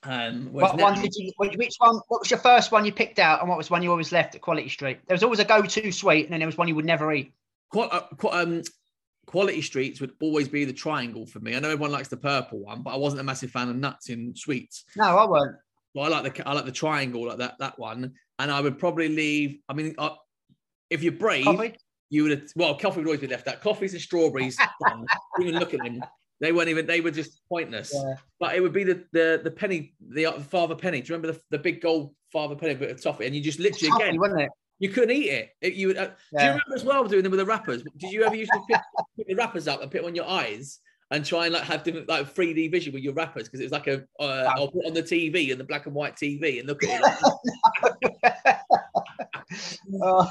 Um, 0.03 0.53
What 0.53 0.77
now- 0.77 0.85
one 0.85 1.03
did 1.03 1.13
you? 1.15 1.31
Which 1.37 1.75
one? 1.79 2.01
What 2.09 2.21
was 2.21 2.31
your 2.31 2.41
first 2.41 2.73
one 2.73 2.85
you 2.85 2.93
picked 2.93 3.19
out, 3.19 3.41
and 3.41 3.49
what 3.49 3.59
was 3.59 3.71
one 3.71 3.83
you 3.83 3.91
always 3.91 4.13
left 4.13 4.35
at 4.35 4.41
Quality 4.41 4.69
Street? 4.69 4.99
There 5.07 5.15
was 5.15 5.23
always 5.23 5.39
a 5.41 5.45
go-to 5.45 5.93
sweet, 5.93 6.25
and 6.25 6.33
then 6.33 6.41
there 6.41 6.47
was 6.49 6.57
one 6.57 6.69
you 6.69 6.75
would 6.75 6.85
never 6.85 7.13
eat. 7.13 7.33
Qual- 7.71 7.89
uh, 7.93 8.01
qu- 8.17 8.31
um, 8.31 8.63
quality 9.27 9.61
streets 9.61 10.01
would 10.01 10.13
always 10.21 10.49
be 10.49 10.65
the 10.65 10.73
triangle 10.73 11.27
for 11.27 11.41
me. 11.41 11.55
I 11.55 11.59
know 11.59 11.71
everyone 11.71 11.93
likes 11.93 12.09
the 12.09 12.17
purple 12.17 12.61
one, 12.61 12.83
but 12.83 12.91
I 12.91 12.97
wasn't 12.97 13.21
a 13.21 13.25
massive 13.25 13.51
fan 13.51 13.69
of 13.69 13.77
nuts 13.77 14.09
in 14.09 14.35
sweets. 14.35 14.85
No, 14.97 15.05
I 15.05 15.29
weren't. 15.29 15.57
But 15.95 16.01
I 16.03 16.09
like 16.09 16.35
the 16.35 16.49
I 16.49 16.53
like 16.53 16.65
the 16.65 16.73
triangle 16.73 17.27
like 17.27 17.39
that 17.39 17.57
that 17.59 17.79
one. 17.79 18.13
And 18.39 18.51
I 18.51 18.61
would 18.61 18.79
probably 18.79 19.09
leave. 19.09 19.59
I 19.69 19.73
mean, 19.73 19.95
uh, 19.99 20.11
if 20.91 21.03
you're 21.03 21.13
brave, 21.13 21.45
Coffee? 21.45 21.75
you 22.11 22.25
would. 22.25 22.33
have 22.33 22.43
Well, 22.55 22.79
coffee 22.79 23.01
would 23.01 23.07
always 23.07 23.21
be 23.21 23.27
left 23.27 23.49
out. 23.49 23.61
Coffees 23.61 23.95
and 23.95 24.03
strawberries. 24.03 24.59
even 25.41 25.59
look 25.59 25.75
at 25.75 25.83
them. 25.83 26.03
They 26.41 26.53
weren't 26.53 26.69
even. 26.69 26.87
They 26.87 27.01
were 27.01 27.11
just 27.11 27.41
pointless. 27.49 27.93
Yeah. 27.95 28.15
But 28.39 28.55
it 28.57 28.61
would 28.61 28.75
be 28.75 28.85
the 28.85 29.05
the 29.13 29.41
the 29.43 29.51
penny, 29.51 29.95
the 30.01 30.27
uh, 30.27 30.33
Father 30.41 30.75
Penny. 30.75 31.01
Do 31.01 31.09
you 31.09 31.17
remember 31.17 31.33
the, 31.33 31.57
the 31.57 31.63
big 31.63 31.81
gold 31.81 32.15
Father 32.31 32.55
Penny 32.55 32.75
bit 32.75 32.91
of 32.91 33.03
toffee? 33.03 33.25
And 33.27 33.35
you 33.35 33.43
just 33.43 33.59
literally 33.59 33.89
Toffee, 33.89 34.05
again, 34.05 34.21
wasn't 34.21 34.43
it? 34.43 34.51
You 34.79 34.89
couldn't 34.91 35.11
eat 35.17 35.31
it. 35.31 35.51
It- 35.61 35.75
you 35.75 35.89
would. 35.89 35.97
Uh, 35.97 36.07
Do 36.07 36.13
you 36.45 36.49
remember 36.51 36.75
as 36.75 36.85
well 36.85 37.05
doing 37.05 37.23
them 37.23 37.31
with 37.33 37.41
the 37.41 37.47
wrappers? 37.47 37.83
Did 37.97 38.13
you 38.13 38.25
ever 38.25 38.35
used 38.37 38.53
to 38.53 38.61
pick, 38.69 38.81
pick 39.17 39.27
the 39.29 39.35
wrappers 39.35 39.69
up 39.69 39.83
and 39.83 39.91
put 39.91 40.05
on 40.05 40.15
your 40.15 40.27
eyes 40.29 40.81
and 41.13 41.25
try 41.25 41.45
and 41.47 41.55
like 41.55 41.63
have 41.63 41.85
different 41.85 42.09
like 42.09 42.35
3D 42.35 42.71
vision 42.71 42.93
with 42.93 43.03
your 43.03 43.15
wrappers 43.15 43.45
because 43.45 43.61
it 43.61 43.65
was 43.65 43.73
like 43.73 43.87
a 43.87 44.05
uh, 44.19 44.53
I'll 44.57 44.69
put 44.69 44.87
on 44.87 44.93
the 44.95 45.03
TV 45.03 45.51
and 45.53 45.61
the 45.61 45.65
black 45.65 45.87
and 45.87 45.95
white 45.95 46.17
TV 46.17 46.59
and 46.59 46.67
look 46.69 46.83
at 46.85 47.01
it. 47.01 48.57
Oh, 50.03 50.29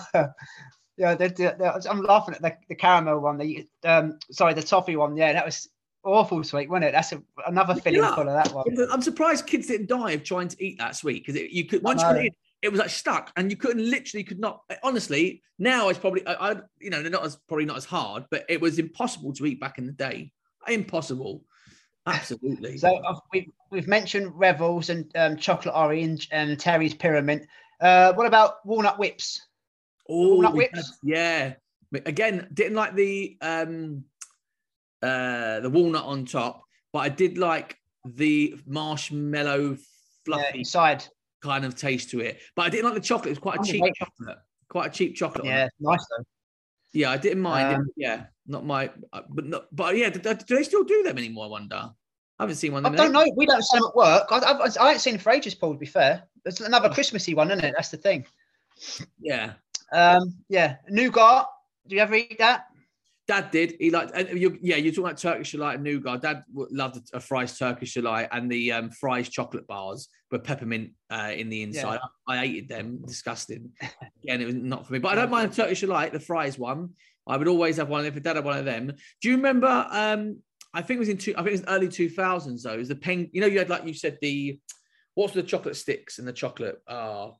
yeah, 0.97 1.15
they, 1.15 1.29
they, 1.29 1.51
I'm 1.89 2.01
laughing 2.01 2.35
at 2.35 2.41
the, 2.41 2.55
the 2.69 2.75
caramel 2.75 3.19
one. 3.19 3.37
The 3.37 3.65
um, 3.85 4.19
sorry, 4.31 4.53
the 4.53 4.61
toffee 4.61 4.95
one. 4.95 5.15
Yeah, 5.15 5.33
that 5.33 5.45
was 5.45 5.69
awful 6.03 6.43
sweet, 6.43 6.69
wasn't 6.69 6.85
it? 6.85 6.91
That's 6.91 7.13
a, 7.13 7.21
another 7.47 7.75
filling 7.75 8.01
Yeah. 8.01 8.13
full 8.15 8.27
of 8.29 8.43
that 8.43 8.53
one. 8.53 8.65
I'm 8.91 9.01
surprised 9.01 9.47
kids 9.47 9.67
didn't 9.67 9.87
die 9.87 10.11
of 10.11 10.23
trying 10.23 10.49
to 10.49 10.63
eat 10.63 10.77
that 10.79 10.95
sweet 10.95 11.25
because 11.25 11.41
you 11.41 11.65
could 11.65 11.81
once 11.83 12.01
you 12.01 12.07
know. 12.13 12.29
It 12.61 12.69
was 12.69 12.79
like 12.79 12.89
stuck 12.89 13.31
and 13.35 13.51
you 13.51 13.57
couldn't 13.57 13.89
literally 13.89 14.23
could 14.23 14.39
not. 14.39 14.63
Honestly, 14.81 15.43
now 15.59 15.89
it's 15.89 15.99
probably 15.99 16.25
I, 16.25 16.51
I 16.51 16.55
you 16.79 16.89
know 16.89 17.01
they're 17.01 17.11
not 17.11 17.25
as 17.25 17.35
probably 17.47 17.65
not 17.65 17.77
as 17.77 17.85
hard, 17.85 18.25
but 18.31 18.45
it 18.49 18.59
was 18.59 18.79
impossible 18.79 19.33
to 19.33 19.45
eat 19.45 19.59
back 19.59 19.77
in 19.77 19.85
the 19.85 19.91
day. 19.91 20.31
Impossible. 20.67 21.43
Absolutely. 22.07 22.77
So 22.77 22.95
uh, 22.97 23.15
we've, 23.33 23.49
we've 23.71 23.87
mentioned 23.87 24.31
Revels 24.35 24.89
and 24.89 25.11
um, 25.15 25.37
chocolate 25.37 25.73
orange 25.75 26.27
and 26.31 26.59
Terry's 26.59 26.93
Pyramint. 26.93 27.45
Uh, 27.81 28.13
what 28.13 28.27
about 28.27 28.65
walnut 28.65 28.99
whips? 28.99 29.47
Oh, 30.07 30.35
Walnut 30.35 30.53
whips? 30.55 30.75
had- 30.75 30.85
yeah. 31.03 31.53
Again, 32.05 32.47
didn't 32.53 32.75
like 32.75 32.95
the 32.95 33.37
um 33.41 34.03
uh 35.01 35.59
the 35.61 35.69
walnut 35.69 36.03
on 36.03 36.25
top, 36.25 36.63
but 36.91 36.99
I 36.99 37.09
did 37.09 37.37
like 37.37 37.77
the 38.05 38.55
marshmallow 38.65 39.71
Yeah, 39.71 39.75
fluffy 40.25 40.59
inside. 40.59 41.05
Kind 41.45 41.65
of 41.65 41.75
taste 41.75 42.09
to 42.11 42.19
it. 42.19 42.39
But 42.55 42.63
I 42.63 42.69
didn't 42.69 42.85
like 42.85 42.95
the 42.95 43.07
chocolate. 43.07 43.27
It 43.27 43.31
was 43.31 43.39
quite 43.39 43.57
a 43.57 43.61
Oh, 43.61 43.63
cheap 43.63 43.83
chocolate. 43.95 44.37
Quite 44.67 44.87
a 44.87 44.89
cheap 44.89 45.15
chocolate. 45.15 45.45
Yeah, 45.45 45.69
nice 45.79 46.05
though. 46.09 46.25
Yeah, 46.93 47.11
I 47.11 47.17
didn't 47.17 47.41
mind. 47.41 47.75
Um, 47.75 47.89
Yeah, 47.95 48.25
not 48.47 48.65
my 48.65 48.89
uh, 49.13 49.21
but 49.29 49.45
not, 49.45 49.75
but 49.75 49.95
yeah, 49.97 50.09
do, 50.09 50.19
do 50.19 50.55
they 50.55 50.63
still 50.63 50.83
do 50.83 51.03
them 51.03 51.17
anymore? 51.17 51.45
I 51.45 51.49
wonder. 51.49 51.91
I 52.37 52.43
haven't 52.43 52.55
seen 52.55 52.73
one 52.73 52.85
I 52.85 52.89
don't 52.89 53.13
know. 53.13 53.25
We 53.37 53.45
don't 53.45 53.63
sell 53.63 53.81
them 53.81 53.89
at 53.89 53.95
work. 53.95 54.27
I, 54.29 54.37
I, 54.39 54.69
I 54.81 54.91
ain't 54.91 55.01
seen 55.01 55.13
them 55.13 55.21
for 55.21 55.31
ages, 55.31 55.55
Paul. 55.55 55.73
To 55.73 55.79
be 55.79 55.85
fair, 55.85 56.23
it's 56.43 56.59
another 56.59 56.89
Christmassy 56.89 57.33
one, 57.33 57.49
isn't 57.51 57.63
it? 57.63 57.73
That's 57.77 57.89
the 57.89 57.97
thing. 57.97 58.25
Yeah. 59.19 59.53
Um, 59.93 60.35
yeah, 60.49 60.77
nougat. 60.89 61.45
Do 61.87 61.95
you 61.95 62.01
ever 62.01 62.15
eat 62.15 62.37
that? 62.39 62.65
Dad 63.27 63.49
did. 63.51 63.75
He 63.79 63.89
liked. 63.89 64.11
And 64.13 64.39
you, 64.39 64.57
yeah, 64.61 64.75
you're 64.75 64.91
talking 64.91 65.05
about 65.05 65.17
Turkish 65.17 65.51
delight 65.51 65.75
and 65.75 65.83
nougat. 65.83 66.21
Dad 66.21 66.43
loved 66.53 66.97
a, 66.97 67.17
a 67.17 67.19
Fry's 67.19 67.57
Turkish 67.57 67.93
delight 67.93 68.27
and 68.31 68.51
the 68.51 68.71
um, 68.71 68.91
Fry's 68.91 69.29
chocolate 69.29 69.65
bars 69.65 70.09
with 70.31 70.43
peppermint 70.43 70.91
uh, 71.09 71.31
in 71.35 71.49
the 71.49 71.63
inside. 71.63 71.99
I, 72.27 72.35
I 72.35 72.47
hated 72.47 72.69
them. 72.69 72.99
Disgusting. 73.05 73.71
Again, 74.23 74.41
it 74.41 74.45
was 74.45 74.55
not 74.55 74.85
for 74.85 74.93
me. 74.93 74.99
But 74.99 75.13
I 75.13 75.15
don't 75.15 75.31
mind 75.31 75.51
the 75.51 75.55
Turkish 75.55 75.81
delight, 75.81 76.13
the 76.13 76.19
Fry's 76.19 76.59
one. 76.59 76.89
I 77.27 77.37
would 77.37 77.47
always 77.47 77.77
have 77.77 77.89
one 77.89 78.05
if 78.05 78.21
Dad 78.21 78.35
had 78.35 78.45
one 78.45 78.57
of 78.57 78.65
them. 78.65 78.93
Do 79.21 79.29
you 79.29 79.37
remember? 79.37 79.87
Um, 79.89 80.37
I 80.73 80.81
think 80.81 80.97
it 80.97 80.99
was 80.99 81.09
in 81.09 81.17
two. 81.17 81.33
I 81.33 81.37
think 81.37 81.47
it 81.47 81.61
was 81.61 81.63
early 81.67 81.87
two 81.87 82.09
thousands. 82.09 82.63
Though, 82.63 82.73
it 82.73 82.77
was 82.77 82.89
the 82.89 82.95
pen? 82.95 83.29
You 83.31 83.41
know, 83.41 83.47
you 83.47 83.57
had 83.57 83.69
like 83.69 83.85
you 83.85 83.93
said 83.93 84.19
the 84.21 84.59
what's 85.15 85.33
the 85.33 85.41
chocolate 85.41 85.77
sticks 85.77 86.19
and 86.19 86.27
the 86.27 86.33
chocolate. 86.33 86.79
Oh, 86.87 87.37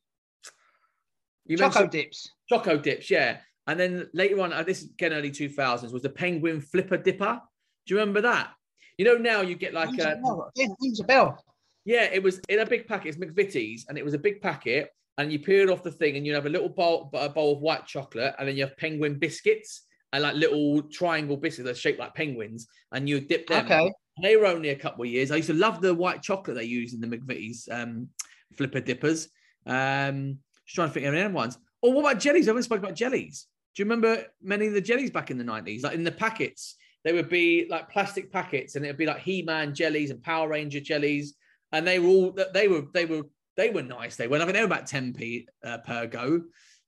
you 1.46 1.58
Choco 1.58 1.86
dips. 1.86 2.32
Choco 2.50 2.78
dips, 2.78 3.12
yeah. 3.12 3.38
And 3.68 3.80
then 3.80 4.08
later 4.14 4.42
on, 4.42 4.54
uh, 4.54 4.64
this 4.64 4.84
again 4.84 5.14
early 5.14 5.32
2000s, 5.32 5.92
was 5.92 6.04
the 6.04 6.10
penguin 6.10 6.62
flipper 6.62 6.98
dipper. 6.98 7.42
Do 7.86 7.94
you 7.94 8.00
remember 8.00 8.22
that? 8.22 8.52
You 8.98 9.06
know, 9.06 9.16
now 9.16 9.42
you 9.42 9.56
get 9.56 9.74
like, 9.74 9.90
Rings 9.90 10.04
a 10.04 10.18
uh. 10.18 10.50
Yeah, 10.56 10.68
rings 10.82 11.00
a 11.00 11.04
bell. 11.04 11.44
yeah, 11.84 12.04
it 12.04 12.22
was 12.22 12.40
in 12.50 12.60
a 12.60 12.66
big 12.66 12.88
packet. 12.88 13.10
It's 13.10 13.18
McVitie's, 13.18 13.86
and 13.90 13.98
it 13.98 14.06
was 14.06 14.14
a 14.14 14.20
big 14.20 14.42
packet. 14.42 14.90
And 15.18 15.32
you 15.32 15.40
peeled 15.40 15.70
off 15.70 15.84
the 15.84 15.92
thing, 15.92 16.18
and 16.18 16.26
you 16.26 16.34
have 16.34 16.46
a 16.46 16.50
little 16.50 16.70
bowl, 16.70 17.10
a 17.14 17.30
bowl 17.30 17.54
of 17.54 17.62
white 17.62 17.86
chocolate, 17.86 18.36
and 18.38 18.48
then 18.48 18.56
you 18.56 18.64
have 18.66 18.78
penguin 18.78 19.18
biscuits 19.18 19.84
and 20.14 20.24
like 20.24 20.36
little 20.36 20.82
triangle 20.84 21.38
biscuits 21.38 21.66
that 21.66 21.72
are 21.72 21.80
shaped 21.80 22.00
like 22.00 22.14
penguins, 22.14 22.68
and 22.92 23.10
you 23.10 23.20
dip 23.20 23.48
them. 23.48 23.66
Okay. 23.66 23.92
They 24.22 24.38
were 24.38 24.46
only 24.46 24.70
a 24.70 24.76
couple 24.76 25.04
of 25.04 25.10
years. 25.10 25.32
I 25.32 25.38
used 25.38 25.50
to 25.50 25.54
love 25.54 25.82
the 25.82 25.94
white 25.94 26.22
chocolate 26.22 26.56
they 26.56 26.64
use 26.64 26.94
in 26.94 27.02
the 27.02 27.08
McVitie's 27.08 27.68
um, 27.70 28.08
flipper 28.56 28.80
dippers. 28.80 29.28
Um, 29.66 30.40
just 30.66 30.76
trying 30.76 30.88
to 30.88 30.94
think 30.94 31.06
of 31.06 31.14
any 31.14 31.24
other 31.24 31.34
ones. 31.34 31.58
Or 31.82 31.92
what 31.92 32.02
about 32.02 32.22
jellies? 32.22 32.48
I 32.48 32.52
haven't 32.52 32.64
spoken 32.64 32.86
about 32.86 32.96
jellies. 32.96 33.48
Do 33.76 33.82
you 33.84 33.86
remember 33.86 34.26
many 34.42 34.68
of 34.68 34.74
the 34.74 34.82
jellies 34.82 35.12
back 35.12 35.32
in 35.32 35.38
the 35.38 35.44
90s? 35.44 35.84
Like 35.84 35.96
in 35.96 36.04
the 36.04 36.12
packets, 36.12 36.76
they 37.04 37.12
would 37.14 37.30
be 37.30 37.68
like 37.70 37.90
plastic 37.90 38.32
packets 38.32 38.76
and 38.76 38.86
it 38.86 38.90
would 38.90 38.98
be 38.98 39.06
like 39.06 39.20
He 39.20 39.42
Man 39.42 39.76
jellies 39.76 40.12
and 40.12 40.24
Power 40.24 40.48
Ranger 40.48 40.80
jellies. 40.80 41.36
and 41.72 41.86
they 41.86 42.00
were 42.00 42.08
all 42.08 42.38
they 42.54 42.68
were 42.68 42.84
they 42.94 43.06
were 43.06 43.24
they 43.58 43.70
were 43.70 43.84
nice. 43.84 44.16
They 44.16 44.28
were. 44.28 44.38
I 44.38 44.40
think 44.40 44.54
they 44.54 44.60
were 44.62 44.66
about 44.66 44.86
10p 44.86 45.46
uh, 45.64 45.78
per 45.80 46.08
go. 46.08 46.42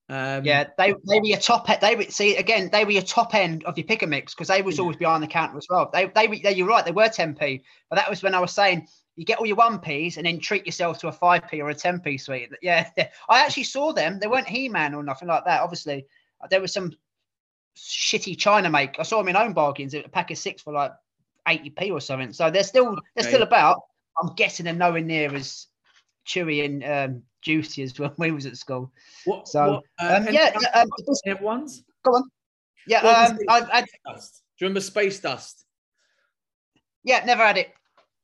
Um, 0.10 0.46
Yeah, 0.46 0.66
they 0.78 0.94
they 1.08 1.20
were 1.20 1.26
your 1.26 1.40
top. 1.40 1.68
They 1.82 1.96
were 1.98 2.04
see 2.04 2.38
again. 2.38 2.70
They 2.72 2.86
were 2.86 2.92
your 2.92 3.02
top 3.04 3.36
end 3.36 3.64
of 3.66 3.78
your 3.78 3.86
pick 3.88 4.02
and 4.02 4.10
mix 4.10 4.34
because 4.34 4.48
they 4.48 4.62
was 4.62 4.78
Yeah. 4.78 4.84
always 4.84 4.98
behind 4.98 5.22
the 5.24 5.28
counter 5.28 5.58
as 5.58 5.68
well. 5.70 5.90
They 5.94 6.06
they, 6.16 6.28
were- 6.28 6.38
they 6.42 6.54
you're 6.56 6.68
right. 6.68 6.86
They 6.86 6.92
were 6.94 7.10
10p, 7.10 7.62
but 7.90 7.98
that 7.98 8.10
was 8.10 8.24
when 8.24 8.34
I 8.34 8.40
was 8.40 8.54
saying 8.54 8.88
you 9.18 9.26
get 9.26 9.40
all 9.40 9.46
your 9.46 9.56
one 9.58 9.80
p's 9.80 10.16
and 10.18 10.26
then 10.26 10.40
treat 10.40 10.66
yourself 10.66 11.00
to 11.00 11.08
a 11.10 11.12
five 11.12 11.44
p 11.50 11.62
or 11.62 11.70
a 11.70 11.76
10p 11.76 12.18
sweet. 12.20 12.50
Yeah, 12.62 12.90
I 13.30 13.44
actually 13.44 13.64
saw 13.64 13.92
them. 13.92 14.20
They 14.20 14.28
weren't 14.28 14.48
He 14.48 14.70
Man 14.70 14.94
or 14.94 15.04
nothing 15.04 15.28
like 15.28 15.44
that. 15.46 15.62
Obviously, 15.62 16.06
there 16.50 16.62
was 16.62 16.74
some 16.74 16.94
shitty 17.76 18.38
China 18.38 18.70
make. 18.70 19.00
I 19.00 19.04
saw 19.04 19.18
them 19.18 19.28
in 19.30 19.36
Home 19.36 19.54
Bargains. 19.54 19.94
A 19.94 20.04
pack 20.04 20.32
of 20.32 20.38
six 20.38 20.62
for 20.62 20.74
like 20.74 20.92
80p 21.48 21.92
or 21.92 22.02
something. 22.02 22.34
So 22.34 22.50
they're 22.50 22.64
still 22.64 22.96
they're 23.16 23.24
Okay. 23.24 23.30
still 23.30 23.44
about. 23.44 23.82
I'm 24.22 24.34
guessing 24.36 24.64
they're 24.66 24.74
nowhere 24.74 25.02
near 25.02 25.34
as 25.36 25.68
chewy 26.28 26.66
and 26.66 26.84
um, 26.84 27.24
juicy 27.42 27.84
as 27.84 27.98
when 28.00 28.12
we 28.18 28.32
was 28.32 28.46
at 28.46 28.58
school. 28.58 28.92
What? 29.26 29.48
So, 29.48 29.72
what, 29.74 29.84
uh, 30.00 30.16
um, 30.28 30.34
yeah, 30.34 30.52
any- 30.56 30.66
um, 31.34 31.42
ones? 31.42 31.84
Go 32.04 32.12
on. 32.16 32.24
Yeah, 32.88 33.00
um. 33.00 33.38
I've 33.50 33.70
had, 33.70 33.86
Dust. 34.06 34.44
Do 34.58 34.66
you 34.66 34.68
remember 34.70 34.82
Space 34.82 35.20
Dust? 35.20 35.66
yeah, 37.04 37.24
never 37.26 37.46
had 37.46 37.58
it. 37.58 37.70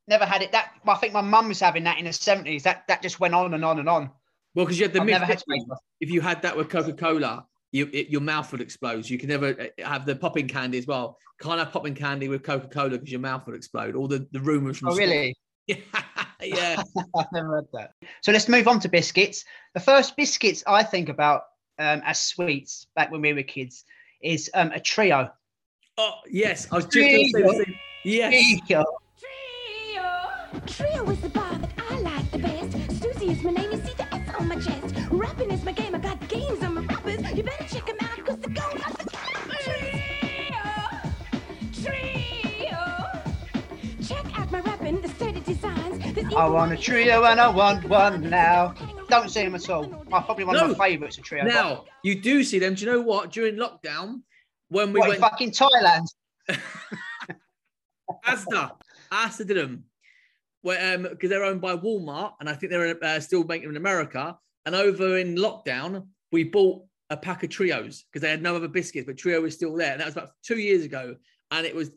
Never 0.07 0.26
had 0.26 0.41
it. 0.41 0.51
That 0.51 0.72
I 0.86 0.95
think 0.95 1.14
my 1.14 1.22
mum 1.22 1.47
was 1.47 1.59
having 1.59 1.84
that 1.86 1.97
in 1.99 2.05
the 2.05 2.14
seventies. 2.14 2.64
That 2.64 2.86
that 2.88 3.01
just 3.01 3.20
went 3.20 3.34
on 3.34 3.53
and 3.53 3.64
on 3.64 3.80
and 3.80 3.88
on. 3.88 4.09
Well, 4.55 4.66
because 4.66 4.78
you 4.80 4.86
had 4.86 4.93
the 4.93 4.99
I've 5.01 5.05
myth 5.05 5.18
had 5.20 5.30
that 5.30 5.39
Space 5.41 5.64
Dust. 5.70 5.82
if 6.01 6.09
you 6.11 6.22
had 6.22 6.41
that 6.41 6.55
with 6.57 6.70
Coca 6.70 6.93
Cola, 6.93 7.45
you, 7.74 7.89
it, 7.91 8.09
your 8.09 8.21
mouth 8.21 8.51
would 8.51 8.61
explode. 8.61 9.09
You 9.09 9.17
can 9.17 9.30
never 9.30 9.47
uh, 9.59 9.84
have 9.84 10.05
the 10.05 10.15
popping 10.15 10.47
candy 10.47 10.78
as 10.78 10.86
well. 10.86 11.17
Can't 11.41 11.59
have 11.59 11.71
popping 11.71 11.95
candy 11.95 12.30
with 12.30 12.43
Coca 12.43 12.67
Cola 12.67 12.91
because 12.91 13.11
your 13.11 13.19
mouth 13.19 13.45
would 13.47 13.55
explode. 13.55 13.95
All 13.95 14.07
the, 14.07 14.28
the 14.32 14.39
rumors 14.39 14.78
from 14.78 14.89
Oh, 14.89 14.91
school. 14.91 15.07
really? 15.07 15.36
yeah. 15.67 16.84
I've 17.17 17.32
never 17.34 17.55
had 17.57 17.65
that. 17.74 17.91
So 18.21 18.32
let's 18.32 18.47
move 18.47 18.67
on 18.67 18.80
to 18.82 18.89
biscuits. 18.89 19.43
The 19.74 19.80
first 19.80 20.15
biscuits 20.15 20.63
I 20.67 20.84
think 20.84 21.09
about 21.09 21.41
um, 21.80 22.01
as 22.05 22.21
sweets 22.21 22.86
back 22.95 23.11
when 23.11 23.21
we 23.21 23.34
were 23.34 23.43
kids 23.43 23.86
is 24.21 24.51
um, 24.53 24.71
a 24.71 24.80
trio. 24.80 25.32
Oh 25.97 26.13
yes, 26.30 26.67
I 26.71 26.76
was 26.76 26.86
just 26.86 26.95
going 26.95 27.09
to 27.09 27.30
say 27.30 27.41
the 27.41 27.63
same. 27.65 27.76
Yes. 28.05 28.61
Trio. 28.67 28.84
Trio 30.67 31.03
was 31.03 31.19
the 31.19 31.30
I 46.36 46.47
want 46.49 46.71
a 46.73 46.77
trio 46.77 47.25
and 47.25 47.39
I 47.39 47.47
want 47.47 47.88
one 47.88 48.27
now. 48.27 48.73
Don't 49.07 49.29
see 49.29 49.43
them 49.43 49.53
at 49.53 49.69
all. 49.69 49.86
Oh, 50.11 50.21
probably 50.21 50.45
one 50.45 50.55
No. 50.55 50.71
of 50.71 50.77
my 50.77 50.88
favourites, 50.88 51.19
a 51.19 51.21
trio. 51.21 51.43
Now 51.43 51.86
you 52.01 52.19
do 52.19 52.43
see 52.43 52.57
them. 52.57 52.73
Do 52.73 52.86
you 52.86 52.91
know 52.91 53.01
what? 53.01 53.31
During 53.31 53.55
lockdown, 53.55 54.23
when 54.69 54.93
we 54.93 54.99
what, 54.99 55.09
went 55.09 55.17
in 55.17 55.21
fucking 55.21 55.51
Thailand? 55.51 56.07
Asda, 58.25 58.71
Asda 59.11 59.45
did 59.45 59.57
them, 59.57 59.84
where 60.63 60.95
um 60.95 61.03
because 61.03 61.29
they're 61.29 61.43
owned 61.43 61.61
by 61.61 61.75
Walmart, 61.75 62.34
and 62.39 62.49
I 62.49 62.53
think 62.53 62.71
they're 62.71 63.03
uh, 63.03 63.19
still 63.19 63.43
making 63.43 63.67
them 63.67 63.75
in 63.75 63.77
America. 63.77 64.36
And 64.65 64.73
over 64.73 65.19
in 65.19 65.36
lockdown, 65.36 66.07
we 66.31 66.45
bought 66.45 66.84
a 67.11 67.17
pack 67.17 67.43
of 67.43 67.51
trios 67.51 68.05
because 68.09 68.23
they 68.23 68.29
had 68.31 68.41
no 68.41 68.55
other 68.55 68.67
biscuits, 68.67 69.05
but 69.05 69.17
trio 69.17 69.41
was 69.41 69.53
still 69.53 69.75
there, 69.75 69.91
and 69.91 70.01
that 70.01 70.05
was 70.05 70.15
about 70.15 70.31
two 70.41 70.57
years 70.57 70.84
ago, 70.84 71.15
and 71.51 71.65
it 71.65 71.75
was 71.75 71.91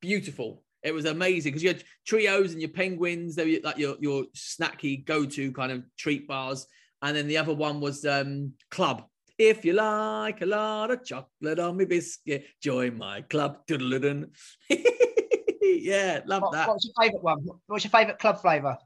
beautiful. 0.00 0.61
It 0.82 0.92
was 0.92 1.04
amazing 1.04 1.50
because 1.52 1.62
you 1.62 1.68
had 1.70 1.84
trios 2.06 2.52
and 2.52 2.60
your 2.60 2.70
penguins. 2.70 3.36
They 3.36 3.44
were 3.54 3.60
like 3.62 3.78
your 3.78 3.96
your 4.00 4.24
snacky 4.36 5.04
go 5.04 5.24
to 5.26 5.52
kind 5.52 5.72
of 5.72 5.84
treat 5.96 6.26
bars, 6.26 6.66
and 7.02 7.16
then 7.16 7.28
the 7.28 7.38
other 7.38 7.54
one 7.54 7.80
was 7.80 8.04
um 8.04 8.52
club. 8.70 9.04
If 9.38 9.64
you 9.64 9.72
like 9.72 10.42
a 10.42 10.46
lot 10.46 10.90
of 10.90 11.04
chocolate 11.04 11.58
on 11.58 11.76
me 11.76 11.84
biscuit, 11.84 12.46
join 12.60 12.98
my 12.98 13.22
club. 13.22 13.58
Yeah, 15.82 16.20
love 16.26 16.42
What, 16.42 16.52
that. 16.52 16.68
what's 16.68 16.84
your 16.84 16.94
favourite 17.00 17.22
one? 17.24 17.46
What's 17.66 17.84
your 17.84 17.90
favourite 17.90 18.18
club 18.18 18.40
flavour? 18.40 18.78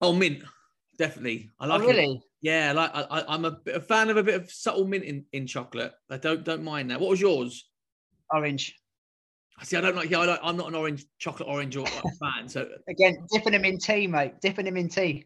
Oh, 0.00 0.12
mint, 0.12 0.44
definitely. 0.96 1.50
I 1.58 1.64
Oh, 1.66 1.68
like 1.70 1.88
it. 1.88 2.20
Yeah, 2.40 2.72
like 2.72 2.90
I, 2.94 3.02
I, 3.02 3.34
I'm 3.34 3.44
a, 3.44 3.58
a 3.74 3.80
fan 3.80 4.10
of 4.10 4.16
a 4.16 4.22
bit 4.22 4.34
of 4.34 4.50
subtle 4.50 4.86
mint 4.86 5.04
in, 5.04 5.24
in 5.32 5.46
chocolate. 5.46 5.92
I 6.10 6.18
don't 6.18 6.44
don't 6.44 6.62
mind 6.62 6.90
that. 6.90 7.00
What 7.00 7.10
was 7.10 7.20
yours? 7.20 7.68
Orange. 8.30 8.76
See, 9.62 9.76
I 9.76 9.80
don't 9.80 9.96
like. 9.96 10.10
Yeah, 10.10 10.18
I 10.18 10.38
I'm 10.48 10.56
not 10.56 10.68
an 10.68 10.74
orange 10.74 11.06
chocolate 11.18 11.48
orange 11.48 11.76
or 11.76 11.86
fan. 12.20 12.48
So 12.48 12.68
Again, 12.88 13.26
dipping 13.32 13.52
them 13.52 13.64
in 13.64 13.78
tea, 13.78 14.06
mate. 14.06 14.40
Dipping 14.40 14.66
them 14.66 14.76
in 14.76 14.88
tea. 14.88 15.24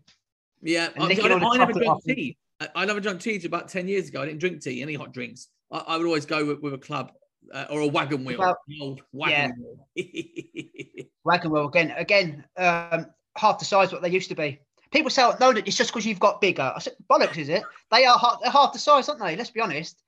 yeah, 0.62 0.88
And 0.94 1.04
I, 1.04 1.08
I, 1.08 1.54
I 1.54 1.56
never 1.56 1.72
drank 1.72 2.04
tea. 2.04 2.36
I, 2.60 2.68
I 2.76 2.84
never 2.84 3.00
drank 3.00 3.20
tea 3.20 3.38
till 3.38 3.48
about 3.48 3.68
ten 3.68 3.88
years 3.88 4.08
ago. 4.08 4.22
I 4.22 4.26
didn't 4.26 4.38
drink 4.40 4.62
tea, 4.62 4.82
any 4.82 4.94
hot 4.94 5.12
drinks. 5.12 5.48
I, 5.72 5.78
I 5.78 5.96
would 5.96 6.06
always 6.06 6.26
go 6.26 6.44
with, 6.44 6.60
with 6.60 6.74
a 6.74 6.78
club 6.78 7.12
uh, 7.52 7.66
or 7.70 7.80
a 7.80 7.86
wagon 7.86 8.24
wheel. 8.24 8.38
Well, 8.38 8.56
old 8.80 9.02
wagon 9.12 9.54
wheel. 9.58 9.88
Wagon 11.24 11.50
wheel 11.50 11.66
again. 11.66 11.92
Again, 11.96 12.44
um, 12.56 13.06
half 13.36 13.58
the 13.58 13.64
size 13.64 13.92
what 13.92 14.00
they 14.00 14.08
used 14.08 14.30
to 14.30 14.34
be. 14.34 14.58
People 14.90 15.10
say, 15.10 15.30
"No, 15.38 15.50
it's 15.50 15.76
just 15.76 15.90
because 15.90 16.06
you've 16.06 16.18
got 16.18 16.40
bigger." 16.40 16.72
I 16.74 16.78
said, 16.78 16.94
"Bollocks, 17.10 17.36
is 17.36 17.48
it? 17.48 17.62
They 17.90 18.06
are 18.06 18.18
half, 18.18 18.38
they're 18.42 18.50
half 18.50 18.72
the 18.72 18.78
size, 18.78 19.08
aren't 19.08 19.20
they? 19.20 19.36
Let's 19.36 19.50
be 19.50 19.60
honest. 19.60 20.02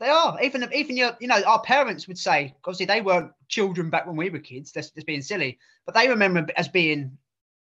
They 0.00 0.08
are. 0.08 0.38
Even 0.42 0.66
even 0.74 0.96
your, 0.96 1.12
you 1.20 1.28
know, 1.28 1.42
our 1.46 1.60
parents 1.60 2.08
would 2.08 2.16
say, 2.18 2.54
obviously 2.64 2.86
they 2.86 3.02
weren't 3.02 3.32
children 3.48 3.90
back 3.90 4.06
when 4.06 4.16
we 4.16 4.30
were 4.30 4.38
kids. 4.38 4.72
That's 4.72 4.90
just 4.90 5.06
being 5.06 5.20
silly, 5.22 5.58
but 5.84 5.94
they 5.94 6.08
remember 6.08 6.46
as 6.56 6.68
being 6.68 7.16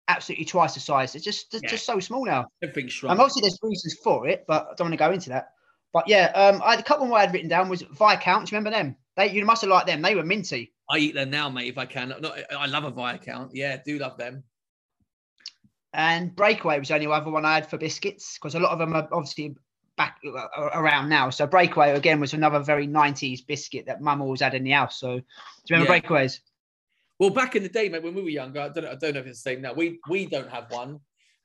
absolutely 0.09 0.47
twice 0.47 0.75
the 0.75 0.81
size. 0.81 1.15
It's 1.15 1.25
just 1.25 1.53
it's 1.53 1.63
Yeah. 1.63 1.69
just 1.71 1.85
so 1.85 2.01
small 2.01 2.25
now. 2.25 2.47
Everything's 2.63 2.93
Um, 2.95 3.09
shrunk. 3.09 3.21
obviously, 3.21 3.43
there's 3.43 3.59
reasons 3.63 3.97
for 4.03 4.27
it, 4.27 4.45
but 4.49 4.63
I 4.65 4.75
don't 4.77 4.87
want 4.87 4.93
to 4.95 4.97
go 4.97 5.13
into 5.13 5.29
that. 5.29 5.51
But 5.93 6.09
yeah, 6.09 6.27
um, 6.35 6.63
I 6.65 6.71
had 6.71 6.81
a 6.81 6.83
couple 6.83 7.07
more 7.07 7.19
I 7.19 7.27
had 7.27 7.35
written 7.35 7.51
down 7.51 7.69
was 7.69 7.83
Viscount. 7.83 8.47
Do 8.47 8.55
you 8.55 8.59
remember 8.59 8.71
them? 8.71 8.97
They 9.17 9.31
you 9.31 9.45
must 9.45 9.61
have 9.61 9.71
liked 9.71 9.87
them. 9.87 10.01
They 10.01 10.15
were 10.15 10.25
minty. 10.25 10.73
I 10.89 10.97
eat 10.99 11.15
them 11.15 11.29
now, 11.29 11.51
mate, 11.51 11.69
if 11.69 11.77
I 11.77 11.85
can. 11.85 12.09
Not, 12.09 12.39
I 12.51 12.65
love 12.67 12.85
a 12.85 12.91
Viscount. 12.91 13.55
Yeah, 13.55 13.77
do 13.85 13.99
love 13.99 14.17
them. 14.17 14.43
And 15.93 16.35
Breakaway 16.35 16.79
was 16.79 16.89
the 16.89 16.95
only 16.95 17.07
other 17.07 17.31
one 17.31 17.45
I 17.45 17.55
had 17.55 17.69
for 17.69 17.77
biscuits 17.77 18.39
because 18.39 18.55
a 18.55 18.61
lot 18.61 18.73
of 18.73 18.79
them 18.79 18.95
are 18.95 19.07
obviously 19.13 19.55
back 19.97 20.19
uh, 20.25 20.49
around 20.75 21.09
now. 21.09 21.31
So 21.31 21.47
Breakaway 21.47 21.91
again 21.93 22.21
was 22.21 22.35
another 22.35 22.61
very 22.61 22.87
90s 22.87 23.47
biscuit 23.47 23.87
that 23.87 24.01
Mum 24.01 24.23
always 24.23 24.41
had 24.41 24.55
in 24.55 24.65
the 24.65 24.71
house. 24.71 24.99
So 24.99 25.19
do 25.19 25.25
you 25.69 25.77
remember 25.77 25.95
Yeah. 25.95 26.01
Breakaways? 26.01 26.41
Well, 27.19 27.31
back 27.31 27.55
in 27.57 27.63
the 27.63 27.69
day, 27.69 27.89
mate, 27.89 28.03
when 28.03 28.15
we 28.15 28.23
were 28.23 28.29
younger, 28.31 28.61
I 28.61 28.69
don't, 28.69 28.85
know, 28.85 28.91
I 28.91 28.95
don't 28.97 29.15
know 29.15 29.21
if 29.21 29.27
it's 29.27 29.43
the 29.43 29.51
same 29.51 29.63
now. 29.63 29.73
We 29.75 30.01
we 30.09 30.27
don't 30.27 30.51
have 30.51 30.71
one, 30.71 30.99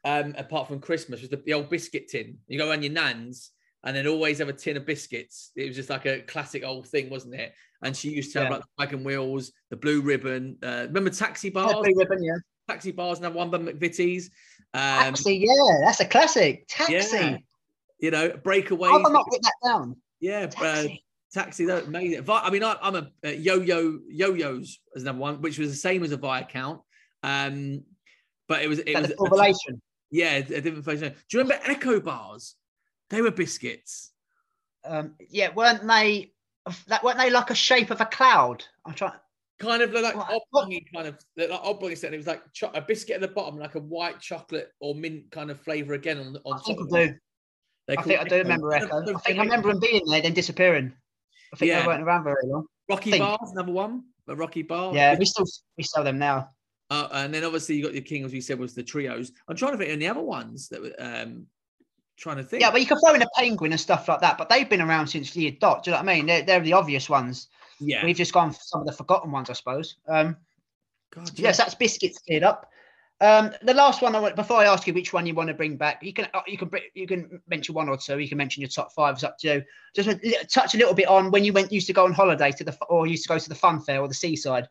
um, 0.06 0.34
apart 0.38 0.68
from 0.68 0.80
Christmas, 0.80 1.22
was 1.22 1.30
the, 1.30 1.38
the 1.45 1.54
old 1.54 1.70
biscuit 1.70 2.08
tin. 2.08 2.38
You 2.48 2.58
go 2.58 2.70
around 2.70 2.84
your 2.84 2.93
nan's 2.93 3.52
and 3.84 3.95
then 3.95 4.08
always 4.08 4.39
have 4.39 4.50
a 4.50 4.54
tin 4.54 4.76
of 4.78 4.86
biscuits. 4.86 5.52
It 5.56 5.68
was 5.68 5.76
just 5.76 5.89
like 5.89 6.06
a 6.06 6.22
classic 6.22 6.64
old 6.64 6.88
thing, 6.88 7.10
wasn't 7.10 7.36
it? 7.36 7.54
And 7.84 7.95
she 7.95 8.10
used 8.10 8.34
to 8.34 8.39
have 8.39 8.48
Yeah. 8.48 8.56
like 8.56 8.62
the 8.62 8.68
wagon 8.80 9.04
wheels, 9.04 9.52
the 9.70 9.76
blue 9.78 10.02
ribbon. 10.02 10.58
Uh, 10.64 10.86
remember 10.88 11.12
taxi 11.12 11.50
bars? 11.52 11.74
Yeah, 11.76 11.82
Blue 11.84 12.00
Ribbon, 12.00 12.24
yeah. 12.24 12.38
Taxi 12.68 12.91
bars 12.91 13.20
and 13.20 13.26
have 13.26 13.36
one 13.36 13.52
by 13.52 13.60
McVitie's. 13.60 14.32
Um, 14.74 15.14
Taxi, 15.14 15.45
yeah, 15.45 15.78
that's 15.86 16.00
a 16.00 16.06
classic. 16.06 16.66
Taxi. 16.68 16.93
yeah, 17.18 17.38
you 18.00 18.12
know, 18.12 18.30
breakaway. 18.43 18.89
Have 18.89 19.02
not 19.02 19.26
written 19.32 19.41
that 19.43 19.54
down? 19.70 19.95
Yeah, 20.20 20.48
Taxi. 20.48 20.91
Uh, 20.93 21.39
taxi. 21.39 21.66
That 21.66 21.86
amazing. 21.86 22.24
Vi- 22.24 22.41
I 22.43 22.50
mean, 22.50 22.64
I, 22.64 22.78
I'm 22.82 22.95
a, 22.95 23.34
yo-yo 23.34 24.00
yo-yos 24.10 24.80
as 24.95 25.04
number 25.04 25.22
one, 25.22 25.41
which 25.41 25.60
was 25.60 25.70
the 25.70 25.76
same 25.78 26.04
as 26.04 26.12
a 26.12 26.18
Viscount. 26.18 26.82
Um, 27.24 27.84
but 28.48 28.62
it 28.64 28.68
was 28.68 28.80
it 28.80 28.95
was 28.98 29.10
the 29.10 29.16
formulation. 29.16 29.82
yeah, 30.12 30.36
a 30.36 30.41
different 30.43 30.84
version. 30.86 31.14
Do 31.30 31.38
you 31.38 31.43
remember 31.43 31.64
Echo 31.66 32.00
bars? 32.00 32.56
They 33.10 33.22
were 33.22 33.32
biscuits. 33.32 34.12
Um, 34.86 35.16
yeah, 35.30 35.54
weren't 35.54 35.86
they? 35.88 36.32
That 36.88 37.04
weren't 37.04 37.18
they 37.18 37.30
like 37.30 37.50
a 37.50 37.56
shape 37.56 37.91
of 37.91 38.02
a 38.02 38.06
cloud? 38.06 38.64
I'm 38.86 38.93
trying. 38.93 39.14
Kind 39.60 39.82
of 39.82 39.91
like 39.91 40.16
What- 40.16 40.41
oblongy 40.54 40.86
kind 40.93 41.08
of 41.08 41.18
like 41.36 41.50
oblongy 41.50 41.98
set. 41.98 42.14
It 42.14 42.18
was 42.18 42.28
like 42.28 42.41
cho- 42.54 42.72
a 42.74 42.82
biscuit 42.82 43.16
at 43.16 43.22
the 43.22 43.28
bottom, 43.28 43.58
like 43.58 43.76
a 43.76 43.80
white 43.80 44.20
chocolate 44.20 44.72
or 44.80 44.93
mint 44.95 45.32
kind 45.32 45.50
of 45.50 45.60
flavor 45.60 45.93
again 45.93 46.18
on 46.20 46.38
on 46.45 46.60
I 46.60 46.62
top. 46.66 46.80
Of 46.80 46.88
it. 46.93 47.08
do. 47.08 47.16
They're 47.88 48.00
I 48.00 48.02
think 48.04 48.20
I 48.20 48.24
do 48.26 48.36
remember 48.38 48.70
don't- 48.72 48.84
Echo. 48.84 49.02
I 49.02 49.06
think 49.06 49.22
think 49.24 49.40
I 49.40 49.44
remember 49.44 49.70
them 49.70 49.80
being 49.80 50.06
there, 50.08 50.22
then 50.22 50.34
disappearing. 50.34 50.94
I 51.54 51.56
think 51.58 51.70
Yeah. 51.70 51.82
they 51.82 51.88
weren't 51.88 52.04
around 52.04 52.24
very 52.26 52.36
long. 52.46 52.66
Rocky 52.90 53.12
think. 53.12 53.24
bars, 53.24 53.54
number 53.54 53.72
one, 53.72 54.04
a 54.28 54.36
Rocky 54.36 54.62
bar. 54.62 54.94
Yeah, 54.94 55.16
we 55.18 55.26
still 55.26 55.46
we 55.78 55.84
sell 55.84 56.04
them 56.04 56.18
now. 56.20 56.50
Uh, 56.90 57.08
and 57.12 57.34
then 57.34 57.44
obviously 57.44 57.76
you 57.76 57.84
got 57.84 57.94
your 57.94 58.04
king, 58.04 58.24
as 58.24 58.32
we 58.32 58.40
said, 58.42 58.60
was 58.60 58.74
the 58.74 58.84
trios. 58.84 59.32
I'm 59.48 59.56
trying 59.58 59.74
to 59.74 59.78
think 59.78 59.90
of 59.90 59.94
any 59.96 60.08
other 60.08 60.22
ones 60.22 60.70
that 60.70 60.82
were 60.82 60.94
um 61.00 61.48
trying 62.18 62.38
to 62.38 62.44
think. 62.44 62.62
Yeah, 62.62 62.72
but 62.72 62.82
you 62.82 62.88
can 62.88 62.98
throw 63.00 63.14
in 63.14 63.22
a 63.22 63.28
penguin 63.36 63.72
and 63.72 63.80
stuff 63.80 64.08
like 64.08 64.22
that. 64.22 64.38
But 64.38 64.50
they've 64.50 64.70
been 64.70 64.82
around 64.82 65.08
since 65.08 65.36
year 65.36 65.52
dot. 65.52 65.84
Do 65.84 65.92
you 65.92 65.96
know 65.98 66.04
what 66.04 66.10
I 66.10 66.16
mean? 66.16 66.26
They're, 66.26 66.42
they're 66.44 66.60
the 66.62 66.74
obvious 66.74 67.10
ones. 67.10 67.48
yeah. 67.80 68.04
We've 68.04 68.16
just 68.16 68.34
gone 68.34 68.52
for 68.52 68.60
some 68.62 68.82
of 68.82 68.88
the 68.88 68.94
forgotten 68.94 69.32
ones, 69.32 69.50
I 69.50 69.54
suppose. 69.54 69.98
Um, 70.08 70.36
God, 71.14 71.30
yes, 71.36 71.58
that's 71.58 71.76
biscuits 71.76 72.20
cleared 72.20 72.44
up. 72.44 72.70
Um, 73.20 73.51
the 73.63 73.74
last 73.74 74.03
one 74.03 74.15
I 74.15 74.20
want 74.20 74.36
before 74.36 74.57
I 74.57 74.65
ask 74.65 74.86
you 74.86 74.93
which 74.93 75.11
one 75.11 75.26
you 75.26 75.34
want 75.34 75.47
to 75.47 75.55
bring 75.55 75.76
back, 75.76 76.03
you 76.03 76.13
can 76.13 76.28
uh, 76.36 76.41
you 76.45 76.57
can 76.57 76.70
you 76.93 77.07
can 77.07 77.41
mention 77.47 77.74
one 77.74 77.89
or 77.89 77.97
two. 77.97 78.20
You 78.20 78.30
can 78.30 78.38
mention 78.38 78.61
your 78.61 78.70
top 78.70 78.91
five. 78.91 79.15
It's 79.15 79.24
up 79.24 79.39
to 79.39 79.47
you. 79.47 79.63
Just 79.95 80.09
touch 80.53 80.76
a 80.76 80.78
little 80.78 80.93
bit 80.93 81.07
on 81.07 81.32
when 81.32 81.43
you 81.43 81.51
went 81.51 81.72
used 81.72 81.88
to 81.88 81.93
go 81.93 82.05
on 82.05 82.13
holiday 82.13 82.51
to 82.51 82.63
the 82.63 82.78
or 82.89 83.07
used 83.07 83.24
to 83.24 83.30
go 83.30 83.39
to 83.39 83.49
the 83.49 83.55
fun 83.55 83.80
fair 83.80 84.01
or 84.01 84.07
the 84.07 84.13
seaside. 84.13 84.68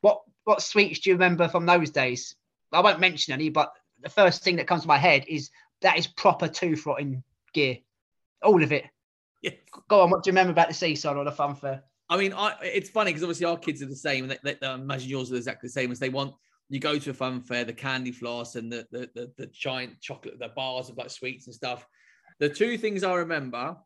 What 0.00 0.20
what 0.44 0.62
sweets 0.62 1.00
do 1.00 1.10
you 1.10 1.16
remember 1.16 1.48
from 1.48 1.66
those 1.66 1.90
days? 1.90 2.36
I 2.72 2.80
won't 2.80 3.00
mention 3.00 3.34
any, 3.34 3.48
but 3.48 3.72
the 4.00 4.08
first 4.08 4.44
thing 4.44 4.56
that 4.56 4.68
comes 4.68 4.82
to 4.82 4.88
my 4.88 4.98
head 4.98 5.24
is 5.26 5.50
that 5.80 5.98
is 5.98 6.06
proper 6.06 6.46
tooth 6.46 6.86
rotting 6.86 7.24
gear, 7.52 7.78
all 8.42 8.62
of 8.62 8.70
it. 8.70 8.84
Yeah. 9.42 9.52
Go 9.88 10.02
on, 10.02 10.10
what 10.10 10.22
do 10.22 10.28
you 10.28 10.32
remember 10.32 10.52
about 10.52 10.68
the 10.68 10.74
seaside 10.74 11.16
or 11.16 11.24
the 11.24 11.32
fun 11.32 11.54
fair? 11.54 11.82
I 12.10 12.16
mean, 12.16 12.32
I, 12.32 12.54
it's 12.62 12.90
funny 12.90 13.10
because 13.10 13.22
obviously 13.22 13.46
our 13.46 13.58
kids 13.58 13.82
are 13.82 13.86
the 13.86 13.96
same, 13.96 14.24
and 14.24 14.38
they, 14.42 14.54
they, 14.54 14.66
I 14.66 14.74
imagine 14.74 15.08
yours 15.08 15.30
are 15.32 15.36
exactly 15.36 15.66
the 15.68 15.72
same 15.72 15.92
as 15.92 15.98
they 15.98 16.08
want. 16.08 16.34
You 16.70 16.80
go 16.80 16.98
to 16.98 17.10
a 17.10 17.14
fun 17.14 17.40
fair, 17.40 17.64
the 17.64 17.72
candy 17.72 18.12
floss 18.12 18.56
and 18.56 18.70
the 18.70 18.86
the, 18.90 19.08
the 19.14 19.32
the 19.38 19.46
giant 19.46 20.00
chocolate, 20.00 20.38
the 20.38 20.48
bars 20.48 20.88
of 20.88 20.96
like 20.96 21.10
sweets 21.10 21.46
and 21.46 21.54
stuff. 21.54 21.86
The 22.40 22.48
two 22.48 22.78
things 22.78 23.02
I 23.02 23.14
remember, 23.14 23.76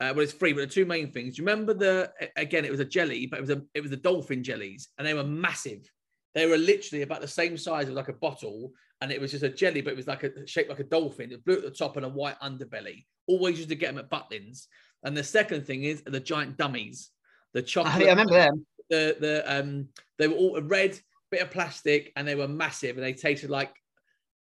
uh, 0.00 0.12
well, 0.14 0.20
it's 0.20 0.32
free, 0.32 0.52
but 0.52 0.60
the 0.60 0.66
two 0.66 0.86
main 0.86 1.10
things. 1.10 1.36
Do 1.36 1.42
you 1.42 1.46
remember 1.46 1.74
the 1.74 2.12
again? 2.36 2.64
It 2.64 2.70
was 2.70 2.80
a 2.80 2.84
jelly, 2.84 3.26
but 3.26 3.38
it 3.38 3.42
was 3.42 3.50
a 3.50 3.62
it 3.74 3.80
was 3.80 3.90
the 3.90 3.96
dolphin 3.96 4.42
jellies, 4.42 4.88
and 4.98 5.06
they 5.06 5.14
were 5.14 5.24
massive. 5.24 5.90
They 6.34 6.46
were 6.46 6.56
literally 6.56 7.02
about 7.02 7.20
the 7.20 7.28
same 7.28 7.56
size 7.58 7.88
as 7.88 7.94
like 7.94 8.08
a 8.08 8.14
bottle, 8.14 8.72
and 9.00 9.10
it 9.12 9.20
was 9.20 9.32
just 9.32 9.42
a 9.42 9.48
jelly, 9.48 9.80
but 9.80 9.92
it 9.92 9.96
was 9.96 10.06
like 10.06 10.22
a 10.22 10.46
shaped 10.46 10.70
like 10.70 10.80
a 10.80 10.84
dolphin. 10.84 11.30
It 11.30 11.34
was 11.34 11.42
blue 11.42 11.56
at 11.56 11.62
the 11.62 11.70
top 11.70 11.96
and 11.96 12.06
a 12.06 12.08
white 12.08 12.38
underbelly. 12.40 13.04
Always 13.26 13.58
used 13.58 13.68
to 13.68 13.74
get 13.74 13.94
them 13.94 13.98
at 13.98 14.10
Butlins. 14.10 14.66
And 15.04 15.16
the 15.16 15.24
second 15.24 15.66
thing 15.66 15.82
is 15.82 16.02
the 16.02 16.20
giant 16.20 16.56
dummies, 16.56 17.10
the 17.52 17.62
chocolate. 17.62 18.06
I 18.06 18.10
remember 18.10 18.34
them. 18.34 18.66
The 18.90 19.16
the 19.20 19.58
um 19.58 19.88
they 20.18 20.28
were 20.28 20.34
all 20.34 20.60
red 20.62 20.98
bit 21.32 21.42
of 21.42 21.50
plastic 21.50 22.12
and 22.14 22.28
they 22.28 22.36
were 22.36 22.46
massive 22.46 22.96
and 22.96 23.04
they 23.04 23.12
tasted 23.12 23.50
like 23.50 23.74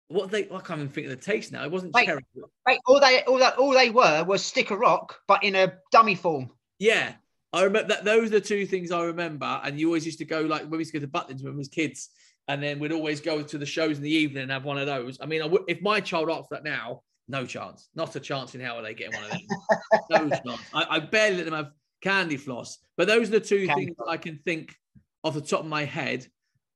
what 0.09 0.31
they 0.31 0.45
I 0.45 0.59
can't 0.59 0.79
even 0.79 0.89
think 0.89 1.07
of 1.07 1.11
the 1.11 1.23
taste 1.23 1.51
now. 1.51 1.63
It 1.63 1.71
wasn't 1.71 1.93
Wait. 1.93 2.07
cherry. 2.07 2.25
Wait, 2.67 2.79
all 2.87 2.99
they 2.99 3.21
all 3.23 3.37
that 3.37 3.57
all 3.57 3.73
they 3.73 3.91
were 3.91 4.23
was 4.23 4.43
stick 4.43 4.71
of 4.71 4.79
rock, 4.79 5.19
but 5.27 5.43
in 5.43 5.55
a 5.55 5.73
dummy 5.91 6.15
form. 6.15 6.49
Yeah. 6.79 7.13
I 7.51 7.63
remember 7.63 7.89
that 7.89 8.03
those 8.03 8.27
are 8.27 8.39
the 8.39 8.41
two 8.41 8.65
things 8.65 8.91
I 8.91 9.03
remember. 9.03 9.61
And 9.63 9.79
you 9.79 9.87
always 9.87 10.05
used 10.05 10.19
to 10.19 10.25
go 10.25 10.41
like 10.41 10.63
when 10.63 10.71
we 10.71 10.79
used 10.79 10.91
to 10.93 10.99
go 10.99 11.05
to 11.05 11.11
Butlins 11.11 11.43
when 11.43 11.53
we 11.53 11.59
was 11.59 11.67
kids, 11.67 12.09
and 12.47 12.61
then 12.61 12.79
we'd 12.79 12.91
always 12.91 13.21
go 13.21 13.41
to 13.41 13.57
the 13.57 13.65
shows 13.65 13.97
in 13.97 14.03
the 14.03 14.11
evening 14.11 14.43
and 14.43 14.51
have 14.51 14.65
one 14.65 14.77
of 14.77 14.87
those. 14.87 15.19
I 15.21 15.27
mean, 15.27 15.41
I 15.41 15.45
would, 15.45 15.63
if 15.67 15.81
my 15.81 15.99
child 15.99 16.29
asked 16.29 16.49
that 16.49 16.63
now, 16.63 17.03
no 17.27 17.45
chance, 17.45 17.89
not 17.93 18.15
a 18.15 18.19
chance 18.19 18.55
in 18.55 18.61
hell 18.61 18.79
are 18.79 18.81
they 18.81 18.95
getting 18.95 19.15
one 19.15 19.25
of 19.25 19.31
them. 19.31 20.29
no 20.29 20.29
chance. 20.29 20.61
I, 20.73 20.85
I 20.89 20.99
barely 20.99 21.37
let 21.37 21.45
them 21.45 21.53
have 21.53 21.71
candy 22.01 22.37
floss. 22.37 22.79
But 22.97 23.07
those 23.07 23.29
are 23.29 23.33
the 23.33 23.39
two 23.39 23.67
Candy 23.67 23.85
things 23.85 23.97
I 24.07 24.17
can 24.17 24.37
think 24.37 24.75
off 25.23 25.33
the 25.33 25.41
top 25.41 25.61
of 25.61 25.65
my 25.67 25.85
head. 25.85 26.25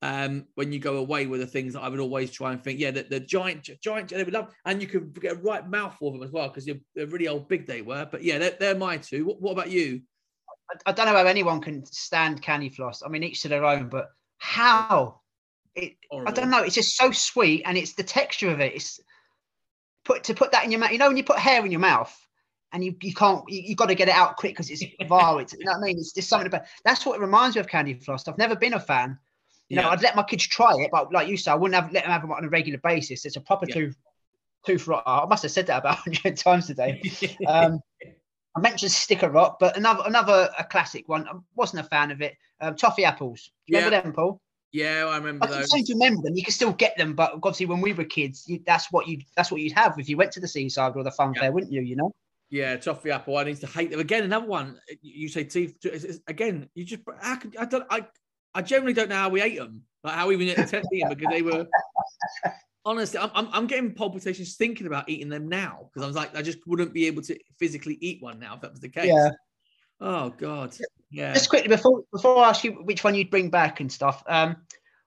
Um, 0.04 0.44
when 0.54 0.70
you 0.70 0.80
go 0.80 0.98
away 0.98 1.24
with 1.24 1.40
the 1.40 1.46
things 1.46 1.72
that 1.72 1.80
I 1.80 1.88
would 1.88 1.98
always 1.98 2.30
try 2.30 2.52
and 2.52 2.62
think, 2.62 2.78
yeah, 2.78 2.90
the, 2.90 3.04
the 3.04 3.20
giant, 3.20 3.70
giant, 3.80 4.10
they 4.10 4.22
would 4.22 4.34
love, 4.34 4.54
and 4.66 4.82
you 4.82 4.86
could 4.86 5.18
get 5.18 5.32
a 5.32 5.36
right 5.36 5.66
mouthful 5.66 6.08
of 6.08 6.14
them 6.14 6.22
as 6.22 6.30
well 6.30 6.48
because 6.48 6.66
they're, 6.66 7.06
really 7.06 7.26
old, 7.26 7.48
big 7.48 7.66
they 7.66 7.80
were. 7.80 8.06
But 8.12 8.22
yeah, 8.22 8.36
they're, 8.36 8.54
they're 8.60 8.74
my 8.74 8.98
two. 8.98 9.24
What, 9.24 9.40
what 9.40 9.52
about 9.52 9.70
you? 9.70 10.02
I, 10.70 10.90
I 10.90 10.92
don't 10.92 11.06
know 11.06 11.16
how 11.16 11.24
anyone 11.24 11.62
can 11.62 11.86
stand 11.86 12.42
candy 12.42 12.68
floss. 12.68 13.02
I 13.02 13.08
mean, 13.08 13.22
each 13.22 13.40
to 13.42 13.48
their 13.48 13.64
own, 13.64 13.88
but 13.88 14.10
how? 14.36 15.22
It, 15.74 15.94
I 16.12 16.32
don't 16.32 16.50
know. 16.50 16.62
It's 16.62 16.74
just 16.74 16.98
so 16.98 17.10
sweet, 17.10 17.62
and 17.64 17.78
it's 17.78 17.94
the 17.94 18.02
texture 18.02 18.50
of 18.50 18.60
it. 18.60 18.74
It's 18.74 19.00
put 20.04 20.24
to 20.24 20.34
put 20.34 20.52
that 20.52 20.66
in 20.66 20.70
your 20.70 20.80
mouth. 20.80 20.92
You 20.92 20.98
know, 20.98 21.08
when 21.08 21.16
you 21.16 21.24
put 21.24 21.38
hair 21.38 21.64
in 21.64 21.70
your 21.70 21.80
mouth, 21.80 22.14
and 22.74 22.84
you, 22.84 22.94
you 23.00 23.14
can't, 23.14 23.42
you, 23.48 23.62
you 23.62 23.74
got 23.74 23.86
to 23.86 23.94
get 23.94 24.08
it 24.08 24.14
out 24.14 24.36
quick 24.36 24.52
because 24.52 24.68
it's 24.68 24.84
vile. 25.08 25.38
It's, 25.38 25.54
you 25.54 25.64
know 25.64 25.72
what 25.72 25.78
I 25.78 25.86
mean? 25.86 25.96
It's 25.96 26.12
just 26.12 26.28
something 26.28 26.46
about. 26.46 26.64
That's 26.84 27.06
what 27.06 27.16
it 27.16 27.22
reminds 27.22 27.56
me 27.56 27.60
of 27.60 27.68
candy 27.68 27.94
floss. 27.94 28.28
I've 28.28 28.36
never 28.36 28.54
been 28.54 28.74
a 28.74 28.80
fan. 28.80 29.18
You 29.68 29.76
know, 29.76 29.82
Yeah. 29.82 29.88
I'd 29.90 30.02
let 30.02 30.16
my 30.16 30.22
kids 30.22 30.46
try 30.46 30.72
it, 30.78 30.90
but 30.92 31.12
like 31.12 31.28
you 31.28 31.36
said, 31.36 31.52
I 31.52 31.54
wouldn't 31.56 31.80
have 31.82 31.92
let 31.92 32.04
them 32.04 32.12
have 32.12 32.22
them 32.22 32.32
on 32.32 32.44
a 32.44 32.48
regular 32.48 32.78
basis. 32.78 33.24
It's 33.24 33.36
a 33.36 33.40
proper 33.40 33.66
Yeah. 33.68 33.74
tooth 33.74 33.96
tooth 34.66 34.86
rot. 34.86 35.02
I 35.06 35.26
must 35.26 35.42
have 35.42 35.52
said 35.52 35.66
that 35.66 35.78
about 35.78 35.96
hundred 36.04 36.36
times 36.36 36.66
today. 36.66 37.00
Um, 37.46 37.80
I 38.56 38.60
mentioned 38.60 38.92
sticker 38.92 39.28
rock, 39.30 39.56
but 39.58 39.76
another 39.76 40.02
another 40.06 40.48
a 40.58 40.64
classic 40.64 41.08
one. 41.08 41.26
I 41.28 41.32
wasn't 41.56 41.84
a 41.84 41.88
fan 41.88 42.10
of 42.12 42.22
it. 42.22 42.36
Um, 42.60 42.76
toffee 42.76 43.04
apples. 43.04 43.50
Do 43.66 43.72
you 43.72 43.78
remember 43.84 44.02
them, 44.02 44.12
Paul? 44.12 44.40
yeah, 44.72 45.06
I 45.08 45.16
remember 45.16 45.44
I 45.44 45.48
can 45.48 45.58
those. 45.60 45.70
seem 45.70 45.84
to 45.86 45.92
remember 45.94 46.22
them. 46.22 46.36
You 46.36 46.42
can 46.44 46.52
still 46.52 46.72
get 46.72 46.96
them, 46.96 47.14
but 47.14 47.32
obviously 47.34 47.66
when 47.66 47.80
we 47.80 47.92
were 47.92 48.04
kids, 48.04 48.44
you, 48.46 48.60
that's 48.66 48.90
what 48.92 49.08
you 49.08 49.18
that's 49.36 49.50
what 49.50 49.60
you'd 49.60 49.72
have 49.72 49.98
if 49.98 50.08
you 50.08 50.16
went 50.16 50.30
to 50.32 50.40
the 50.40 50.48
seaside 50.48 50.94
or 50.96 51.02
the 51.02 51.10
fun 51.10 51.32
Yeah. 51.34 51.42
fair, 51.42 51.52
wouldn't 51.52 51.72
you? 51.72 51.80
You 51.82 51.96
know. 51.96 52.12
Yeah, 52.50 52.76
toffee 52.76 53.10
apple. 53.10 53.36
I 53.36 53.42
used 53.42 53.62
to 53.62 53.66
hate 53.66 53.90
them. 53.90 53.98
Again, 53.98 54.22
another 54.22 54.46
one. 54.46 54.78
You 55.02 55.28
say 55.28 55.44
teeth. 55.44 55.74
Again, 56.28 56.68
you 56.74 56.84
just. 56.84 57.02
How 57.20 57.36
could, 57.36 57.56
I 57.56 57.64
don't. 57.64 57.84
I. 57.90 58.06
I 58.54 58.62
generally 58.62 58.92
don't 58.92 59.08
know 59.08 59.16
how 59.16 59.28
we 59.28 59.42
ate 59.42 59.58
them. 59.58 59.82
Like 60.02 60.14
how 60.14 60.28
we 60.28 60.34
even 60.34 60.48
attempted 60.50 60.88
to 60.90 60.96
eat 60.96 61.00
them 61.00 61.10
because 61.10 61.32
they 61.32 61.42
were. 61.42 61.66
Honestly, 62.86 63.18
I'm, 63.18 63.30
I'm, 63.34 63.48
I'm 63.52 63.66
getting 63.66 63.94
palpitations 63.94 64.56
thinking 64.56 64.86
about 64.86 65.08
eating 65.08 65.30
them 65.30 65.48
now 65.48 65.88
because 65.88 66.04
I 66.04 66.06
was 66.06 66.16
like, 66.16 66.36
I 66.36 66.42
just 66.42 66.58
wouldn't 66.66 66.92
be 66.92 67.06
able 67.06 67.22
to 67.22 67.38
physically 67.58 67.96
eat 68.02 68.22
one 68.22 68.38
now 68.38 68.54
if 68.54 68.60
that 68.60 68.72
was 68.72 68.80
the 68.80 68.90
case. 68.90 69.06
Yeah. 69.06 69.30
Oh 70.00 70.30
God. 70.30 70.76
Yeah. 71.10 71.32
Just 71.32 71.48
quickly 71.48 71.68
before 71.68 72.04
before 72.12 72.38
I 72.38 72.50
ask 72.50 72.62
you 72.62 72.72
which 72.72 73.02
one 73.02 73.14
you'd 73.14 73.30
bring 73.30 73.48
back 73.48 73.80
and 73.80 73.90
stuff. 73.90 74.22
Um, 74.26 74.56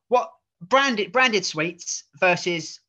what 0.07 0.31
branded 0.59 1.11
branded 1.11 1.45
sweets 1.45 2.05
versus 2.19 2.79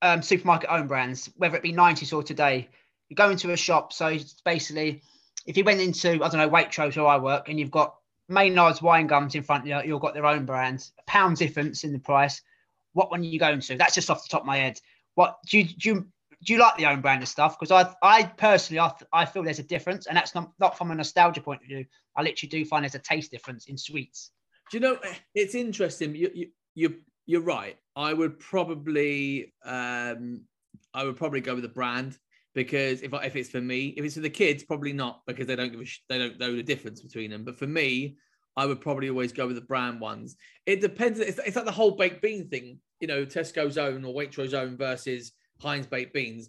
um 0.00 0.22
supermarket 0.22 0.70
own 0.70 0.88
brands, 0.88 1.30
whether 1.36 1.56
it 1.56 1.62
be 1.62 1.72
90s 1.72 2.12
or 2.12 2.24
today. 2.24 2.68
You 3.08 3.16
go 3.16 3.30
into 3.30 3.52
a 3.52 3.56
shop, 3.56 3.92
so 3.92 4.08
it's 4.08 4.40
basically 4.44 5.02
if 5.46 5.56
you 5.56 5.62
went 5.62 5.80
into 5.80 6.14
I 6.14 6.28
don't 6.28 6.38
know 6.38 6.50
Waitrose 6.50 6.96
where 6.96 7.06
I 7.06 7.18
work, 7.18 7.48
and 7.48 7.60
you've 7.60 7.70
got 7.70 7.94
Maynard's 8.32 8.82
wine 8.82 9.06
gums 9.06 9.34
in 9.34 9.42
front 9.42 9.64
of 9.64 9.68
you, 9.68 9.92
you've 9.92 10.00
got 10.00 10.14
their 10.14 10.26
own 10.26 10.44
brands, 10.44 10.92
a 10.98 11.02
pound 11.10 11.36
difference 11.36 11.84
in 11.84 11.92
the 11.92 11.98
price. 11.98 12.42
What 12.94 13.10
one 13.10 13.20
are 13.20 13.24
you 13.24 13.38
going 13.38 13.60
to? 13.60 13.76
That's 13.76 13.94
just 13.94 14.10
off 14.10 14.22
the 14.22 14.28
top 14.28 14.42
of 14.42 14.46
my 14.46 14.58
head. 14.58 14.80
What 15.14 15.38
do 15.48 15.58
you 15.58 15.64
do? 15.64 15.88
You, 15.88 16.06
do 16.44 16.52
you 16.52 16.58
like 16.58 16.76
the 16.76 16.86
own 16.86 17.00
brand 17.00 17.22
of 17.22 17.28
stuff? 17.28 17.58
Because 17.58 17.70
I, 17.70 17.94
I 18.02 18.24
personally, 18.24 18.80
I, 18.80 18.92
I 19.12 19.24
feel 19.24 19.42
there's 19.42 19.60
a 19.60 19.64
difference, 19.64 20.06
and 20.06 20.16
that's 20.16 20.34
not 20.34 20.52
not 20.58 20.76
from 20.76 20.90
a 20.90 20.94
nostalgia 20.94 21.40
point 21.40 21.62
of 21.62 21.68
view. 21.68 21.84
I 22.16 22.22
literally 22.22 22.48
do 22.48 22.64
find 22.64 22.84
there's 22.84 22.94
a 22.94 22.98
taste 22.98 23.30
difference 23.30 23.66
in 23.66 23.78
sweets. 23.78 24.32
Do 24.70 24.78
you 24.78 24.80
know? 24.80 24.98
It's 25.34 25.54
interesting. 25.54 26.14
You 26.14 26.30
you 26.34 26.48
you 26.74 26.96
you're 27.26 27.42
right. 27.42 27.76
I 27.94 28.12
would 28.12 28.38
probably 28.38 29.52
um 29.64 30.42
I 30.94 31.04
would 31.04 31.16
probably 31.16 31.40
go 31.40 31.54
with 31.54 31.62
the 31.62 31.68
brand 31.68 32.18
because 32.54 33.02
if 33.02 33.14
I, 33.14 33.24
if 33.24 33.36
it's 33.36 33.50
for 33.50 33.60
me, 33.60 33.88
if 33.96 34.04
it's 34.04 34.14
for 34.14 34.20
the 34.20 34.30
kids, 34.30 34.62
probably 34.62 34.92
not 34.92 35.22
because 35.26 35.46
they 35.46 35.56
don't 35.56 35.70
give 35.70 35.80
a 35.80 35.84
sh- 35.84 36.02
they 36.08 36.18
don't 36.18 36.38
know 36.38 36.54
the 36.54 36.62
difference 36.62 37.00
between 37.00 37.30
them. 37.30 37.44
But 37.44 37.58
for 37.58 37.66
me, 37.66 38.16
I 38.56 38.66
would 38.66 38.80
probably 38.80 39.08
always 39.08 39.32
go 39.32 39.46
with 39.46 39.56
the 39.56 39.62
brand 39.62 40.00
ones. 40.00 40.36
It 40.66 40.80
depends. 40.80 41.18
It's, 41.18 41.38
it's 41.38 41.56
like 41.56 41.64
the 41.64 41.72
whole 41.72 41.92
baked 41.92 42.22
bean 42.22 42.48
thing. 42.48 42.78
You 43.00 43.08
know, 43.08 43.24
Tesco's 43.24 43.78
own 43.78 44.04
or 44.04 44.14
Waitrose 44.14 44.54
own 44.54 44.76
versus 44.76 45.32
Heinz 45.60 45.86
baked 45.86 46.14
beans. 46.14 46.48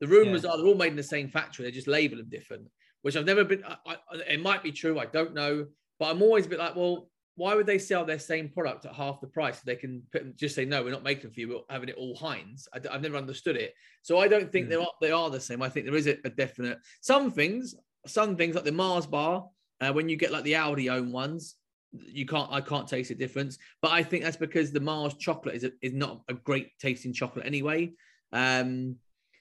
The 0.00 0.08
rumors 0.08 0.44
are 0.44 0.56
they're 0.56 0.66
all 0.66 0.74
made 0.74 0.88
in 0.88 0.96
the 0.96 1.02
same 1.02 1.28
factory. 1.28 1.64
They 1.64 1.70
just 1.70 1.86
label 1.86 2.16
them 2.16 2.28
different, 2.28 2.68
which 3.02 3.16
I've 3.16 3.26
never 3.26 3.44
been. 3.44 3.62
I, 3.64 3.76
I, 3.86 3.96
it 4.28 4.42
might 4.42 4.62
be 4.62 4.72
true. 4.72 4.98
I 4.98 5.06
don't 5.06 5.34
know, 5.34 5.66
but 6.00 6.10
I'm 6.10 6.22
always 6.22 6.46
a 6.46 6.48
bit 6.48 6.58
like, 6.58 6.74
well, 6.74 7.08
why 7.36 7.54
would 7.54 7.66
they 7.66 7.78
sell 7.78 8.04
their 8.04 8.18
same 8.18 8.48
product 8.48 8.84
at 8.84 8.94
half 8.94 9.20
the 9.20 9.26
price? 9.26 9.60
They 9.60 9.76
can 9.76 10.02
put, 10.12 10.36
just 10.36 10.54
say, 10.54 10.64
no, 10.64 10.82
we're 10.82 10.90
not 10.90 11.02
making 11.02 11.30
for 11.30 11.40
you. 11.40 11.48
We're 11.48 11.74
having 11.74 11.88
it 11.88 11.96
all 11.96 12.14
Heinz. 12.14 12.68
I, 12.74 12.92
have 12.92 13.02
never 13.02 13.16
understood 13.16 13.56
it. 13.56 13.74
So 14.02 14.18
I 14.18 14.28
don't 14.28 14.52
think 14.52 14.68
they 14.68 14.76
are 14.76 14.90
they 15.00 15.12
are 15.12 15.30
the 15.30 15.40
same. 15.40 15.62
I 15.62 15.68
think 15.68 15.86
there 15.86 15.96
is 15.96 16.06
a, 16.06 16.18
a 16.24 16.30
definite 16.30 16.78
some 17.00 17.30
things, 17.30 17.74
some 18.06 18.36
things 18.36 18.54
like 18.54 18.64
the 18.64 18.72
Mars 18.72 19.06
bar. 19.06 19.48
Uh, 19.80 19.92
when 19.92 20.08
you 20.08 20.16
get 20.16 20.30
like 20.30 20.44
the 20.44 20.52
Aldi 20.52 20.92
own 20.92 21.10
ones, 21.10 21.56
you 21.92 22.26
can't 22.26 22.50
I 22.52 22.60
can't 22.60 22.86
taste 22.86 23.08
the 23.08 23.14
difference. 23.14 23.56
But 23.80 23.92
I 23.92 24.02
think 24.02 24.24
that's 24.24 24.36
because 24.36 24.70
the 24.70 24.80
Mars 24.80 25.14
chocolate 25.14 25.54
is 25.54 25.64
a, 25.64 25.72
is 25.80 25.94
not 25.94 26.22
a 26.28 26.34
great 26.34 26.68
tasting 26.78 27.12
chocolate 27.12 27.46
anyway. 27.46 27.92
Um, 28.32 28.96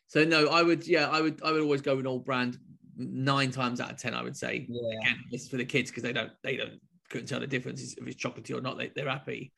so 0.07 0.23
no, 0.23 0.47
I 0.47 0.63
would 0.63 0.87
yeah, 0.87 1.09
I 1.09 1.21
would 1.21 1.41
I 1.43 1.51
would 1.51 1.61
always 1.61 1.81
go 1.81 1.95
with 1.95 2.05
an 2.05 2.07
old 2.07 2.25
brand 2.25 2.57
nine 2.97 3.51
times 3.51 3.81
out 3.81 3.91
of 3.91 3.97
ten. 3.97 4.13
I 4.13 4.23
would 4.23 4.37
say 4.37 4.65
Yeah. 4.69 4.99
again, 5.01 5.19
it's 5.31 5.49
for 5.49 5.57
the 5.57 5.65
kids 5.65 5.91
because 5.91 6.03
they 6.03 6.13
don't 6.13 6.31
they 6.43 6.55
don't 6.55 6.79
couldn't 7.11 7.27
tell 7.27 7.39
the 7.39 7.47
difference 7.47 7.95
if 7.95 8.07
it's 8.07 8.23
chocolatey 8.23 8.57
or 8.57 8.61
not. 8.61 8.77
They, 8.77 8.91
they're 8.95 9.09
happy. 9.09 9.51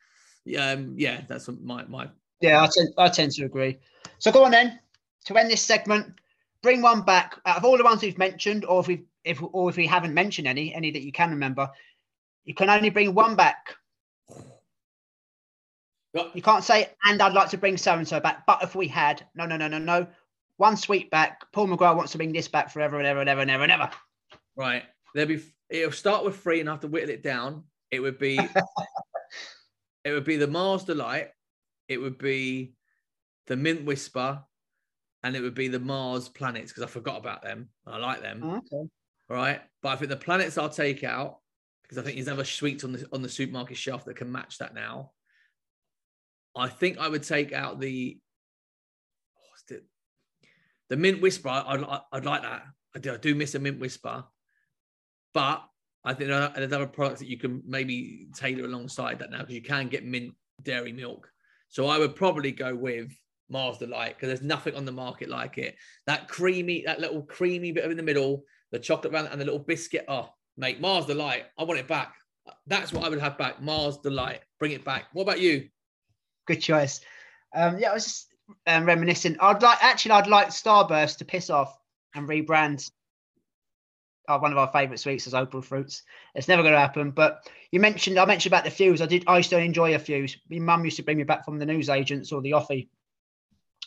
Yeah, 0.43 0.71
um, 0.71 0.95
yeah, 0.97 1.21
that's 1.27 1.47
my 1.47 1.85
my 1.85 2.09
Yeah, 2.41 2.61
I 2.61 2.69
tend, 2.73 2.89
I 2.97 3.09
tend 3.09 3.31
to 3.33 3.45
agree. 3.45 3.77
So 4.19 4.31
go 4.31 4.43
on 4.43 4.51
then 4.51 4.79
to 5.25 5.37
end 5.37 5.49
this 5.49 5.61
segment. 5.61 6.13
Bring 6.61 6.81
one 6.81 7.03
back 7.03 7.39
out 7.45 7.57
of 7.57 7.65
all 7.65 7.77
the 7.77 7.83
ones 7.83 8.01
we've 8.01 8.17
mentioned, 8.17 8.65
or 8.65 8.81
if 8.81 8.87
we 8.87 9.05
if 9.23 9.41
or 9.41 9.69
if 9.69 9.77
we 9.77 9.87
haven't 9.87 10.13
mentioned 10.13 10.47
any, 10.47 10.73
any 10.73 10.91
that 10.91 11.03
you 11.03 11.11
can 11.11 11.29
remember. 11.29 11.69
You 12.45 12.53
can 12.53 12.69
only 12.69 12.89
bring 12.89 13.13
one 13.13 13.35
back. 13.35 13.75
You 16.33 16.41
can't 16.41 16.63
say, 16.63 16.89
and 17.05 17.21
I'd 17.21 17.33
like 17.33 17.49
to 17.49 17.57
bring 17.57 17.77
so 17.77 17.93
and 17.93 18.07
so 18.07 18.19
back. 18.19 18.45
But 18.45 18.61
if 18.61 18.75
we 18.75 18.87
had, 18.87 19.25
no, 19.33 19.45
no, 19.45 19.57
no, 19.57 19.67
no, 19.67 19.79
no. 19.79 20.05
One 20.57 20.77
sweet 20.77 21.09
back. 21.09 21.51
Paul 21.51 21.67
McGrath 21.67 21.95
wants 21.95 22.11
to 22.11 22.17
bring 22.17 22.31
this 22.31 22.47
back 22.47 22.69
forever 22.69 22.97
and 22.97 23.07
ever 23.07 23.21
and 23.21 23.29
ever 23.29 23.41
and 23.41 23.49
ever 23.49 23.63
and 23.63 23.71
ever. 23.71 23.89
Right. 24.55 24.83
There'll 25.15 25.29
be 25.29 25.41
it'll 25.69 25.91
start 25.91 26.23
with 26.23 26.39
three 26.39 26.59
and 26.59 26.69
I 26.69 26.73
have 26.73 26.81
to 26.81 26.87
whittle 26.87 27.09
it 27.09 27.23
down. 27.23 27.63
It 27.91 27.99
would 27.99 28.17
be 28.17 28.37
it 30.03 30.11
would 30.11 30.23
be 30.23 30.37
the 30.37 30.47
Mars 30.47 30.83
Delight, 30.83 31.29
it 31.87 31.97
would 31.97 32.17
be 32.17 32.73
the 33.47 33.55
Mint 33.55 33.85
Whisper, 33.85 34.43
and 35.23 35.35
it 35.35 35.41
would 35.41 35.55
be 35.55 35.67
the 35.67 35.79
Mars 35.79 36.29
Planets 36.29 36.71
because 36.71 36.83
I 36.83 36.87
forgot 36.87 37.17
about 37.17 37.43
them. 37.43 37.69
I 37.85 37.97
like 37.97 38.21
them. 38.21 38.41
Oh, 38.43 38.57
okay. 38.57 38.89
Right. 39.29 39.61
But 39.81 39.89
I 39.89 39.95
think 39.95 40.09
the 40.09 40.17
planets 40.17 40.57
I'll 40.57 40.69
take 40.69 41.03
out 41.03 41.39
because 41.83 41.97
I 41.97 42.01
think 42.01 42.15
there's 42.15 42.27
other 42.27 42.43
sweets 42.43 42.83
on 42.83 42.93
the 42.93 43.07
on 43.11 43.21
the 43.21 43.29
supermarket 43.29 43.77
shelf 43.77 44.05
that 44.05 44.15
can 44.15 44.31
match 44.31 44.57
that 44.57 44.73
now. 44.73 45.11
I 46.55 46.67
think 46.67 46.97
I 46.97 47.07
would 47.07 47.23
take 47.23 47.51
out 47.53 47.79
the? 47.79 48.19
The 50.89 50.97
mint 50.97 51.21
whisper. 51.21 51.49
I'd, 51.49 51.83
I'd, 51.83 52.01
I'd 52.11 52.25
like 52.25 52.43
that. 52.43 52.63
I 52.95 52.99
do, 52.99 53.13
I 53.13 53.17
do 53.17 53.33
miss 53.33 53.55
a 53.55 53.59
mint 53.59 53.79
whisper, 53.79 54.25
but 55.33 55.63
I 56.05 56.13
think 56.13 56.29
there's 56.29 56.73
other 56.73 56.87
products 56.87 57.19
that 57.19 57.29
you 57.29 57.37
can 57.37 57.61
maybe 57.65 58.27
tailor 58.35 58.65
alongside 58.65 59.19
that 59.19 59.31
now 59.31 59.39
because 59.39 59.55
you 59.55 59.61
can 59.61 59.87
get 59.87 60.05
mint 60.05 60.33
dairy 60.61 60.91
milk. 60.91 61.29
So 61.69 61.87
I 61.87 61.97
would 61.97 62.15
probably 62.15 62.51
go 62.51 62.75
with 62.75 63.11
Mars 63.49 63.77
Delight 63.77 64.15
because 64.15 64.27
there's 64.27 64.41
nothing 64.41 64.75
on 64.75 64.85
the 64.85 64.91
market 64.91 65.29
like 65.29 65.57
it. 65.57 65.75
That 66.07 66.27
creamy, 66.27 66.83
that 66.85 66.99
little 66.99 67.23
creamy 67.23 67.71
bit 67.71 67.89
in 67.89 67.97
the 67.97 68.03
middle, 68.03 68.43
the 68.71 68.79
chocolate 68.79 69.13
round 69.13 69.29
and 69.31 69.39
the 69.39 69.45
little 69.45 69.59
biscuit. 69.59 70.05
Oh, 70.07 70.29
mate, 70.57 70.81
Mars 70.81 71.05
Delight. 71.05 71.45
I 71.57 71.63
want 71.63 71.79
it 71.79 71.87
back. 71.87 72.15
That's 72.67 72.91
what 72.91 73.05
I 73.05 73.09
would 73.09 73.19
have 73.19 73.37
back. 73.37 73.61
Mars 73.61 73.97
Delight. 73.97 74.41
Bring 74.59 74.71
it 74.73 74.83
back. 74.83 75.05
What 75.13 75.23
about 75.23 75.39
you? 75.39 75.69
Good 76.47 76.61
choice. 76.61 76.99
Um, 77.55 77.79
yeah, 77.79 77.91
I 77.91 77.93
was 77.93 78.03
just 78.03 78.33
um, 78.67 78.85
reminiscing. 78.85 79.37
I'd 79.39 79.61
like 79.61 79.81
actually, 79.81 80.11
I'd 80.11 80.27
like 80.27 80.49
Starburst 80.49 81.17
to 81.19 81.25
piss 81.25 81.49
off 81.49 81.77
and 82.15 82.27
rebrand. 82.27 82.89
Uh, 84.27 84.39
one 84.39 84.51
of 84.51 84.57
our 84.57 84.69
favourite 84.71 84.99
sweets 84.99 85.27
is 85.27 85.33
Opal 85.33 85.61
fruits. 85.61 86.03
It's 86.33 86.47
never 86.47 86.61
going 86.61 86.73
to 86.73 86.79
happen. 86.79 87.11
But 87.11 87.47
you 87.71 87.79
mentioned, 87.79 88.17
I 88.17 88.25
mentioned 88.25 88.53
about 88.53 88.63
the 88.63 88.71
fuse. 88.71 89.01
I 89.01 89.05
did. 89.05 89.23
I 89.27 89.37
used 89.37 89.49
to 89.49 89.59
enjoy 89.59 89.95
a 89.95 89.99
fuse. 89.99 90.37
My 90.49 90.59
mum 90.59 90.85
used 90.85 90.97
to 90.97 91.03
bring 91.03 91.17
me 91.17 91.23
back 91.23 91.43
from 91.43 91.59
the 91.59 91.65
newsagents 91.65 92.31
or 92.31 92.41
the 92.41 92.51
offie 92.51 92.87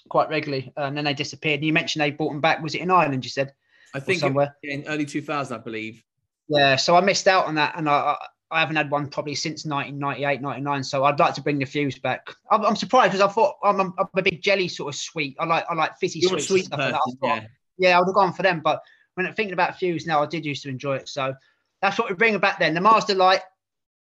quite 0.08 0.28
regularly, 0.28 0.72
and 0.76 0.96
then 0.96 1.04
they 1.04 1.14
disappeared. 1.14 1.60
And 1.60 1.64
you 1.64 1.72
mentioned 1.72 2.02
they 2.02 2.10
brought 2.10 2.32
them 2.32 2.40
back. 2.40 2.62
Was 2.62 2.74
it 2.74 2.82
in 2.82 2.90
Ireland? 2.90 3.24
You 3.24 3.30
said. 3.30 3.52
I 3.94 4.00
think 4.00 4.20
somewhere 4.20 4.54
in 4.62 4.84
early 4.88 5.06
2000, 5.06 5.56
I 5.56 5.60
believe. 5.60 6.02
Yeah, 6.48 6.76
so 6.76 6.96
I 6.96 7.00
missed 7.00 7.26
out 7.26 7.46
on 7.46 7.54
that, 7.54 7.74
and 7.76 7.88
I, 7.88 8.16
I 8.50 8.60
haven't 8.60 8.76
had 8.76 8.90
one 8.90 9.08
probably 9.08 9.34
since 9.34 9.64
1998, 9.64 10.40
99. 10.40 10.84
So 10.84 11.04
I'd 11.04 11.18
like 11.18 11.34
to 11.34 11.42
bring 11.42 11.58
the 11.58 11.64
fuse 11.64 11.98
back. 11.98 12.28
I'm, 12.50 12.64
I'm 12.64 12.76
surprised 12.76 13.12
because 13.12 13.28
I 13.28 13.32
thought 13.32 13.56
I'm, 13.64 13.80
I'm, 13.80 13.92
a 13.98 14.22
big 14.22 14.42
jelly 14.42 14.68
sort 14.68 14.94
of 14.94 14.98
sweet. 14.98 15.36
I 15.40 15.46
like 15.46 15.64
I 15.68 15.74
like 15.74 15.98
fizzy 15.98 16.20
You're 16.20 16.30
sweets. 16.30 16.48
sweet 16.48 16.68
and 16.72 16.74
stuff 16.74 16.78
like 16.80 16.92
that. 16.92 17.00
person, 17.20 17.50
yeah. 17.78 17.88
yeah, 17.88 17.96
I 17.96 18.00
would 18.00 18.08
have 18.08 18.14
gone 18.14 18.32
for 18.32 18.42
them. 18.42 18.60
But 18.62 18.82
when 19.16 19.26
I'm 19.26 19.34
thinking 19.34 19.54
about 19.54 19.78
fuse 19.78 20.06
now, 20.06 20.22
I 20.22 20.26
did 20.26 20.44
used 20.44 20.62
to 20.64 20.68
enjoy 20.68 20.96
it. 20.96 21.08
So 21.08 21.34
that's 21.80 21.98
what 21.98 22.10
we 22.10 22.14
bring 22.14 22.38
back 22.38 22.58
then. 22.58 22.74
The 22.74 22.82
Mars 22.82 23.06
Delight, 23.06 23.40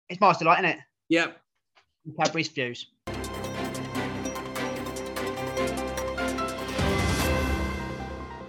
it's 0.09 0.21
Mars 0.21 0.39
Delight, 0.39 0.59
isn't 0.65 0.71
it? 0.71 0.79
Yep. 1.09 1.37
Cadbury's 2.19 2.49
fuse. 2.49 2.89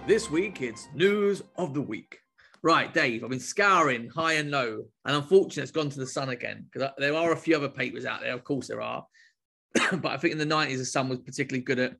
This 0.08 0.28
week, 0.28 0.60
it's 0.60 0.88
news 0.92 1.42
of 1.56 1.72
the 1.72 1.80
week. 1.80 2.18
Right, 2.62 2.92
Dave, 2.92 3.22
I've 3.22 3.30
been 3.30 3.38
scouring 3.38 4.08
high 4.08 4.34
and 4.34 4.50
low, 4.50 4.86
and 5.04 5.16
unfortunately, 5.16 5.62
it's 5.62 5.70
gone 5.70 5.90
to 5.90 6.00
the 6.00 6.06
sun 6.06 6.30
again 6.30 6.66
because 6.72 6.90
there 6.98 7.14
are 7.14 7.30
a 7.30 7.36
few 7.36 7.54
other 7.54 7.68
papers 7.68 8.04
out 8.04 8.22
there. 8.22 8.34
Of 8.34 8.42
course, 8.42 8.66
there 8.66 8.82
are. 8.82 9.06
but 9.92 10.06
I 10.06 10.16
think 10.16 10.32
in 10.32 10.38
the 10.38 10.44
90s, 10.44 10.78
the 10.78 10.84
sun 10.84 11.08
was 11.08 11.20
particularly 11.20 11.62
good 11.62 11.78
at 11.78 11.96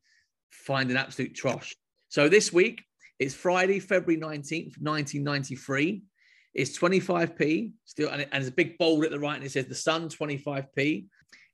finding 0.51 0.97
absolute 0.97 1.35
trosh. 1.35 1.73
So 2.09 2.29
this 2.29 2.53
week, 2.53 2.83
it's 3.19 3.35
Friday, 3.35 3.79
February 3.79 4.21
19th, 4.21 4.79
1993. 4.81 6.03
It's 6.55 6.79
25p 6.79 7.73
still, 7.85 8.09
and, 8.11 8.23
it, 8.23 8.29
and 8.33 8.43
there's 8.43 8.53
a 8.53 8.55
big 8.55 8.79
bold 8.79 9.05
at 9.05 9.11
the 9.11 9.19
right, 9.19 9.37
and 9.37 9.45
it 9.45 9.53
says 9.53 9.67
the 9.67 9.75
sun 9.75 10.09
25p. 10.09 11.07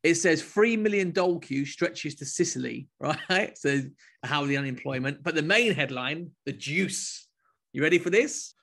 It 0.02 0.14
says 0.16 0.42
3 0.42 0.76
million 0.76 1.12
queue 1.12 1.64
stretches 1.64 2.16
to 2.16 2.24
Sicily, 2.24 2.88
right? 3.00 3.56
So, 3.56 3.82
how 4.24 4.44
the 4.46 4.56
unemployment. 4.56 5.22
But 5.22 5.34
the 5.34 5.42
main 5.42 5.74
headline, 5.74 6.30
the 6.46 6.52
juice. 6.52 7.28
You 7.72 7.82
ready 7.82 7.98
for 7.98 8.10
this? 8.10 8.54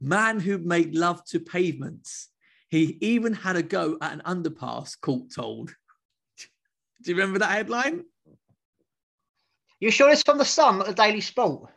Man 0.00 0.40
who 0.40 0.58
made 0.58 0.94
love 0.94 1.24
to 1.26 1.40
pavements. 1.40 2.28
He 2.68 2.98
even 3.00 3.32
had 3.32 3.56
a 3.56 3.62
go 3.62 3.96
at 4.00 4.12
an 4.12 4.22
underpass, 4.24 5.00
court 5.00 5.32
told. 5.34 5.68
Do 7.02 7.10
you 7.10 7.16
remember 7.16 7.40
that 7.40 7.50
headline? 7.50 8.04
You 9.80 9.90
sure 9.90 10.10
it's 10.10 10.22
from 10.22 10.38
the 10.38 10.44
Sun, 10.44 10.80
the 10.80 10.92
Daily 10.92 11.20
Sport? 11.20 11.70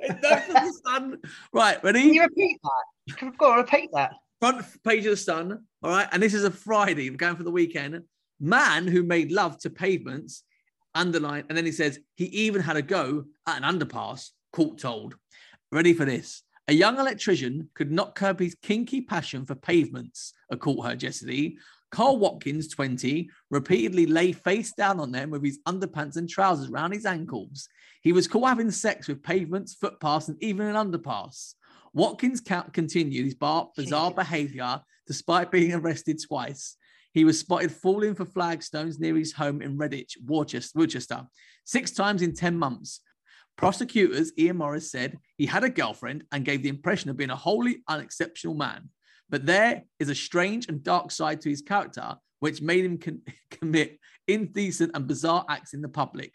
No, 0.00 0.16
the 0.18 0.80
Sun. 0.84 1.18
Right, 1.52 1.82
ready? 1.82 2.02
Can 2.02 2.14
you 2.14 2.22
repeat 2.22 2.58
that? 2.62 3.38
Go 3.38 3.52
on, 3.52 3.58
repeat 3.58 3.90
that. 3.92 4.14
Front 4.40 4.64
page 4.84 5.04
of 5.06 5.10
the 5.10 5.16
Sun. 5.16 5.64
All 5.82 5.90
right, 5.90 6.08
and 6.12 6.22
this 6.22 6.34
is 6.34 6.44
a 6.44 6.50
Friday. 6.50 7.10
We're 7.10 7.16
going 7.16 7.36
for 7.36 7.42
the 7.42 7.50
weekend. 7.50 8.02
Man 8.40 8.86
who 8.86 9.02
made 9.02 9.32
love 9.32 9.58
to 9.60 9.70
pavements, 9.70 10.44
underline, 10.94 11.44
and 11.48 11.58
then 11.58 11.64
he 11.64 11.72
says 11.72 11.98
he 12.14 12.26
even 12.26 12.62
had 12.62 12.76
a 12.76 12.82
go 12.82 13.24
at 13.46 13.62
an 13.62 13.64
underpass, 13.64 14.30
court 14.52 14.78
told. 14.78 15.16
Ready 15.72 15.92
for 15.92 16.04
this? 16.04 16.42
A 16.68 16.72
young 16.72 16.98
electrician 16.98 17.70
could 17.74 17.90
not 17.90 18.14
curb 18.14 18.38
his 18.40 18.54
kinky 18.62 19.00
passion 19.00 19.44
for 19.44 19.54
pavements, 19.54 20.34
a 20.50 20.56
court 20.56 20.86
heard 20.86 21.02
yesterday. 21.02 21.56
Carl 21.90 22.18
Watkins, 22.18 22.68
20, 22.68 23.30
repeatedly 23.50 24.06
lay 24.06 24.32
face 24.32 24.72
down 24.72 25.00
on 25.00 25.10
them 25.10 25.30
with 25.30 25.44
his 25.44 25.58
underpants 25.66 26.16
and 26.16 26.28
trousers 26.28 26.70
around 26.70 26.92
his 26.92 27.06
ankles. 27.06 27.68
He 28.02 28.12
was 28.12 28.28
caught 28.28 28.48
having 28.48 28.70
sex 28.70 29.08
with 29.08 29.22
pavements, 29.22 29.74
footpaths, 29.74 30.28
and 30.28 30.42
even 30.42 30.66
an 30.66 30.74
underpass. 30.74 31.54
Watkins 31.94 32.40
continued 32.40 33.24
his 33.24 33.34
bar- 33.34 33.70
bizarre 33.76 34.12
behavior 34.12 34.80
despite 35.06 35.50
being 35.50 35.72
arrested 35.72 36.20
twice. 36.22 36.76
He 37.14 37.24
was 37.24 37.40
spotted 37.40 37.72
falling 37.72 38.14
for 38.14 38.26
flagstones 38.26 39.00
near 39.00 39.16
his 39.16 39.32
home 39.32 39.62
in 39.62 39.78
Redditch, 39.78 40.12
Worcester, 40.24 40.78
Worcester 40.78 41.26
six 41.64 41.90
times 41.90 42.22
in 42.22 42.34
10 42.34 42.58
months. 42.58 43.00
Prosecutors, 43.56 44.32
Ian 44.38 44.58
Morris 44.58 44.90
said 44.90 45.18
he 45.36 45.46
had 45.46 45.64
a 45.64 45.70
girlfriend 45.70 46.24
and 46.30 46.44
gave 46.44 46.62
the 46.62 46.68
impression 46.68 47.10
of 47.10 47.16
being 47.16 47.30
a 47.30 47.36
wholly 47.36 47.82
unexceptional 47.88 48.54
man. 48.54 48.90
But 49.30 49.46
there 49.46 49.82
is 49.98 50.08
a 50.08 50.14
strange 50.14 50.68
and 50.68 50.82
dark 50.82 51.10
side 51.10 51.40
to 51.42 51.50
his 51.50 51.62
character, 51.62 52.16
which 52.40 52.62
made 52.62 52.84
him 52.84 52.98
con- 52.98 53.22
commit 53.50 53.98
indecent 54.26 54.92
and 54.94 55.06
bizarre 55.06 55.44
acts 55.48 55.74
in 55.74 55.82
the 55.82 55.88
public. 55.88 56.32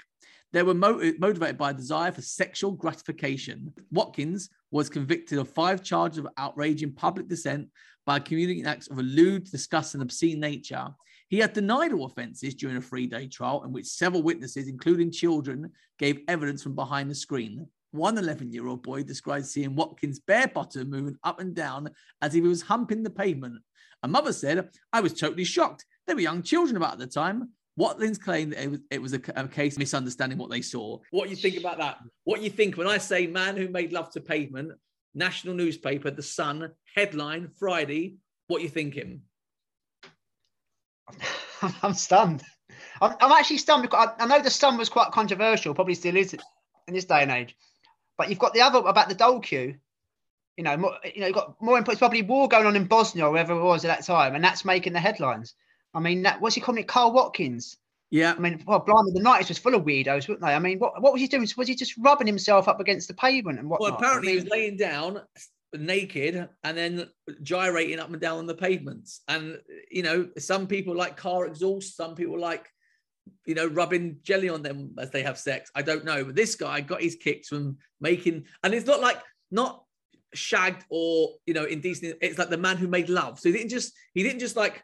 They 0.51 0.63
were 0.63 0.75
mo- 0.75 1.01
motivated 1.17 1.57
by 1.57 1.71
a 1.71 1.73
desire 1.73 2.11
for 2.11 2.21
sexual 2.21 2.71
gratification. 2.71 3.73
Watkins 3.91 4.49
was 4.71 4.89
convicted 4.89 5.39
of 5.39 5.49
five 5.49 5.83
charges 5.83 6.19
of 6.19 6.27
outraging 6.37 6.93
public 6.93 7.27
dissent 7.27 7.69
by 8.05 8.19
communicating 8.19 8.67
acts 8.67 8.87
of 8.87 8.99
a 8.99 9.03
lewd, 9.03 9.49
disgusting, 9.49 10.01
obscene 10.01 10.39
nature. 10.39 10.89
He 11.29 11.39
had 11.39 11.53
denied 11.53 11.93
all 11.93 12.05
offences 12.05 12.53
during 12.53 12.77
a 12.77 12.81
three 12.81 13.07
day 13.07 13.27
trial 13.27 13.63
in 13.63 13.71
which 13.71 13.87
several 13.87 14.21
witnesses, 14.21 14.67
including 14.67 15.11
children, 15.11 15.71
gave 15.97 16.21
evidence 16.27 16.61
from 16.61 16.75
behind 16.75 17.09
the 17.09 17.15
screen. 17.15 17.67
One 17.93 18.17
11 18.17 18.51
year 18.51 18.65
old 18.65 18.81
boy 18.81 19.03
described 19.03 19.45
seeing 19.45 19.75
Watkins' 19.75 20.19
bare 20.19 20.47
bottom 20.47 20.89
moving 20.89 21.15
up 21.23 21.39
and 21.39 21.53
down 21.53 21.91
as 22.23 22.33
if 22.33 22.41
he 22.43 22.49
was 22.49 22.63
humping 22.63 23.03
the 23.03 23.11
pavement. 23.11 23.61
A 24.01 24.07
mother 24.07 24.33
said, 24.33 24.67
I 24.91 24.99
was 24.99 25.13
totally 25.13 25.43
shocked. 25.43 25.85
There 26.07 26.15
were 26.15 26.21
young 26.21 26.41
children 26.41 26.75
about 26.75 26.93
at 26.93 26.99
the 26.99 27.05
time. 27.05 27.49
Watkins 27.75 28.17
claimed 28.17 28.53
that 28.53 28.63
it 28.63 28.71
was, 28.71 28.79
it 28.89 28.99
was 28.99 29.13
a, 29.13 29.21
a 29.35 29.47
case 29.47 29.73
of 29.73 29.79
misunderstanding 29.79 30.39
what 30.39 30.49
they 30.49 30.63
saw. 30.63 30.97
What 31.11 31.25
do 31.25 31.29
you 31.29 31.35
think 31.35 31.55
about 31.55 31.77
that? 31.77 31.99
What 32.23 32.37
do 32.37 32.43
you 32.43 32.49
think 32.49 32.77
when 32.77 32.87
I 32.87 32.97
say 32.97 33.27
man 33.27 33.55
who 33.55 33.69
made 33.69 33.93
love 33.93 34.09
to 34.13 34.21
pavement, 34.21 34.71
national 35.13 35.53
newspaper, 35.53 36.09
The 36.09 36.23
Sun, 36.23 36.71
headline, 36.95 37.51
Friday, 37.59 38.15
what 38.47 38.61
are 38.61 38.63
you 38.63 38.69
thinking? 38.69 39.21
I'm 41.83 41.93
stunned. 41.93 42.41
I'm, 43.01 43.13
I'm 43.21 43.31
actually 43.31 43.59
stunned 43.59 43.83
because 43.83 44.09
I, 44.19 44.23
I 44.23 44.25
know 44.25 44.41
the 44.41 44.49
Sun 44.49 44.77
was 44.77 44.89
quite 44.89 45.11
controversial, 45.11 45.75
probably 45.75 45.93
still 45.93 46.17
is 46.17 46.33
in 46.87 46.95
this 46.95 47.05
day 47.05 47.21
and 47.21 47.29
age. 47.29 47.55
But 48.17 48.29
you've 48.29 48.39
got 48.39 48.53
the 48.53 48.61
other 48.61 48.79
about 48.79 49.09
the 49.09 49.15
dole 49.15 49.39
queue. 49.39 49.75
You 50.57 50.63
know, 50.63 50.77
more, 50.77 50.97
you 51.03 51.21
know, 51.21 51.27
you've 51.27 51.35
got 51.35 51.61
more. 51.61 51.79
It's 51.79 51.97
probably 51.97 52.21
war 52.21 52.47
going 52.47 52.67
on 52.67 52.75
in 52.75 52.85
Bosnia 52.85 53.25
or 53.25 53.31
wherever 53.31 53.53
it 53.53 53.63
was 53.63 53.83
at 53.85 53.87
that 53.87 54.05
time, 54.05 54.35
and 54.35 54.43
that's 54.43 54.65
making 54.65 54.93
the 54.93 54.99
headlines. 54.99 55.55
I 55.93 55.99
mean, 55.99 56.23
that 56.23 56.41
what's 56.41 56.55
he 56.55 56.61
calling 56.61 56.81
it? 56.81 56.87
Carl 56.87 57.11
Watkins. 57.11 57.77
Yeah. 58.11 58.35
I 58.37 58.39
mean, 58.39 58.63
well, 58.67 58.79
blimey, 58.79 59.11
the 59.11 59.21
nineties 59.21 59.49
was 59.49 59.57
full 59.57 59.73
of 59.73 59.83
weirdos, 59.83 60.29
weren't 60.29 60.41
they? 60.41 60.53
I 60.53 60.59
mean, 60.59 60.77
what, 60.77 61.01
what 61.01 61.13
was 61.13 61.21
he 61.21 61.27
doing? 61.27 61.47
Was 61.57 61.67
he 61.67 61.75
just 61.75 61.97
rubbing 61.97 62.27
himself 62.27 62.67
up 62.67 62.79
against 62.79 63.07
the 63.07 63.15
pavement 63.15 63.57
and 63.57 63.67
what? 63.67 63.81
Well, 63.81 63.95
apparently 63.95 64.29
I 64.29 64.31
he 64.33 64.39
was 64.41 64.49
laying 64.49 64.77
down 64.77 65.21
naked 65.73 66.47
and 66.63 66.77
then 66.77 67.09
gyrating 67.41 67.99
up 67.99 68.11
and 68.11 68.21
down 68.21 68.37
on 68.37 68.45
the 68.45 68.53
pavements. 68.53 69.21
And 69.27 69.59
you 69.89 70.03
know, 70.03 70.29
some 70.37 70.67
people 70.67 70.95
like 70.95 71.17
car 71.17 71.47
exhaust, 71.47 71.97
some 71.97 72.13
people 72.13 72.39
like 72.39 72.71
you 73.45 73.55
know 73.55 73.67
rubbing 73.67 74.17
jelly 74.23 74.49
on 74.49 74.61
them 74.61 74.95
as 74.97 75.11
they 75.11 75.23
have 75.23 75.37
sex. 75.37 75.71
I 75.75 75.81
don't 75.81 76.05
know, 76.05 76.25
but 76.25 76.35
this 76.35 76.55
guy 76.55 76.81
got 76.81 77.01
his 77.01 77.15
kicks 77.15 77.47
from 77.47 77.77
making, 78.01 78.45
and 78.63 78.73
it's 78.73 78.87
not 78.87 79.01
like 79.01 79.19
not 79.51 79.83
shagged 80.33 80.85
or 80.89 81.29
you 81.45 81.53
know 81.53 81.65
indecent. 81.65 82.17
It's 82.21 82.37
like 82.37 82.49
the 82.49 82.57
man 82.57 82.77
who 82.77 82.87
made 82.87 83.09
love. 83.09 83.39
So 83.39 83.49
he 83.49 83.53
didn't 83.53 83.69
just 83.69 83.93
he 84.13 84.23
didn't 84.23 84.39
just 84.39 84.55
like 84.55 84.83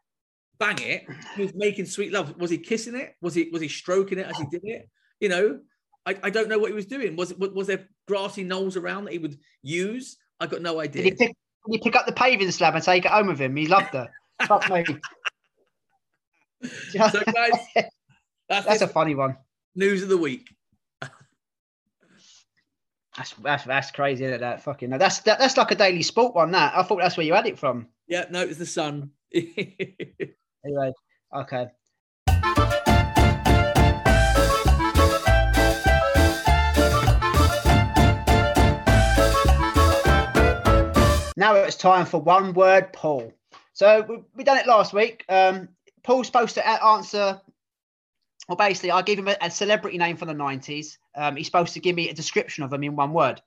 bang 0.59 0.79
it. 0.79 1.05
He 1.35 1.43
was 1.43 1.53
making 1.55 1.85
sweet 1.85 2.11
love. 2.11 2.35
Was 2.37 2.51
he 2.51 2.57
kissing 2.57 2.95
it? 2.95 3.15
Was 3.21 3.33
he 3.33 3.49
was 3.51 3.61
he 3.61 3.67
stroking 3.67 4.19
it 4.19 4.27
as 4.27 4.37
he 4.37 4.45
did 4.45 4.61
it? 4.63 4.89
You 5.19 5.29
know, 5.29 5.59
I, 6.05 6.17
I 6.23 6.29
don't 6.29 6.49
know 6.49 6.59
what 6.59 6.69
he 6.69 6.75
was 6.75 6.85
doing. 6.85 7.15
Was 7.15 7.31
it 7.31 7.39
was 7.39 7.67
there 7.67 7.87
grassy 8.07 8.43
knolls 8.43 8.77
around 8.77 9.05
that 9.05 9.13
he 9.13 9.19
would 9.19 9.37
use? 9.61 10.17
I 10.39 10.47
got 10.47 10.61
no 10.61 10.79
idea. 10.79 11.03
did 11.03 11.13
he 11.13 11.27
pick? 11.27 11.35
Did 11.67 11.73
he 11.73 11.77
pick 11.79 11.95
up 11.95 12.05
the 12.05 12.13
paving 12.13 12.51
slab 12.51 12.75
and 12.75 12.83
take 12.83 13.05
it 13.05 13.11
home 13.11 13.27
with 13.27 13.39
him? 13.39 13.55
He 13.55 13.67
loved 13.67 13.93
her. 13.93 14.09
Fuck 14.43 14.69
me. 14.69 14.85
So 16.61 17.21
guys, 17.33 17.53
that's, 18.49 18.65
That's 18.65 18.81
a 18.81 18.87
funny 18.87 19.15
one. 19.15 19.37
news 19.75 20.03
of 20.03 20.09
the 20.09 20.17
week. 20.17 20.49
That's 23.17 23.33
that's, 23.33 23.63
that's 23.65 23.91
crazy, 23.91 24.23
isn't 24.23 24.35
it? 24.35 24.39
That 24.39 24.63
fucking 24.63 24.91
that's 24.91 25.19
that, 25.21 25.39
that's 25.39 25.57
like 25.57 25.71
a 25.71 25.75
daily 25.75 26.03
sport 26.03 26.35
one. 26.35 26.51
That 26.51 26.73
I 26.75 26.83
thought 26.83 26.99
that's 27.01 27.17
where 27.17 27.25
you 27.25 27.33
had 27.33 27.47
it 27.47 27.59
from. 27.59 27.87
Yeah, 28.07 28.25
no, 28.29 28.41
it's 28.41 28.57
the 28.57 28.65
sun. 28.65 29.11
Anyway, 30.65 30.91
okay. 31.33 31.67
Now 41.37 41.55
it's 41.55 41.77
time 41.77 42.05
for 42.05 42.19
one 42.19 42.53
word 42.53 42.91
Paul. 42.91 43.31
So 43.71 44.05
we 44.09 44.17
we 44.35 44.43
done 44.43 44.57
it 44.57 44.67
last 44.67 44.91
week. 44.91 45.23
Um, 45.29 45.69
Paul's 46.03 46.27
supposed 46.27 46.53
to 46.55 46.67
answer 46.85 47.39
Well, 48.49 48.55
basically, 48.55 48.89
I 48.89 49.03
give 49.03 49.19
him 49.19 49.27
a, 49.27 49.37
a 49.41 49.51
celebrity 49.51 49.99
name 49.99 50.17
from 50.17 50.27
the 50.27 50.33
90s. 50.33 50.97
Um, 51.15 51.35
he's 51.35 51.45
supposed 51.45 51.75
to 51.75 51.79
give 51.79 51.95
me 51.95 52.09
a 52.09 52.15
description 52.15 52.63
of 52.63 52.71
them 52.71 52.83
in 52.83 52.95
one 52.95 53.13
word. 53.13 53.39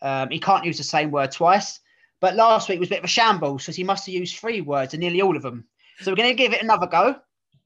Um, 0.00 0.30
he 0.30 0.40
can't 0.40 0.64
use 0.64 0.78
the 0.78 0.82
same 0.82 1.10
word 1.10 1.30
twice. 1.30 1.78
But 2.22 2.36
last 2.36 2.66
week 2.70 2.80
was 2.80 2.88
a 2.88 2.90
bit 2.90 3.00
of 3.00 3.04
a 3.04 3.08
shambles 3.08 3.62
because 3.62 3.76
he 3.76 3.84
must 3.84 4.06
have 4.06 4.14
used 4.14 4.38
three 4.38 4.62
words 4.62 4.94
and 4.94 5.02
nearly 5.02 5.20
all 5.20 5.36
of 5.36 5.42
them. 5.42 5.66
So 6.00 6.10
we're 6.10 6.16
going 6.16 6.30
to 6.30 6.34
give 6.34 6.54
it 6.54 6.62
another 6.62 6.86
go 6.86 7.16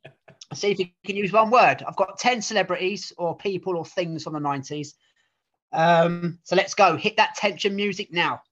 and 0.04 0.14
see 0.58 0.72
if 0.72 0.78
he 0.78 0.92
can 1.06 1.14
use 1.14 1.30
one 1.30 1.48
word. 1.48 1.84
I've 1.86 1.94
got 1.94 2.18
10 2.18 2.42
celebrities 2.42 3.12
or 3.18 3.36
people 3.36 3.76
or 3.76 3.84
things 3.84 4.24
from 4.24 4.32
the 4.32 4.40
90s. 4.40 4.94
Um, 5.72 6.40
so 6.42 6.56
let's 6.56 6.74
go. 6.74 6.96
Hit 6.96 7.16
that 7.18 7.36
tension 7.36 7.76
music 7.76 8.12
now. 8.12 8.42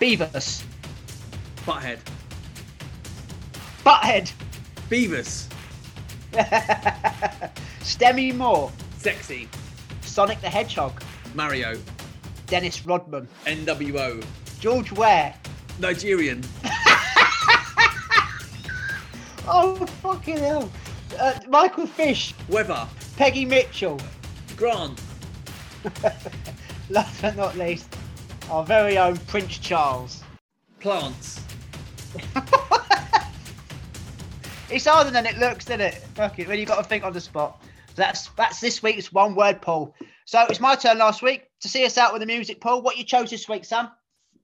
Beavis. 0.00 0.64
Butthead. 1.66 1.98
Butthead. 3.84 4.32
Beavis. 4.88 5.50
Demi 7.98 8.32
Moore. 8.32 8.72
Sexy. 8.98 9.48
Sonic 10.02 10.40
the 10.40 10.48
Hedgehog. 10.48 11.02
Mario. 11.34 11.78
Dennis 12.46 12.84
Rodman. 12.86 13.28
NWO. 13.46 14.24
George 14.58 14.92
Weah. 14.92 15.34
Nigerian. 15.78 16.42
Oh, 19.52 19.74
fucking 19.74 20.36
hell. 20.38 20.70
Uh, 21.18 21.34
Michael 21.48 21.86
Fish. 21.86 22.34
Weather. 22.48 22.86
Peggy 23.16 23.44
Mitchell. 23.44 24.00
Grant. 24.56 25.00
Last 26.90 27.20
but 27.20 27.36
not 27.36 27.56
least, 27.56 27.96
our 28.48 28.64
very 28.64 28.96
own 28.96 29.16
Prince 29.26 29.58
Charles. 29.58 30.22
Plants. 30.78 31.40
It's 34.72 34.86
harder 34.86 35.10
than 35.10 35.26
it 35.26 35.36
looks, 35.36 35.64
isn't 35.64 35.80
it? 35.80 35.94
Fuck 36.14 36.38
it, 36.38 36.46
when 36.46 36.56
you've 36.56 36.68
got 36.68 36.76
to 36.76 36.84
think 36.84 37.02
on 37.02 37.12
the 37.12 37.20
spot. 37.20 37.60
So 37.88 37.94
that's 37.96 38.28
that's 38.36 38.60
this 38.60 38.84
week's 38.84 39.12
one 39.12 39.34
word 39.34 39.60
Paul. 39.60 39.96
So 40.26 40.46
it's 40.48 40.60
my 40.60 40.76
turn 40.76 40.98
last 40.98 41.22
week 41.22 41.42
to 41.62 41.68
see 41.68 41.84
us 41.84 41.98
out 41.98 42.12
with 42.12 42.20
the 42.20 42.26
music 42.26 42.60
poll. 42.60 42.80
What 42.80 42.96
you 42.96 43.02
chose 43.02 43.30
this 43.30 43.48
week, 43.48 43.64
Sam? 43.64 43.90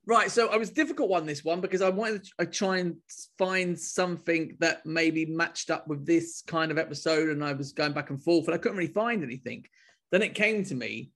Right, 0.05 0.29
so 0.29 0.49
I 0.49 0.57
was 0.57 0.71
difficult 0.71 1.11
one 1.11 1.27
this 1.27 1.45
one 1.45 1.61
because 1.61 1.81
I 1.81 1.91
wanted 1.91 2.27
to 2.41 2.47
try 2.47 2.79
and 2.79 2.97
find 3.39 3.79
something 3.79 4.57
that 4.59 4.85
maybe 4.85 5.27
matched 5.27 5.71
up 5.71 5.87
with 5.87 6.05
this 6.05 6.43
kind 6.45 6.73
of 6.73 6.79
episode, 6.79 7.29
and 7.29 7.45
I 7.45 7.53
was 7.53 7.71
going 7.73 7.93
back 7.93 8.11
and 8.11 8.21
forth, 8.21 8.47
and 8.47 8.55
I 8.55 8.59
couldn't 8.59 8.79
really 8.79 8.93
find 8.93 9.23
anything. 9.23 9.65
Then 10.11 10.23
it 10.23 10.35
came 10.35 10.65
to 10.65 10.75
me, 10.75 11.13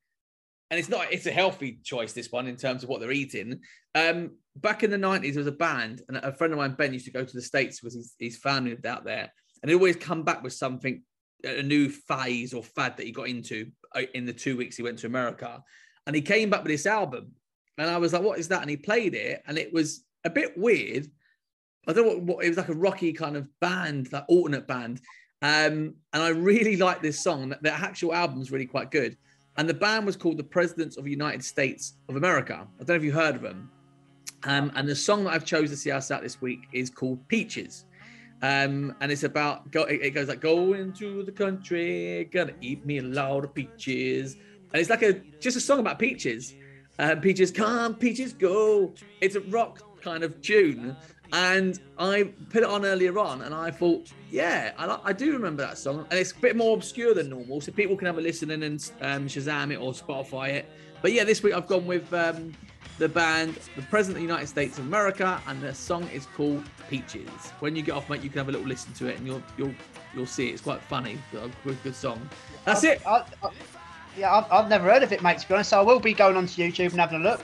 and 0.71 0.79
it's 0.79 0.89
not 0.89 1.13
it's 1.13 1.27
a 1.27 1.33
healthy 1.33 1.81
choice 1.83 2.13
this 2.13 2.31
one 2.31 2.47
in 2.47 2.57
terms 2.57 2.85
of 2.85 2.89
what 2.89 3.01
they're 3.01 3.11
eating. 3.11 3.61
Um, 3.97 4.37
back 4.61 4.83
in 4.83 4.91
the 4.91 4.99
nineties, 4.99 5.35
there 5.35 5.41
was 5.41 5.53
a 5.53 5.53
band, 5.53 6.03
and 6.09 6.17
a 6.19 6.33
friend 6.33 6.53
of 6.53 6.59
mine 6.59 6.75
Ben 6.79 6.93
used 6.93 7.07
to 7.07 7.13
go 7.13 7.25
to 7.25 7.37
the 7.37 7.43
states 7.43 7.83
with 7.83 7.95
his, 7.95 8.15
his 8.19 8.37
family 8.37 8.71
lived 8.71 8.87
out 8.87 9.05
there, 9.05 9.33
and 9.63 9.71
he 9.71 9.75
always 9.75 9.97
come 9.97 10.23
back 10.23 10.43
with 10.43 10.53
something 10.53 11.03
a 11.45 11.63
new 11.63 11.89
phase 11.89 12.53
or 12.53 12.63
fad 12.63 12.97
that 12.97 13.07
he 13.07 13.13
got 13.13 13.29
into 13.29 13.71
uh, 13.95 14.03
in 14.13 14.27
the 14.27 14.33
two 14.33 14.59
weeks 14.59 14.77
he 14.77 14.83
went 14.83 14.99
to 14.99 15.07
America, 15.07 15.63
and 16.07 16.15
he 16.15 16.23
came 16.23 16.51
back 16.51 16.63
with 16.63 16.73
this 16.73 16.87
album. 16.87 17.33
And 17.79 17.89
I 17.89 17.97
was 17.97 18.13
like, 18.13 18.23
what 18.23 18.39
is 18.39 18.49
that? 18.49 18.61
And 18.61 18.69
he 18.69 18.77
played 18.77 19.15
it, 19.15 19.43
and 19.47 19.57
it 19.57 19.73
was 19.73 20.05
a 20.25 20.31
bit 20.31 20.57
weird. 20.57 21.07
I 21.89 21.95
don't 21.95 22.07
know 22.07 22.15
what, 22.15 22.23
what 22.23 22.45
it 22.45 22.49
was 22.49 22.59
like 22.59 22.69
a 22.69 22.75
rocky 22.75 23.13
kind 23.13 23.37
of 23.37 23.49
band, 23.61 24.07
that 24.07 24.27
alternate 24.29 24.67
band. 24.67 25.01
Um, 25.41 25.95
and 26.13 26.23
I 26.23 26.29
really 26.29 26.77
like 26.77 27.01
this 27.01 27.19
song. 27.19 27.55
The 27.63 27.73
actual 27.73 28.13
album's 28.13 28.51
really 28.51 28.67
quite 28.67 28.91
good. 28.91 29.17
And 29.57 29.67
the 29.67 29.75
band 29.75 30.05
was 30.05 30.17
called 30.17 30.37
the 30.37 30.45
Presidents 30.45 30.99
of 30.99 31.05
the 31.05 31.11
United 31.11 31.43
States 31.43 31.95
of 32.11 32.17
America. 32.17 32.67
I 32.75 32.85
don't 32.85 32.89
know 32.89 32.95
if 32.97 33.03
you 33.03 33.13
heard 33.13 33.37
of 33.37 33.43
them. 33.43 33.71
Um, 34.45 34.73
and 34.75 34.89
the 34.89 34.97
song 34.97 35.25
that 35.25 35.31
I've 35.31 35.45
chosen 35.45 35.71
to 35.71 35.77
see 35.77 35.91
us 35.91 36.11
out 36.11 36.23
this 36.23 36.41
week 36.41 36.69
is 36.73 36.91
called 36.91 37.27
Peaches. 37.29 37.85
Um, 38.43 38.95
and 39.01 39.13
it's 39.13 39.25
about 39.25 39.71
go, 39.71 39.83
it, 39.83 40.11
goes 40.11 40.29
like 40.29 40.41
going 40.41 40.95
to 40.95 41.23
the 41.23 41.33
country, 41.33 42.29
gonna 42.33 42.55
eat 42.63 42.87
me 42.87 42.99
a 42.99 43.03
lot 43.03 43.45
of 43.45 43.55
peaches. 43.55 44.37
And 44.73 44.81
it's 44.81 44.89
like 44.89 45.03
a 45.03 45.15
just 45.41 45.57
a 45.57 45.61
song 45.61 45.81
about 45.81 45.99
peaches. 45.99 46.55
Uh, 46.99 47.17
peaches 47.17 47.51
come, 47.51 47.95
peaches 47.95 48.33
go. 48.33 48.93
It's 49.21 49.35
a 49.35 49.41
rock 49.43 50.03
kind 50.03 50.23
of 50.23 50.41
tune. 50.41 50.97
And 51.33 51.79
I 51.99 52.33
put 52.49 52.63
it 52.63 52.69
on 52.69 52.85
earlier 52.85 53.17
on, 53.19 53.43
and 53.43 53.55
I 53.55 53.71
thought, 53.71 54.11
yeah, 54.33 54.73
I, 54.77 54.99
I 55.05 55.13
do 55.13 55.33
remember 55.33 55.63
that 55.63 55.79
song, 55.79 56.05
and 56.11 56.19
it's 56.19 56.33
a 56.33 56.37
bit 56.41 56.57
more 56.57 56.77
obscure 56.77 57.15
than 57.15 57.31
normal, 57.31 57.61
so 57.61 57.71
people 57.71 57.97
can 57.97 58.07
have 58.07 58.19
a 58.19 58.21
listen 58.21 58.51
and 58.51 58.65
um, 59.01 59.29
Shazam 59.29 59.73
it 59.73 59.77
or 59.77 59.93
Spotify 59.93 60.49
it. 60.49 60.67
But 61.03 61.13
yeah, 61.13 61.23
this 61.23 61.41
week 61.43 61.55
I've 61.55 61.69
gone 61.69 61.87
with 61.87 62.13
um, 62.13 62.53
the 63.01 63.09
band, 63.09 63.59
the 63.77 63.83
President 63.83 64.19
of 64.19 64.23
the 64.23 64.27
United 64.29 64.47
States 64.47 64.79
of 64.79 64.85
America, 64.85 65.41
and 65.49 65.61
their 65.63 65.73
song 65.73 66.07
is 66.13 66.27
called 66.37 66.63
Peaches. 66.91 67.31
When 67.61 67.75
you 67.75 67.83
get 67.83 67.93
off, 67.93 68.11
mate, 68.11 68.23
you 68.23 68.29
can 68.29 68.39
have 68.39 68.49
a 68.49 68.53
little 68.53 68.67
listen 68.67 68.93
to 68.93 69.07
it, 69.07 69.17
and 69.17 69.27
you'll 69.27 69.43
you'll 69.57 69.75
you'll 70.15 70.27
see 70.27 70.51
it. 70.51 70.53
it's 70.53 70.63
quite 70.63 70.83
funny, 70.83 71.19
a 71.33 71.49
good, 71.65 71.83
good 71.83 71.97
song. 71.97 72.21
That's 72.67 72.85
it. 72.85 73.05
I, 73.07 73.25
I, 73.43 73.51
yeah, 74.19 74.37
I've, 74.37 74.53
I've 74.53 74.69
never 74.69 74.85
heard 74.85 75.03
of 75.03 75.13
it, 75.13 75.23
mate, 75.23 75.39
to 75.39 75.49
be 75.49 75.55
honest. 75.55 75.71
So 75.71 75.81
I 75.81 75.83
will 75.83 75.99
be 75.99 76.13
going 76.13 76.37
onto 76.37 76.63
YouTube 76.63 76.91
and 76.91 77.01
having 77.01 77.23
a 77.23 77.25
look. 77.25 77.43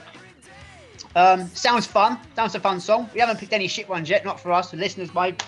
Um, 1.15 1.47
sounds 1.47 1.87
fun. 1.87 2.19
Sounds 2.35 2.53
a 2.53 2.59
fun 2.59 2.79
song. 2.79 3.09
We 3.15 3.19
haven't 3.19 3.39
picked 3.39 3.53
any 3.53 3.67
shit 3.67 3.89
ones 3.89 4.07
yet, 4.09 4.23
not 4.23 4.39
for 4.39 4.51
us. 4.51 4.69
The 4.69 4.77
listeners 4.77 5.11
might, 5.15 5.43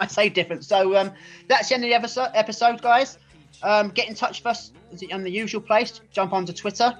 might 0.00 0.10
say 0.10 0.28
different. 0.28 0.64
So 0.64 0.96
um, 0.96 1.12
that's 1.46 1.68
the 1.68 1.76
end 1.76 1.84
of 1.84 1.90
the 1.90 1.94
episode, 1.94 2.30
episode 2.34 2.82
guys. 2.82 3.18
Um, 3.62 3.90
get 3.90 4.08
in 4.08 4.16
touch 4.16 4.40
with 4.40 4.46
us 4.48 4.72
on 5.12 5.22
the 5.22 5.30
usual 5.30 5.60
place. 5.60 6.00
Jump 6.10 6.32
onto 6.32 6.52
Twitter. 6.52 6.92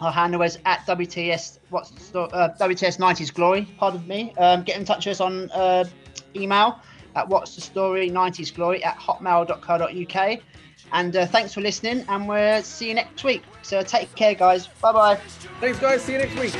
Our 0.00 0.12
handle 0.12 0.42
is 0.42 0.58
at 0.66 0.80
WTS 0.86 1.58
what's 1.70 1.90
the 1.90 2.00
sto- 2.00 2.24
uh, 2.24 2.54
WTS 2.58 2.98
90s 2.98 3.32
Glory. 3.32 3.66
Pardon 3.78 4.06
me. 4.06 4.32
Um, 4.36 4.62
get 4.62 4.76
in 4.78 4.84
touch 4.84 5.06
with 5.06 5.12
us 5.12 5.20
on 5.20 5.50
uh, 5.52 5.84
email 6.34 6.80
at 7.14 7.28
what's 7.28 7.54
the 7.54 7.62
story 7.62 8.10
90s 8.10 8.54
Glory 8.54 8.84
at 8.84 8.98
hotmail.co.uk. 8.98 10.40
And 10.92 11.16
uh, 11.16 11.26
thanks 11.26 11.52
for 11.52 11.60
listening, 11.62 12.04
and 12.08 12.28
we'll 12.28 12.62
see 12.62 12.88
you 12.88 12.94
next 12.94 13.24
week. 13.24 13.42
So 13.62 13.82
take 13.82 14.14
care, 14.14 14.34
guys. 14.34 14.68
Bye 14.68 14.92
bye. 14.92 15.16
Thanks, 15.60 15.78
guys. 15.80 16.02
See 16.02 16.12
you 16.12 16.18
next 16.18 16.38
week. 16.38 16.52